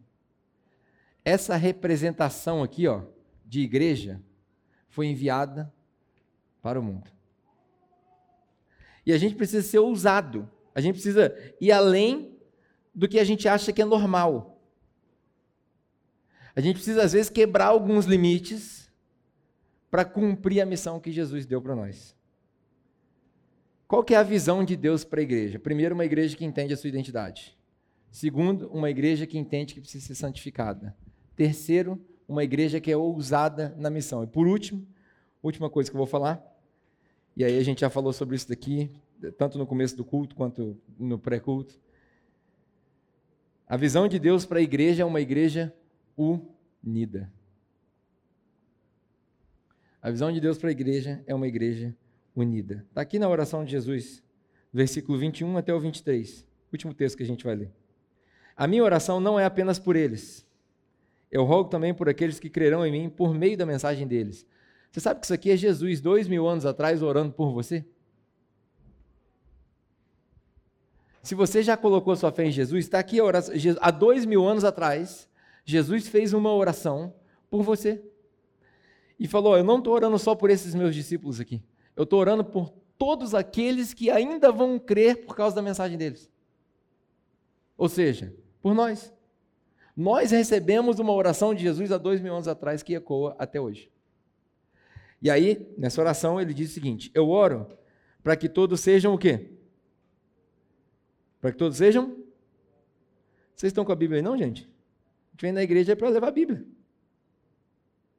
Essa 1.24 1.56
representação 1.56 2.62
aqui, 2.62 2.86
ó, 2.86 3.02
de 3.44 3.60
igreja, 3.60 4.22
foi 4.88 5.06
enviada 5.06 5.72
para 6.62 6.78
o 6.78 6.82
mundo. 6.82 7.10
E 9.06 9.12
a 9.12 9.18
gente 9.18 9.34
precisa 9.34 9.66
ser 9.66 9.78
ousado. 9.78 10.48
A 10.74 10.80
gente 10.80 10.94
precisa 10.94 11.36
ir 11.60 11.72
além 11.72 12.38
do 12.94 13.08
que 13.08 13.18
a 13.18 13.24
gente 13.24 13.48
acha 13.48 13.72
que 13.72 13.82
é 13.82 13.84
normal. 13.84 14.60
A 16.56 16.60
gente 16.60 16.76
precisa, 16.76 17.02
às 17.02 17.12
vezes, 17.12 17.28
quebrar 17.28 17.66
alguns 17.66 18.06
limites 18.06 18.90
para 19.90 20.04
cumprir 20.04 20.60
a 20.60 20.66
missão 20.66 21.00
que 21.00 21.10
Jesus 21.10 21.44
deu 21.46 21.60
para 21.60 21.74
nós. 21.74 22.16
Qual 23.86 24.02
que 24.02 24.14
é 24.14 24.16
a 24.16 24.22
visão 24.22 24.64
de 24.64 24.76
Deus 24.76 25.04
para 25.04 25.20
a 25.20 25.22
igreja? 25.22 25.58
Primeiro, 25.58 25.94
uma 25.94 26.04
igreja 26.04 26.36
que 26.36 26.44
entende 26.44 26.72
a 26.72 26.76
sua 26.76 26.88
identidade. 26.88 27.56
Segundo, 28.10 28.68
uma 28.68 28.88
igreja 28.88 29.26
que 29.26 29.36
entende 29.36 29.74
que 29.74 29.80
precisa 29.80 30.06
ser 30.06 30.14
santificada. 30.14 30.96
Terceiro, 31.36 32.00
uma 32.26 32.44
igreja 32.44 32.80
que 32.80 32.90
é 32.90 32.96
ousada 32.96 33.74
na 33.76 33.90
missão. 33.90 34.22
E 34.24 34.26
por 34.26 34.46
último, 34.46 34.86
última 35.42 35.68
coisa 35.68 35.90
que 35.90 35.96
eu 35.96 35.98
vou 35.98 36.06
falar, 36.06 36.42
e 37.36 37.44
aí 37.44 37.58
a 37.58 37.62
gente 37.62 37.80
já 37.80 37.90
falou 37.90 38.12
sobre 38.12 38.36
isso 38.36 38.48
daqui, 38.48 38.90
tanto 39.36 39.58
no 39.58 39.66
começo 39.66 39.96
do 39.96 40.04
culto 40.04 40.34
quanto 40.34 40.80
no 40.98 41.18
pré-culto. 41.18 41.78
A 43.66 43.76
visão 43.76 44.06
de 44.08 44.18
Deus 44.18 44.46
para 44.46 44.58
a 44.58 44.62
igreja 44.62 45.02
é 45.02 45.06
uma 45.06 45.20
igreja 45.20 45.74
unida. 46.16 47.30
A 50.00 50.10
visão 50.10 50.30
de 50.30 50.40
Deus 50.40 50.58
para 50.58 50.68
a 50.68 50.72
igreja 50.72 51.22
é 51.26 51.34
uma 51.34 51.48
igreja 51.48 51.96
unida. 52.34 52.84
Está 52.88 53.00
aqui 53.00 53.18
na 53.18 53.28
oração 53.28 53.64
de 53.64 53.70
Jesus, 53.70 54.22
versículo 54.72 55.18
21 55.18 55.56
até 55.56 55.72
o 55.72 55.80
23, 55.80 56.44
último 56.72 56.92
texto 56.94 57.16
que 57.16 57.22
a 57.22 57.26
gente 57.26 57.44
vai 57.44 57.54
ler. 57.54 57.72
A 58.56 58.66
minha 58.66 58.82
oração 58.82 59.20
não 59.20 59.38
é 59.38 59.44
apenas 59.44 59.78
por 59.78 59.96
eles. 59.96 60.46
Eu 61.30 61.44
rogo 61.44 61.68
também 61.68 61.92
por 61.92 62.08
aqueles 62.08 62.38
que 62.38 62.48
crerão 62.48 62.86
em 62.86 62.92
mim 62.92 63.08
por 63.08 63.34
meio 63.34 63.56
da 63.56 63.66
mensagem 63.66 64.06
deles. 64.06 64.46
Você 64.90 65.00
sabe 65.00 65.18
que 65.18 65.26
isso 65.26 65.34
aqui 65.34 65.50
é 65.50 65.56
Jesus, 65.56 66.00
dois 66.00 66.28
mil 66.28 66.46
anos 66.46 66.64
atrás, 66.64 67.02
orando 67.02 67.32
por 67.32 67.52
você? 67.52 67.84
Se 71.20 71.34
você 71.34 71.62
já 71.62 71.76
colocou 71.76 72.14
sua 72.14 72.30
fé 72.30 72.44
em 72.44 72.52
Jesus, 72.52 72.84
está 72.84 72.98
aqui 72.98 73.18
a 73.18 73.24
oração. 73.24 73.54
Há 73.80 73.90
dois 73.90 74.24
mil 74.24 74.46
anos 74.46 74.62
atrás, 74.62 75.28
Jesus 75.64 76.06
fez 76.06 76.32
uma 76.32 76.52
oração 76.54 77.14
por 77.50 77.62
você. 77.62 78.00
E 79.18 79.26
falou: 79.26 79.56
Eu 79.56 79.64
não 79.64 79.78
estou 79.78 79.94
orando 79.94 80.18
só 80.18 80.34
por 80.34 80.50
esses 80.50 80.74
meus 80.74 80.94
discípulos 80.94 81.40
aqui. 81.40 81.62
Eu 81.96 82.04
estou 82.04 82.20
orando 82.20 82.44
por 82.44 82.70
todos 82.98 83.34
aqueles 83.34 83.92
que 83.94 84.10
ainda 84.10 84.50
vão 84.50 84.78
crer 84.78 85.24
por 85.24 85.36
causa 85.36 85.54
da 85.54 85.62
mensagem 85.62 85.96
deles. 85.96 86.30
Ou 87.76 87.88
seja, 87.88 88.34
por 88.60 88.74
nós. 88.74 89.12
Nós 89.96 90.30
recebemos 90.30 90.98
uma 90.98 91.12
oração 91.12 91.54
de 91.54 91.62
Jesus 91.62 91.92
há 91.92 91.98
dois 91.98 92.20
mil 92.20 92.32
anos 92.32 92.48
atrás 92.48 92.82
que 92.82 92.94
ecoa 92.94 93.36
até 93.38 93.60
hoje. 93.60 93.90
E 95.22 95.30
aí, 95.30 95.72
nessa 95.78 96.00
oração, 96.00 96.40
ele 96.40 96.52
diz 96.52 96.70
o 96.70 96.74
seguinte: 96.74 97.10
Eu 97.14 97.28
oro 97.28 97.66
para 98.22 98.36
que 98.36 98.48
todos 98.48 98.80
sejam 98.80 99.14
o 99.14 99.18
quê? 99.18 99.52
Para 101.40 101.52
que 101.52 101.58
todos 101.58 101.76
sejam? 101.76 102.16
Vocês 103.54 103.70
estão 103.70 103.84
com 103.84 103.92
a 103.92 103.96
Bíblia 103.96 104.18
aí, 104.18 104.22
não, 104.22 104.36
gente? 104.36 104.62
A 104.62 105.30
gente 105.32 105.42
vem 105.42 105.52
na 105.52 105.62
igreja 105.62 105.94
para 105.94 106.08
levar 106.08 106.28
a 106.28 106.32
Bíblia. 106.32 106.64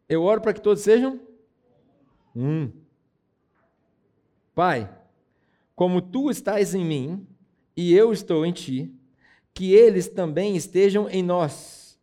Eu 0.08 0.22
oro 0.24 0.42
para 0.42 0.54
que 0.54 0.62
todos 0.62 0.84
sejam 0.84 1.20
um. 2.36 2.72
Pai, 4.56 4.90
como 5.76 6.02
tu 6.02 6.32
estás 6.32 6.74
em 6.74 6.86
mim 6.86 7.28
e 7.76 7.94
eu 7.94 8.14
estou 8.14 8.46
em 8.46 8.54
ti, 8.54 8.90
que 9.54 9.74
eles 9.74 10.08
também 10.08 10.56
estejam 10.56 11.10
em 11.10 11.22
nós, 11.22 12.00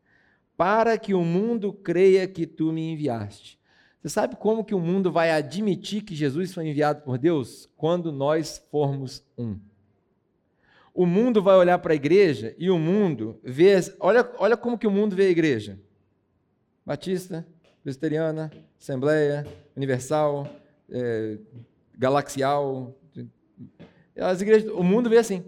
para 0.55 0.99
que 0.99 1.15
o 1.15 1.25
mundo 1.25 1.73
creia 1.73 2.29
que 2.29 2.47
tu 2.47 2.71
me 2.71 2.93
enviaste. 2.93 3.59
Você 4.03 4.11
sabe 4.11 4.37
como 4.37 4.65
que 4.65 4.75
o 4.75 4.81
mundo 4.81 5.11
vai 5.11 5.31
admitir 5.31 6.03
que 6.03 6.15
Jesus 6.15 6.53
foi 6.53 6.69
enviado 6.69 7.03
por 7.03 7.17
Deus? 7.17 7.71
Quando 7.77 8.13
nós 8.13 8.63
formos 8.71 9.25
um. 9.39 9.59
O 10.93 11.07
mundo 11.07 11.43
vai 11.43 11.57
olhar 11.57 11.79
para 11.79 11.95
a 11.95 11.97
igreja 11.97 12.55
e 12.59 12.69
o 12.69 12.79
mundo 12.79 13.41
vê. 13.43 13.77
Olha, 13.99 14.31
olha 14.39 14.57
como 14.59 14.77
que 14.77 14.87
o 14.87 14.91
mundo 14.91 15.17
vê 15.17 15.27
a 15.27 15.31
igreja: 15.31 15.79
Batista, 16.85 17.47
Presbiteriana, 17.83 18.51
Assembleia, 18.79 19.47
Universal, 19.75 20.47
é, 20.91 21.39
galaxial. 22.03 22.99
As 24.17 24.43
igrejas, 24.43 24.71
o 24.73 24.83
mundo 24.83 25.09
vê 25.09 25.19
assim. 25.19 25.45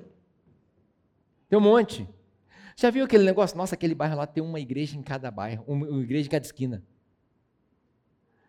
Tem 1.49 1.59
um 1.59 1.63
monte. 1.63 2.09
Já 2.77 2.91
viu 2.91 3.05
aquele 3.05 3.25
negócio? 3.25 3.57
Nossa, 3.57 3.75
aquele 3.75 3.95
bairro 3.95 4.17
lá 4.17 4.27
tem 4.27 4.43
uma 4.43 4.61
igreja 4.61 4.97
em 4.97 5.03
cada 5.03 5.31
bairro, 5.31 5.65
uma 5.67 6.03
igreja 6.03 6.29
em 6.29 6.31
cada 6.31 6.45
esquina. 6.47 6.83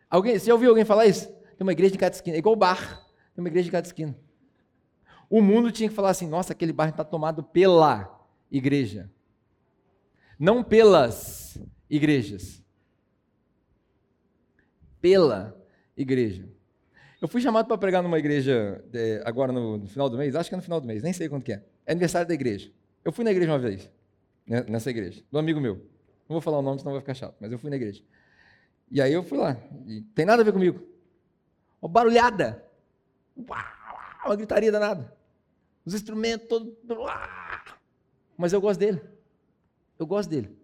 Alguém, 0.09 0.37
você 0.37 0.45
já 0.45 0.53
ouviu 0.53 0.69
alguém 0.69 0.85
falar 0.85 1.07
isso? 1.07 1.27
Tem 1.27 1.61
uma 1.65 1.71
igreja 1.71 1.95
em 1.95 1.97
cada 1.97 2.15
esquina, 2.15 2.35
é 2.37 2.39
igual 2.39 2.55
bar, 2.55 3.05
tem 3.33 3.43
uma 3.43 3.49
igreja 3.49 3.67
em 3.67 3.71
cada 3.71 3.87
esquina. 3.87 4.17
O 5.29 5.41
mundo 5.41 5.71
tinha 5.71 5.89
que 5.89 5.95
falar 5.95 6.11
assim: 6.11 6.27
nossa, 6.27 6.53
aquele 6.53 6.73
bairro 6.73 6.91
está 6.91 7.03
tomado 7.03 7.43
pela 7.43 8.23
igreja, 8.51 9.11
não 10.39 10.63
pelas 10.63 11.57
igrejas. 11.89 12.63
Pela 15.01 15.55
igreja. 15.95 16.54
Eu 17.25 17.27
fui 17.27 17.41
chamado 17.41 17.65
para 17.65 17.75
pregar 17.75 18.03
numa 18.03 18.19
igreja 18.19 18.85
é, 18.93 19.19
agora 19.25 19.51
no, 19.51 19.79
no, 19.79 19.87
final 19.87 20.07
do 20.07 20.15
mês, 20.15 20.35
acho 20.35 20.47
que 20.47 20.53
é 20.53 20.57
no 20.57 20.61
final 20.61 20.79
do 20.79 20.85
mês, 20.85 21.01
nem 21.01 21.11
sei 21.11 21.27
quanto 21.27 21.43
que 21.43 21.53
é. 21.53 21.63
É 21.83 21.91
aniversário 21.91 22.27
da 22.27 22.35
igreja. 22.35 22.71
Eu 23.03 23.11
fui 23.11 23.25
na 23.25 23.31
igreja 23.31 23.51
uma 23.51 23.57
vez, 23.57 23.89
né, 24.45 24.63
nessa 24.69 24.91
igreja, 24.91 25.23
do 25.31 25.39
amigo 25.39 25.59
meu. 25.59 25.73
Não 26.29 26.35
vou 26.35 26.41
falar 26.41 26.59
o 26.59 26.61
nome, 26.61 26.77
senão 26.77 26.91
vai 26.91 27.01
ficar 27.01 27.15
chato, 27.15 27.35
mas 27.39 27.51
eu 27.51 27.57
fui 27.57 27.71
na 27.71 27.77
igreja. 27.77 28.03
E 28.91 29.01
aí 29.01 29.11
eu 29.11 29.23
fui 29.23 29.39
lá, 29.39 29.57
e 29.87 30.01
tem 30.13 30.23
nada 30.23 30.43
a 30.43 30.45
ver 30.45 30.51
comigo. 30.51 30.79
Uma 31.81 31.89
barulhada. 31.89 32.63
Uma 33.35 34.35
gritaria 34.35 34.71
danada. 34.71 35.11
Os 35.83 35.95
instrumentos 35.95 36.47
todos. 36.47 36.75
Mas 38.37 38.53
eu 38.53 38.61
gosto 38.61 38.79
dele. 38.79 39.01
Eu 39.97 40.05
gosto 40.05 40.29
dele. 40.29 40.55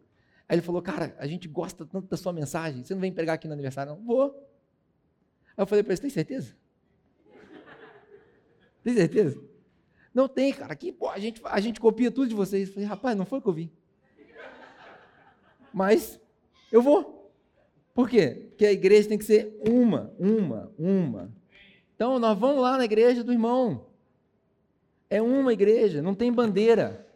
Aí 0.47 0.57
ele 0.57 0.61
falou, 0.61 0.83
cara, 0.83 1.15
a 1.17 1.25
gente 1.25 1.47
gosta 1.47 1.87
tanto 1.87 2.07
da 2.07 2.17
sua 2.17 2.31
mensagem, 2.31 2.83
você 2.83 2.93
não 2.93 3.01
vem 3.01 3.11
pregar 3.11 3.33
aqui 3.33 3.47
no 3.47 3.53
aniversário, 3.53 3.93
não? 3.93 4.05
Vou. 4.05 4.50
Aí 5.61 5.63
eu 5.63 5.67
falei 5.67 5.83
para 5.83 5.93
ele, 5.93 6.01
tem 6.01 6.09
certeza? 6.09 6.55
Tem 8.83 8.95
certeza? 8.95 9.39
Não 10.11 10.27
tem, 10.27 10.51
cara. 10.51 10.73
Aqui, 10.73 10.91
pô, 10.91 11.07
a 11.07 11.19
gente, 11.19 11.39
a 11.45 11.59
gente 11.59 11.79
copia 11.79 12.09
tudo 12.09 12.29
de 12.29 12.33
vocês. 12.33 12.67
Eu 12.67 12.73
falei, 12.73 12.89
rapaz, 12.89 13.15
não 13.15 13.25
foi 13.25 13.37
o 13.37 13.41
que 13.43 13.47
eu 13.47 13.53
vi. 13.53 13.71
Mas 15.71 16.19
eu 16.71 16.81
vou. 16.81 17.31
Por 17.93 18.09
quê? 18.09 18.47
Porque 18.49 18.65
a 18.65 18.71
igreja 18.71 19.09
tem 19.09 19.19
que 19.19 19.23
ser 19.23 19.55
uma, 19.69 20.11
uma, 20.17 20.73
uma. 20.79 21.31
Então, 21.93 22.17
nós 22.17 22.35
vamos 22.39 22.63
lá 22.63 22.75
na 22.75 22.85
igreja 22.85 23.23
do 23.23 23.31
irmão. 23.31 23.85
É 25.11 25.21
uma 25.21 25.53
igreja, 25.53 26.01
não 26.01 26.15
tem 26.15 26.33
bandeira. 26.33 27.07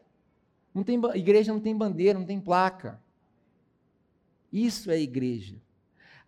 Não 0.71 0.83
tem, 0.83 1.01
igreja 1.15 1.51
não 1.51 1.59
tem 1.59 1.75
bandeira, 1.75 2.19
não 2.19 2.27
tem 2.27 2.39
placa. 2.39 3.01
Isso 4.53 4.91
é 4.91 4.99
igreja. 4.99 5.64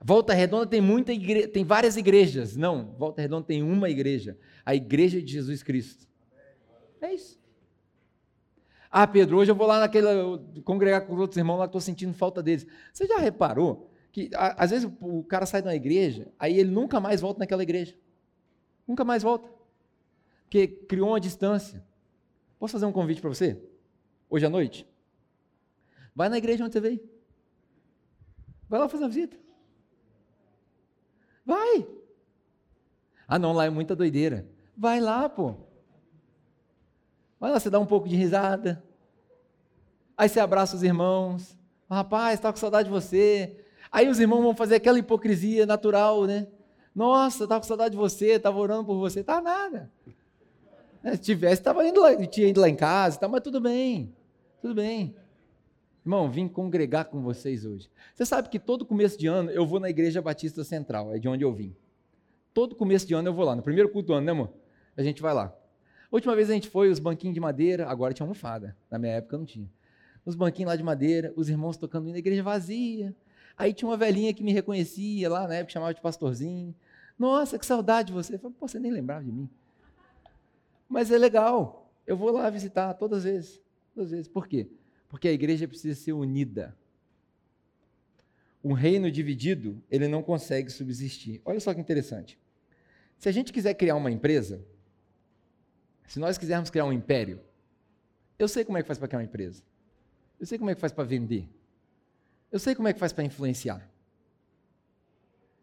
Volta 0.01 0.33
Redonda 0.33 0.67
tem 0.67 0.79
muita 0.79 1.11
igreja, 1.11 1.47
tem 1.47 1.63
várias 1.63 1.97
igrejas. 1.97 2.55
Não, 2.55 2.93
Volta 2.97 3.21
Redonda 3.21 3.47
tem 3.47 3.63
uma 3.63 3.89
igreja, 3.89 4.37
a 4.65 4.75
igreja 4.75 5.21
de 5.21 5.31
Jesus 5.31 5.63
Cristo. 5.63 6.07
É 7.01 7.13
isso. 7.13 7.39
Ah, 8.89 9.05
Pedro, 9.05 9.37
hoje 9.37 9.51
eu 9.51 9.55
vou 9.55 9.67
lá 9.67 9.79
naquele 9.79 10.07
congregar 10.63 11.05
com 11.05 11.13
os 11.13 11.19
outros 11.19 11.37
irmãos 11.37 11.57
lá, 11.57 11.65
estou 11.65 11.81
sentindo 11.81 12.13
falta 12.13 12.41
deles. 12.41 12.65
Você 12.93 13.05
já 13.05 13.17
reparou 13.17 13.91
Que 14.11 14.29
a, 14.33 14.63
às 14.63 14.71
vezes 14.71 14.89
o, 15.01 15.23
cara 15.23 15.45
sai 15.45 15.61
de 15.61 15.67
uma 15.67 15.75
igreja, 15.75 16.31
aí 16.39 16.57
ele 16.57 16.71
nunca 16.71 16.99
mais 16.99 17.21
volta 17.21 17.39
naquela 17.39 17.63
igreja. 17.63 17.95
Nunca 18.87 19.03
mais 19.03 19.23
volta. 19.23 19.51
Porque 20.43 20.67
criou 20.67 21.09
uma 21.09 21.19
distância. 21.19 21.85
Posso 22.57 22.71
fazer 22.71 22.85
um 22.85 22.91
convite 22.91 23.19
para 23.19 23.29
você? 23.29 23.61
Hoje 24.29 24.45
à 24.45 24.49
noite? 24.49 24.87
Vai 26.15 26.29
na 26.29 26.37
igreja 26.37 26.63
onde 26.63 26.73
você 26.73 26.79
veio. 26.79 27.01
Vai 28.69 28.79
lá 28.79 28.87
fazer 28.89 29.03
uma 29.03 29.09
visita. 29.09 29.37
Vai. 31.47 31.87
Ah, 33.25 33.39
não, 33.39 33.53
lá 33.53 33.63
é 33.63 33.69
muita 33.69 33.95
doideira. 33.95 34.45
Vai 34.75 34.99
lá, 34.99 35.29
pô. 35.29 35.55
Vai 37.39 37.51
lá, 37.51 37.57
você 37.57 37.69
dá 37.69 37.79
um 37.79 37.85
pouco 37.85 38.09
de 38.09 38.17
risada. 38.17 38.83
Aí 40.17 40.27
você 40.27 40.41
abraça 40.41 40.75
os 40.75 40.83
irmãos. 40.83 41.57
Rapaz, 41.89 42.33
está 42.33 42.51
com 42.51 42.59
saudade 42.59 42.89
de 42.89 42.93
você. 42.93 43.63
Aí 43.89 44.09
os 44.09 44.19
irmãos 44.19 44.41
vão 44.41 44.53
fazer 44.53 44.75
aquela 44.75 44.99
hipocrisia 44.99 45.65
natural, 45.65 46.25
né? 46.25 46.47
Nossa, 46.93 47.45
estava 47.45 47.61
com 47.61 47.67
saudade 47.67 47.91
de 47.91 47.97
você, 47.97 48.31
estava 48.31 48.57
orando 48.57 48.83
por 48.83 48.97
você. 48.97 49.23
Tá 49.23 49.39
nada. 49.39 49.89
É, 51.01 51.11
se 51.11 51.19
tivesse, 51.19 51.61
estava 51.61 51.87
indo 51.87 52.01
lá, 52.01 52.13
tinha 52.27 52.49
ido 52.49 52.59
lá 52.59 52.67
em 52.67 52.75
casa, 52.75 53.19
tá, 53.19 53.27
mas 53.29 53.41
tudo 53.41 53.61
bem. 53.61 54.13
Tudo 54.61 54.75
bem. 54.75 55.15
Irmão, 56.07 56.31
vim 56.31 56.47
congregar 56.47 57.03
com 57.03 57.21
vocês 57.21 57.65
hoje. 57.65 57.91
Você 58.15 58.25
sabe 58.25 58.47
que 58.47 58.57
todo 58.57 58.85
começo 58.85 59.19
de 59.19 59.27
ano 59.27 59.51
eu 59.51 59.67
vou 59.67 59.77
na 59.77 59.89
Igreja 59.89 60.21
Batista 60.21 60.63
Central, 60.63 61.13
é 61.13 61.19
de 61.19 61.27
onde 61.27 61.43
eu 61.43 61.53
vim. 61.53 61.75
Todo 62.53 62.77
começo 62.77 63.05
de 63.05 63.13
ano 63.13 63.27
eu 63.27 63.33
vou 63.33 63.43
lá, 63.43 63.57
no 63.57 63.61
primeiro 63.61 63.89
culto 63.89 64.07
do 64.07 64.13
ano, 64.13 64.25
né, 64.25 64.31
amor? 64.31 64.53
A 64.95 65.03
gente 65.03 65.21
vai 65.21 65.33
lá. 65.33 65.53
A 66.09 66.15
última 66.15 66.33
vez 66.33 66.49
a 66.49 66.53
gente 66.53 66.69
foi, 66.69 66.89
os 66.89 66.97
banquinhos 66.97 67.33
de 67.33 67.41
madeira, 67.41 67.87
agora 67.87 68.13
tinha 68.13 68.23
almofada. 68.23 68.73
Na 68.89 68.97
minha 68.97 69.15
época 69.15 69.37
não 69.37 69.43
tinha. 69.43 69.69
Os 70.25 70.33
banquinhos 70.33 70.69
lá 70.69 70.77
de 70.77 70.83
madeira, 70.83 71.33
os 71.35 71.49
irmãos 71.49 71.75
tocando 71.75 72.09
na 72.09 72.17
igreja 72.17 72.41
vazia. 72.41 73.13
Aí 73.57 73.73
tinha 73.73 73.89
uma 73.89 73.97
velhinha 73.97 74.33
que 74.33 74.45
me 74.45 74.53
reconhecia 74.53 75.29
lá 75.29 75.45
na 75.45 75.55
época, 75.55 75.73
chamava 75.73 75.93
de 75.93 75.99
pastorzinho. 75.99 76.73
Nossa, 77.19 77.59
que 77.59 77.65
saudade 77.65 78.07
de 78.07 78.13
você. 78.13 78.35
Eu 78.35 78.39
falei, 78.39 78.55
Pô, 78.57 78.65
você 78.65 78.79
nem 78.79 78.93
lembrava 78.93 79.25
de 79.25 79.31
mim. 79.33 79.49
Mas 80.87 81.11
é 81.11 81.17
legal. 81.17 81.91
Eu 82.07 82.15
vou 82.15 82.31
lá 82.31 82.49
visitar 82.49 82.93
todas 82.93 83.17
as 83.17 83.23
vezes. 83.25 83.61
Todas 83.93 84.07
as 84.07 84.11
vezes. 84.11 84.27
Por 84.29 84.47
quê? 84.47 84.69
Porque 85.09 85.27
a 85.27 85.31
igreja 85.31 85.67
precisa 85.67 85.95
ser 85.99 86.13
unida. 86.13 86.75
Um 88.63 88.73
reino 88.73 89.09
dividido, 89.09 89.81
ele 89.89 90.07
não 90.07 90.21
consegue 90.21 90.69
subsistir. 90.69 91.41
Olha 91.45 91.59
só 91.59 91.73
que 91.73 91.79
interessante. 91.79 92.37
Se 93.17 93.29
a 93.29 93.31
gente 93.31 93.53
quiser 93.53 93.73
criar 93.73 93.95
uma 93.95 94.11
empresa, 94.11 94.63
se 96.05 96.19
nós 96.19 96.37
quisermos 96.37 96.69
criar 96.69 96.85
um 96.85 96.93
império, 96.93 97.39
eu 98.37 98.47
sei 98.47 98.63
como 98.63 98.77
é 98.77 98.81
que 98.81 98.87
faz 98.87 98.99
para 98.99 99.07
criar 99.07 99.19
uma 99.19 99.25
empresa. 99.25 99.63
Eu 100.39 100.45
sei 100.45 100.57
como 100.57 100.69
é 100.69 100.75
que 100.75 100.81
faz 100.81 100.93
para 100.93 101.03
vender. 101.03 101.49
Eu 102.51 102.59
sei 102.59 102.75
como 102.75 102.87
é 102.87 102.93
que 102.93 102.99
faz 102.99 103.11
para 103.11 103.23
influenciar. 103.23 103.89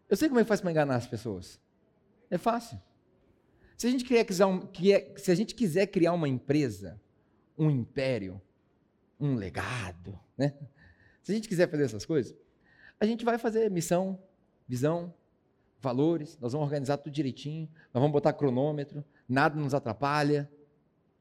Eu 0.09 0.17
sei 0.17 0.27
como 0.27 0.39
é 0.39 0.43
que 0.43 0.47
faz 0.47 0.61
para 0.61 0.71
enganar 0.71 0.95
as 0.95 1.07
pessoas. 1.07 1.59
É 2.29 2.37
fácil. 2.37 2.79
Se 3.77 3.87
a 3.87 3.89
gente, 3.89 4.05
quiser, 4.05 4.45
um, 4.45 4.67
se 5.17 5.31
a 5.31 5.35
gente 5.35 5.53
quiser 5.53 5.87
criar 5.87 6.13
uma 6.13 6.29
empresa, 6.29 6.99
um 7.57 7.69
império, 7.69 8.41
um 9.19 9.35
legado, 9.35 10.19
né? 10.37 10.53
Se 11.23 11.31
a 11.31 11.35
gente 11.35 11.47
quiser 11.47 11.69
fazer 11.69 11.83
essas 11.83 12.05
coisas, 12.05 12.35
a 12.99 13.05
gente 13.05 13.25
vai 13.25 13.37
fazer 13.37 13.69
missão, 13.71 14.19
visão, 14.67 15.13
valores, 15.81 16.37
nós 16.39 16.53
vamos 16.53 16.65
organizar 16.65 16.97
tudo 16.97 17.13
direitinho, 17.13 17.69
nós 17.93 18.01
vamos 18.01 18.11
botar 18.11 18.33
cronômetro, 18.33 19.03
nada 19.27 19.59
nos 19.59 19.73
atrapalha, 19.73 20.49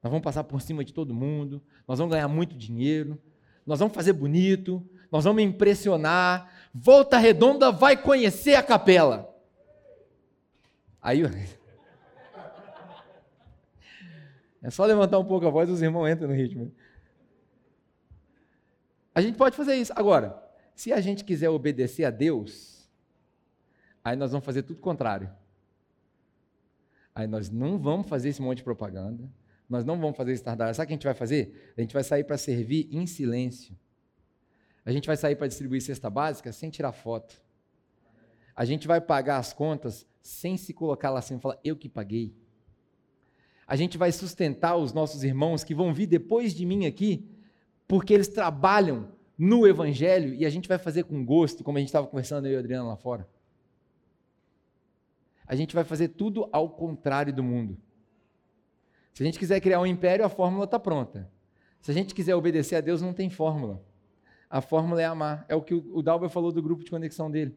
nós 0.03 0.11
vamos 0.11 0.22
passar 0.22 0.45
por 0.45 0.61
cima 0.61 0.84
de 0.84 0.92
todo 0.92 1.14
mundo, 1.14 1.62
nós 1.88 1.99
vamos 1.99 2.12
ganhar 2.14 2.28
muito 2.28 2.57
dinheiro, 2.57 3.18
nós 3.66 3.78
vamos 3.78 3.95
fazer 3.95 4.12
bonito, 4.12 4.86
nós 5.11 5.24
vamos 5.24 5.42
impressionar. 5.42 6.53
Volta 6.74 7.16
Redonda 7.16 7.72
vai 7.72 7.97
conhecer 7.97 8.55
a 8.55 8.62
capela. 8.62 9.34
Aí 11.01 11.22
é 14.62 14.70
só 14.70 14.84
levantar 14.84 15.18
um 15.18 15.24
pouco 15.24 15.47
a 15.47 15.51
voz, 15.51 15.70
os 15.70 15.80
irmãos 15.80 16.09
entram 16.09 16.28
no 16.28 16.34
ritmo. 16.34 16.70
A 19.14 19.20
gente 19.20 19.36
pode 19.36 19.56
fazer 19.56 19.76
isso. 19.76 19.92
Agora, 19.94 20.42
se 20.74 20.92
a 20.92 21.00
gente 21.00 21.24
quiser 21.24 21.48
obedecer 21.48 22.04
a 22.04 22.10
Deus, 22.10 22.90
aí 24.02 24.16
nós 24.16 24.32
vamos 24.32 24.44
fazer 24.44 24.62
tudo 24.62 24.80
contrário. 24.80 25.30
Aí 27.14 27.26
nós 27.26 27.48
não 27.48 27.78
vamos 27.78 28.08
fazer 28.08 28.30
esse 28.30 28.42
monte 28.42 28.58
de 28.58 28.64
propaganda, 28.64 29.30
nós 29.68 29.84
não 29.84 29.98
vamos 29.98 30.16
fazer 30.16 30.32
estardalhaço. 30.32 30.78
Sabe 30.78 30.86
o 30.86 30.88
que 30.88 30.92
a 30.94 30.96
gente 30.96 31.04
vai 31.04 31.14
fazer? 31.14 31.72
A 31.76 31.80
gente 31.80 31.94
vai 31.94 32.02
sair 32.02 32.24
para 32.24 32.36
servir 32.36 32.88
em 32.90 33.06
silêncio. 33.06 33.78
A 34.84 34.90
gente 34.90 35.06
vai 35.06 35.16
sair 35.16 35.36
para 35.36 35.46
distribuir 35.46 35.80
cesta 35.80 36.10
básica 36.10 36.52
sem 36.52 36.68
tirar 36.68 36.92
foto. 36.92 37.40
A 38.54 38.64
gente 38.64 38.86
vai 38.86 39.00
pagar 39.00 39.38
as 39.38 39.52
contas 39.52 40.06
sem 40.22 40.56
se 40.56 40.72
colocar 40.72 41.10
lá 41.10 41.20
assim 41.20 41.36
e 41.36 41.40
falar, 41.40 41.58
eu 41.64 41.76
que 41.76 41.88
paguei. 41.88 42.36
A 43.66 43.76
gente 43.76 43.96
vai 43.96 44.12
sustentar 44.12 44.76
os 44.76 44.92
nossos 44.92 45.24
irmãos 45.24 45.64
que 45.64 45.74
vão 45.74 45.94
vir 45.94 46.06
depois 46.06 46.54
de 46.54 46.66
mim 46.66 46.84
aqui, 46.84 47.28
porque 47.95 48.12
eles 48.12 48.26
trabalham 48.26 49.07
no 49.38 49.68
Evangelho 49.68 50.34
e 50.34 50.45
a 50.45 50.51
gente 50.51 50.66
vai 50.66 50.78
fazer 50.78 51.05
com 51.05 51.24
gosto, 51.24 51.62
como 51.62 51.78
a 51.78 51.80
gente 51.80 51.90
estava 51.90 52.09
conversando 52.09 52.49
eu 52.49 52.55
e 52.55 52.57
a 52.57 52.59
Adriana 52.59 52.88
lá 52.88 52.97
fora. 52.97 53.28
A 55.47 55.55
gente 55.55 55.76
vai 55.76 55.84
fazer 55.84 56.09
tudo 56.09 56.49
ao 56.51 56.68
contrário 56.70 57.32
do 57.32 57.45
mundo. 57.45 57.78
Se 59.12 59.22
a 59.22 59.26
gente 59.26 59.38
quiser 59.38 59.61
criar 59.61 59.80
um 59.80 59.86
império, 59.86 60.24
a 60.24 60.28
fórmula 60.28 60.64
está 60.64 60.76
pronta. 60.76 61.30
Se 61.80 61.92
a 61.92 61.95
gente 61.95 62.16
quiser 62.16 62.34
obedecer 62.34 62.74
a 62.74 62.80
Deus, 62.80 63.01
não 63.01 63.14
tem 63.14 63.30
fórmula. 63.30 63.80
A 64.51 64.61
fórmula 64.61 65.01
é 65.01 65.05
amar. 65.05 65.47
É 65.49 65.55
o 65.55 65.62
que 65.62 65.74
o 65.74 66.03
Dalber 66.03 66.28
falou 66.28 66.51
do 66.51 66.61
grupo 66.61 66.82
de 66.82 66.90
conexão 66.90 67.30
dele. 67.30 67.57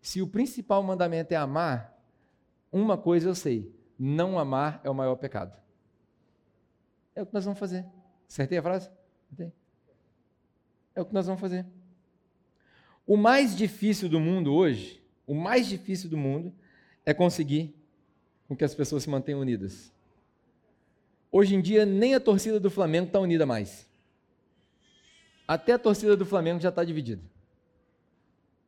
Se 0.00 0.20
o 0.20 0.26
principal 0.26 0.82
mandamento 0.82 1.34
é 1.34 1.36
amar, 1.36 1.96
uma 2.72 2.98
coisa 2.98 3.28
eu 3.28 3.34
sei: 3.36 3.72
não 3.96 4.40
amar 4.40 4.80
é 4.82 4.90
o 4.90 4.94
maior 4.94 5.14
pecado. 5.14 5.56
É 7.14 7.22
o 7.22 7.26
que 7.26 7.32
nós 7.32 7.44
vamos 7.44 7.60
fazer. 7.60 7.86
Acertei 8.28 8.58
a 8.58 8.62
frase? 8.62 8.90
É 10.94 11.00
o 11.00 11.04
que 11.04 11.14
nós 11.14 11.26
vamos 11.26 11.40
fazer. 11.40 11.64
O 13.06 13.16
mais 13.16 13.56
difícil 13.56 14.08
do 14.08 14.20
mundo 14.20 14.52
hoje, 14.52 15.02
o 15.26 15.34
mais 15.34 15.66
difícil 15.66 16.08
do 16.08 16.16
mundo, 16.16 16.52
é 17.04 17.12
conseguir 17.12 17.74
com 18.46 18.56
que 18.56 18.64
as 18.64 18.74
pessoas 18.74 19.02
se 19.02 19.10
mantenham 19.10 19.40
unidas. 19.40 19.92
Hoje 21.30 21.54
em 21.54 21.62
dia, 21.62 21.86
nem 21.86 22.14
a 22.14 22.20
torcida 22.20 22.60
do 22.60 22.70
Flamengo 22.70 23.06
está 23.06 23.18
unida 23.18 23.46
mais. 23.46 23.88
Até 25.48 25.72
a 25.72 25.78
torcida 25.78 26.16
do 26.16 26.26
Flamengo 26.26 26.60
já 26.60 26.68
está 26.68 26.84
dividida. 26.84 27.22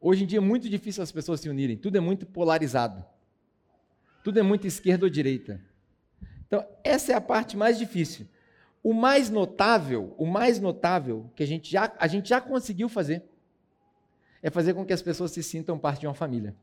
Hoje 0.01 0.25
em 0.25 0.27
dia 0.27 0.39
é 0.39 0.41
muito 0.41 0.69
difícil 0.69 1.03
as 1.03 1.13
pessoas 1.13 1.41
se 1.41 1.49
unirem, 1.49 1.77
tudo 1.77 1.97
é 1.97 2.01
muito 2.01 2.27
polarizado. 2.27 3.05
Tudo 4.23 4.39
é 4.39 4.43
muito 4.43 4.67
esquerda 4.67 5.05
ou 5.05 5.11
direita. 5.11 5.61
Então, 6.47 6.67
essa 6.83 7.13
é 7.13 7.15
a 7.15 7.21
parte 7.21 7.57
mais 7.57 7.79
difícil. 7.79 8.27
O 8.85 8.93
mais 8.93 9.31
notável, 9.31 10.15
o 10.17 10.25
mais 10.25 10.61
notável 10.61 11.29
que 11.35 11.43
a 11.43 11.47
gente 11.47 11.73
já, 11.73 11.93
a 11.99 12.07
gente 12.07 12.29
já 12.29 12.41
conseguiu 12.41 12.89
fazer 12.89 13.25
é 14.41 14.49
fazer 14.49 14.75
com 14.75 14.85
que 14.85 14.93
as 14.93 15.03
pessoas 15.03 15.33
se 15.33 15.43
sintam 15.43 15.77
parte 15.77 16.01
de 16.01 16.07
uma 16.07 16.15
família. 16.15 16.55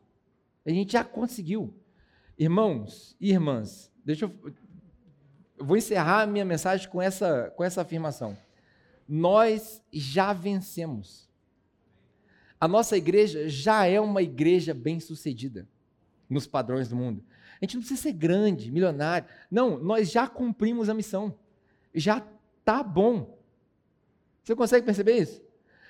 A 0.65 0.69
gente 0.69 0.93
já 0.93 1.03
conseguiu. 1.03 1.73
Irmãos 2.37 3.17
e 3.19 3.31
irmãs, 3.31 3.91
deixa 4.05 4.25
eu 4.25 4.53
eu 5.61 5.65
vou 5.65 5.77
encerrar 5.77 6.23
a 6.23 6.25
minha 6.25 6.43
mensagem 6.43 6.89
com 6.89 6.99
essa, 6.99 7.53
com 7.55 7.63
essa 7.63 7.83
afirmação. 7.83 8.35
Nós 9.07 9.79
já 9.93 10.33
vencemos. 10.33 11.29
A 12.59 12.67
nossa 12.67 12.97
igreja 12.97 13.47
já 13.47 13.85
é 13.85 14.01
uma 14.01 14.23
igreja 14.23 14.73
bem-sucedida 14.73 15.67
nos 16.27 16.47
padrões 16.47 16.89
do 16.89 16.95
mundo. 16.95 17.23
A 17.61 17.65
gente 17.65 17.75
não 17.75 17.81
precisa 17.81 18.01
ser 18.01 18.13
grande, 18.13 18.71
milionário. 18.71 19.27
Não, 19.51 19.77
nós 19.77 20.11
já 20.11 20.27
cumprimos 20.27 20.89
a 20.89 20.95
missão. 20.95 21.35
Já 21.93 22.25
tá 22.63 22.81
bom. 22.83 23.37
Você 24.43 24.55
consegue 24.55 24.85
perceber 24.85 25.17
isso? 25.17 25.41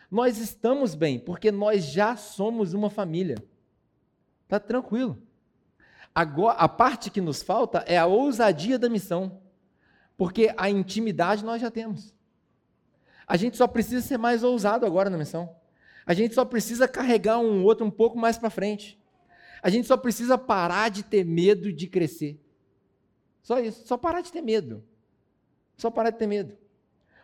Nós 0.09 0.37
estamos 0.37 0.93
bem, 0.93 1.19
porque 1.19 1.51
nós 1.51 1.85
já 1.85 2.15
somos 2.17 2.73
uma 2.73 2.89
família. 2.89 3.37
Tá 4.47 4.59
tranquilo. 4.59 5.21
Agora, 6.13 6.57
a 6.57 6.67
parte 6.67 7.09
que 7.09 7.21
nos 7.21 7.41
falta 7.41 7.79
é 7.87 7.97
a 7.97 8.05
ousadia 8.05 8.77
da 8.77 8.89
missão. 8.89 9.39
Porque 10.17 10.53
a 10.57 10.69
intimidade 10.69 11.45
nós 11.45 11.61
já 11.61 11.71
temos. 11.71 12.13
A 13.25 13.37
gente 13.37 13.55
só 13.55 13.65
precisa 13.65 14.05
ser 14.05 14.17
mais 14.17 14.43
ousado 14.43 14.85
agora 14.85 15.09
na 15.09 15.17
missão. 15.17 15.55
A 16.05 16.13
gente 16.13 16.35
só 16.35 16.43
precisa 16.43 16.87
carregar 16.87 17.39
um 17.39 17.63
outro 17.63 17.85
um 17.85 17.91
pouco 17.91 18.17
mais 18.17 18.37
para 18.37 18.49
frente. 18.49 18.99
A 19.63 19.69
gente 19.69 19.87
só 19.87 19.95
precisa 19.95 20.37
parar 20.37 20.89
de 20.89 21.03
ter 21.03 21.23
medo 21.23 21.71
de 21.71 21.87
crescer. 21.87 22.39
Só 23.41 23.59
isso, 23.59 23.87
só 23.87 23.97
parar 23.97 24.21
de 24.21 24.31
ter 24.31 24.41
medo. 24.41 24.83
Só 25.81 25.89
parar 25.89 26.11
de 26.11 26.19
ter 26.19 26.27
medo. 26.27 26.55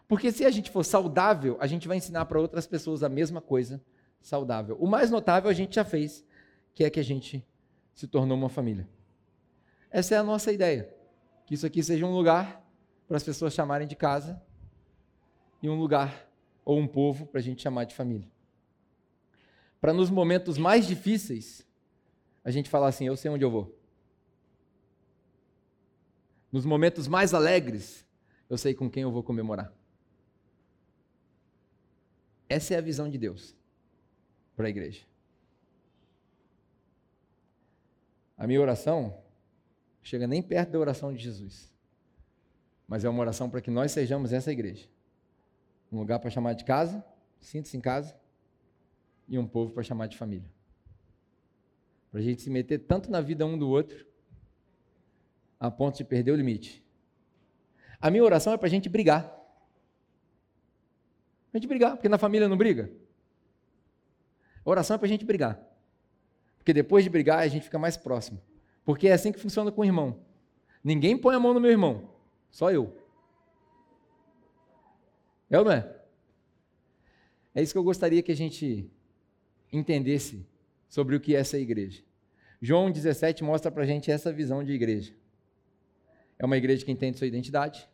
Porque 0.07 0.31
se 0.31 0.43
a 0.43 0.49
gente 0.49 0.71
for 0.71 0.83
saudável, 0.83 1.57
a 1.59 1.67
gente 1.67 1.87
vai 1.87 1.95
ensinar 1.95 2.25
para 2.25 2.41
outras 2.41 2.65
pessoas 2.65 3.03
a 3.03 3.09
mesma 3.09 3.39
coisa 3.39 3.79
saudável. 4.19 4.75
O 4.79 4.87
mais 4.87 5.11
notável 5.11 5.47
a 5.47 5.53
gente 5.53 5.75
já 5.75 5.85
fez, 5.85 6.25
que 6.73 6.83
é 6.83 6.89
que 6.89 6.99
a 6.99 7.03
gente 7.03 7.47
se 7.93 8.07
tornou 8.07 8.35
uma 8.35 8.49
família. 8.49 8.89
Essa 9.91 10.15
é 10.15 10.17
a 10.17 10.23
nossa 10.23 10.51
ideia. 10.51 10.91
Que 11.45 11.53
isso 11.53 11.67
aqui 11.67 11.83
seja 11.83 12.03
um 12.03 12.15
lugar 12.15 12.67
para 13.07 13.17
as 13.17 13.23
pessoas 13.23 13.53
chamarem 13.53 13.87
de 13.87 13.95
casa 13.95 14.41
e 15.61 15.69
um 15.69 15.77
lugar 15.77 16.27
ou 16.65 16.79
um 16.79 16.87
povo 16.87 17.27
para 17.27 17.39
a 17.39 17.43
gente 17.43 17.61
chamar 17.61 17.83
de 17.83 17.93
família. 17.93 18.27
para 19.79 19.93
nos 19.93 20.09
momentos 20.09 20.57
mais 20.57 20.87
difíceis 20.87 21.63
a 22.43 22.49
gente 22.49 22.71
falar 22.71 22.87
assim: 22.87 23.05
eu 23.05 23.15
sei 23.15 23.29
onde 23.29 23.45
eu 23.45 23.51
vou. 23.51 23.79
Nos 26.51 26.65
momentos 26.65 27.07
mais 27.07 27.35
alegres, 27.35 28.06
eu 28.49 28.57
sei 28.57 28.73
com 28.73 28.89
quem 28.89 29.03
eu 29.03 29.11
vou 29.11 29.23
comemorar. 29.23 29.73
Essa 32.49 32.75
é 32.75 32.77
a 32.77 32.81
visão 32.81 33.09
de 33.09 33.17
Deus 33.17 33.55
para 34.55 34.67
a 34.67 34.69
igreja. 34.69 35.05
A 38.37 38.47
minha 38.47 38.61
oração 38.61 39.21
chega 40.01 40.27
nem 40.27 40.41
perto 40.41 40.71
da 40.71 40.79
oração 40.79 41.11
de 41.13 41.21
Jesus, 41.21 41.73
mas 42.87 43.03
é 43.03 43.09
uma 43.09 43.19
oração 43.19 43.49
para 43.49 43.61
que 43.61 43.69
nós 43.69 43.91
sejamos 43.91 44.31
essa 44.31 44.51
igreja. 44.51 44.87
Um 45.91 45.99
lugar 45.99 46.19
para 46.19 46.29
chamar 46.29 46.53
de 46.53 46.63
casa, 46.63 47.03
sinta-se 47.39 47.75
em 47.75 47.81
casa, 47.81 48.15
e 49.27 49.37
um 49.37 49.47
povo 49.47 49.73
para 49.73 49.83
chamar 49.83 50.07
de 50.07 50.17
família. 50.17 50.49
Para 52.09 52.21
a 52.21 52.23
gente 52.23 52.41
se 52.41 52.49
meter 52.49 52.79
tanto 52.79 53.11
na 53.11 53.19
vida 53.19 53.45
um 53.45 53.57
do 53.57 53.67
outro, 53.67 54.05
a 55.59 55.69
ponto 55.69 55.97
de 55.97 56.03
perder 56.03 56.31
o 56.31 56.35
limite. 56.35 56.86
A 57.99 58.11
minha 58.11 58.23
oração 58.23 58.53
é 58.53 58.57
para 58.57 58.67
a 58.67 58.69
gente 58.69 58.87
brigar. 58.89 59.23
Para 61.51 61.55
a 61.55 61.57
gente 61.57 61.67
brigar, 61.67 61.95
porque 61.95 62.09
na 62.09 62.17
família 62.17 62.47
não 62.47 62.57
briga. 62.57 62.91
A 64.65 64.69
oração 64.69 64.95
é 64.95 64.97
para 64.97 65.05
a 65.05 65.09
gente 65.09 65.25
brigar. 65.25 65.59
Porque 66.57 66.73
depois 66.73 67.03
de 67.03 67.09
brigar, 67.09 67.39
a 67.39 67.47
gente 67.47 67.63
fica 67.63 67.79
mais 67.79 67.97
próximo. 67.97 68.41
Porque 68.83 69.07
é 69.07 69.13
assim 69.13 69.31
que 69.31 69.39
funciona 69.39 69.71
com 69.71 69.81
o 69.81 69.85
irmão. 69.85 70.19
Ninguém 70.83 71.17
põe 71.17 71.35
a 71.35 71.39
mão 71.39 71.53
no 71.53 71.59
meu 71.59 71.71
irmão, 71.71 72.09
só 72.49 72.71
eu. 72.71 72.95
É 75.49 75.57
ou 75.57 75.65
não 75.65 75.71
é? 75.71 75.95
É 77.55 77.61
isso 77.61 77.73
que 77.73 77.77
eu 77.77 77.83
gostaria 77.83 78.21
que 78.21 78.31
a 78.31 78.35
gente 78.35 78.89
entendesse 79.71 80.45
sobre 80.87 81.15
o 81.15 81.19
que 81.19 81.35
é 81.35 81.39
essa 81.39 81.57
igreja. 81.57 82.03
João 82.61 82.91
17 82.91 83.43
mostra 83.43 83.71
para 83.71 83.83
a 83.83 83.85
gente 83.85 84.11
essa 84.11 84.31
visão 84.31 84.63
de 84.63 84.71
igreja. 84.71 85.13
É 86.39 86.45
uma 86.45 86.57
igreja 86.57 86.85
que 86.85 86.91
entende 86.91 87.17
sua 87.17 87.27
identidade, 87.27 87.87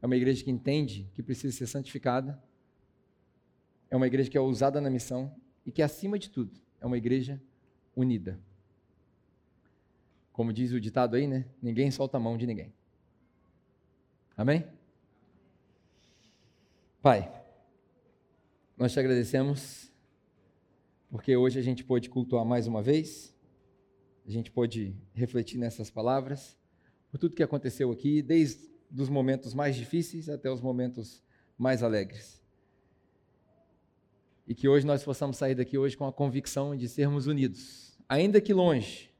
é 0.00 0.06
uma 0.06 0.16
igreja 0.16 0.42
que 0.44 0.50
entende 0.50 1.08
que 1.14 1.22
precisa 1.22 1.56
ser 1.56 1.66
santificada, 1.66 2.42
é 3.90 3.96
uma 3.96 4.06
igreja 4.06 4.30
que 4.30 4.36
é 4.36 4.40
ousada 4.40 4.80
na 4.80 4.90
missão 4.90 5.34
e 5.64 5.70
que, 5.70 5.82
acima 5.82 6.18
de 6.18 6.30
tudo, 6.30 6.52
é 6.80 6.86
uma 6.86 6.98
igreja 6.98 7.40
unida. 7.94 8.38
Como 10.32 10.52
diz 10.52 10.72
o 10.72 10.80
ditado 10.80 11.14
aí, 11.14 11.26
né? 11.26 11.46
Ninguém 11.60 11.90
solta 11.90 12.16
a 12.16 12.20
mão 12.20 12.36
de 12.36 12.46
ninguém. 12.46 12.72
Amém? 14.36 14.66
Pai, 17.02 17.30
nós 18.76 18.92
te 18.92 18.98
agradecemos 18.98 19.92
porque 21.10 21.36
hoje 21.36 21.58
a 21.58 21.62
gente 21.62 21.84
pôde 21.84 22.08
cultuar 22.08 22.44
mais 22.44 22.66
uma 22.66 22.82
vez, 22.82 23.36
a 24.26 24.30
gente 24.30 24.50
pôde 24.50 24.96
refletir 25.12 25.58
nessas 25.58 25.90
palavras, 25.90 26.56
por 27.12 27.18
tudo 27.18 27.36
que 27.36 27.42
aconteceu 27.42 27.92
aqui, 27.92 28.22
desde 28.22 28.72
os 28.98 29.10
momentos 29.10 29.52
mais 29.52 29.76
difíceis 29.76 30.30
até 30.30 30.50
os 30.50 30.62
momentos 30.62 31.22
mais 31.58 31.82
alegres. 31.82 32.42
E 34.48 34.54
que 34.54 34.66
hoje 34.66 34.86
nós 34.86 35.04
possamos 35.04 35.36
sair 35.36 35.54
daqui 35.54 35.76
hoje 35.76 35.94
com 35.94 36.06
a 36.06 36.12
convicção 36.12 36.74
de 36.74 36.88
sermos 36.88 37.26
unidos, 37.26 37.98
ainda 38.08 38.40
que 38.40 38.54
longe, 38.54 39.12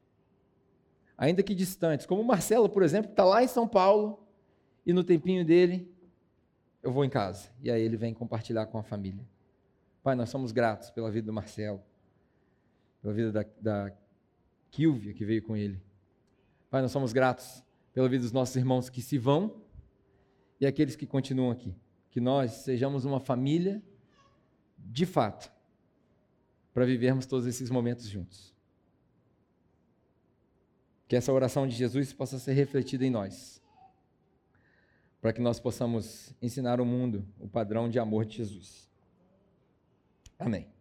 ainda 1.18 1.42
que 1.42 1.54
distantes, 1.54 2.06
como 2.06 2.22
o 2.22 2.24
Marcelo, 2.24 2.66
por 2.66 2.82
exemplo, 2.82 3.10
está 3.10 3.24
lá 3.24 3.44
em 3.44 3.48
São 3.48 3.68
Paulo 3.68 4.26
e 4.86 4.92
no 4.94 5.04
tempinho 5.04 5.44
dele 5.44 5.94
eu 6.82 6.90
vou 6.90 7.04
em 7.04 7.10
casa. 7.10 7.50
E 7.60 7.70
aí 7.70 7.82
ele 7.82 7.98
vem 7.98 8.14
compartilhar 8.14 8.66
com 8.66 8.78
a 8.78 8.82
família. 8.82 9.24
Pai, 10.02 10.14
nós 10.14 10.30
somos 10.30 10.50
gratos 10.50 10.90
pela 10.90 11.10
vida 11.10 11.26
do 11.26 11.32
Marcelo, 11.32 11.80
pela 13.02 13.12
vida 13.12 13.30
da, 13.30 13.44
da 13.60 13.92
Kilvia 14.70 15.12
que 15.12 15.26
veio 15.26 15.42
com 15.42 15.54
ele. 15.54 15.80
Pai, 16.70 16.80
nós 16.80 16.90
somos 16.90 17.12
gratos 17.12 17.62
pela 17.92 18.08
vida 18.08 18.22
dos 18.22 18.32
nossos 18.32 18.56
irmãos 18.56 18.88
que 18.88 19.02
se 19.02 19.18
vão 19.18 19.62
e 20.60 20.66
aqueles 20.66 20.96
que 20.96 21.06
continuam 21.06 21.50
aqui. 21.50 21.74
Que 22.10 22.20
nós 22.20 22.52
sejamos 22.52 23.04
uma 23.04 23.20
família 23.20 23.82
de 24.78 25.06
fato, 25.06 25.52
para 26.72 26.84
vivermos 26.84 27.26
todos 27.26 27.46
esses 27.46 27.70
momentos 27.70 28.06
juntos. 28.08 28.52
Que 31.06 31.16
essa 31.16 31.32
oração 31.32 31.66
de 31.66 31.74
Jesus 31.74 32.12
possa 32.12 32.38
ser 32.38 32.54
refletida 32.54 33.04
em 33.04 33.10
nós, 33.10 33.62
para 35.20 35.32
que 35.32 35.40
nós 35.40 35.60
possamos 35.60 36.34
ensinar 36.40 36.80
o 36.80 36.86
mundo 36.86 37.26
o 37.38 37.46
padrão 37.46 37.88
de 37.88 37.98
amor 37.98 38.24
de 38.24 38.38
Jesus. 38.38 38.90
Amém. 40.38 40.71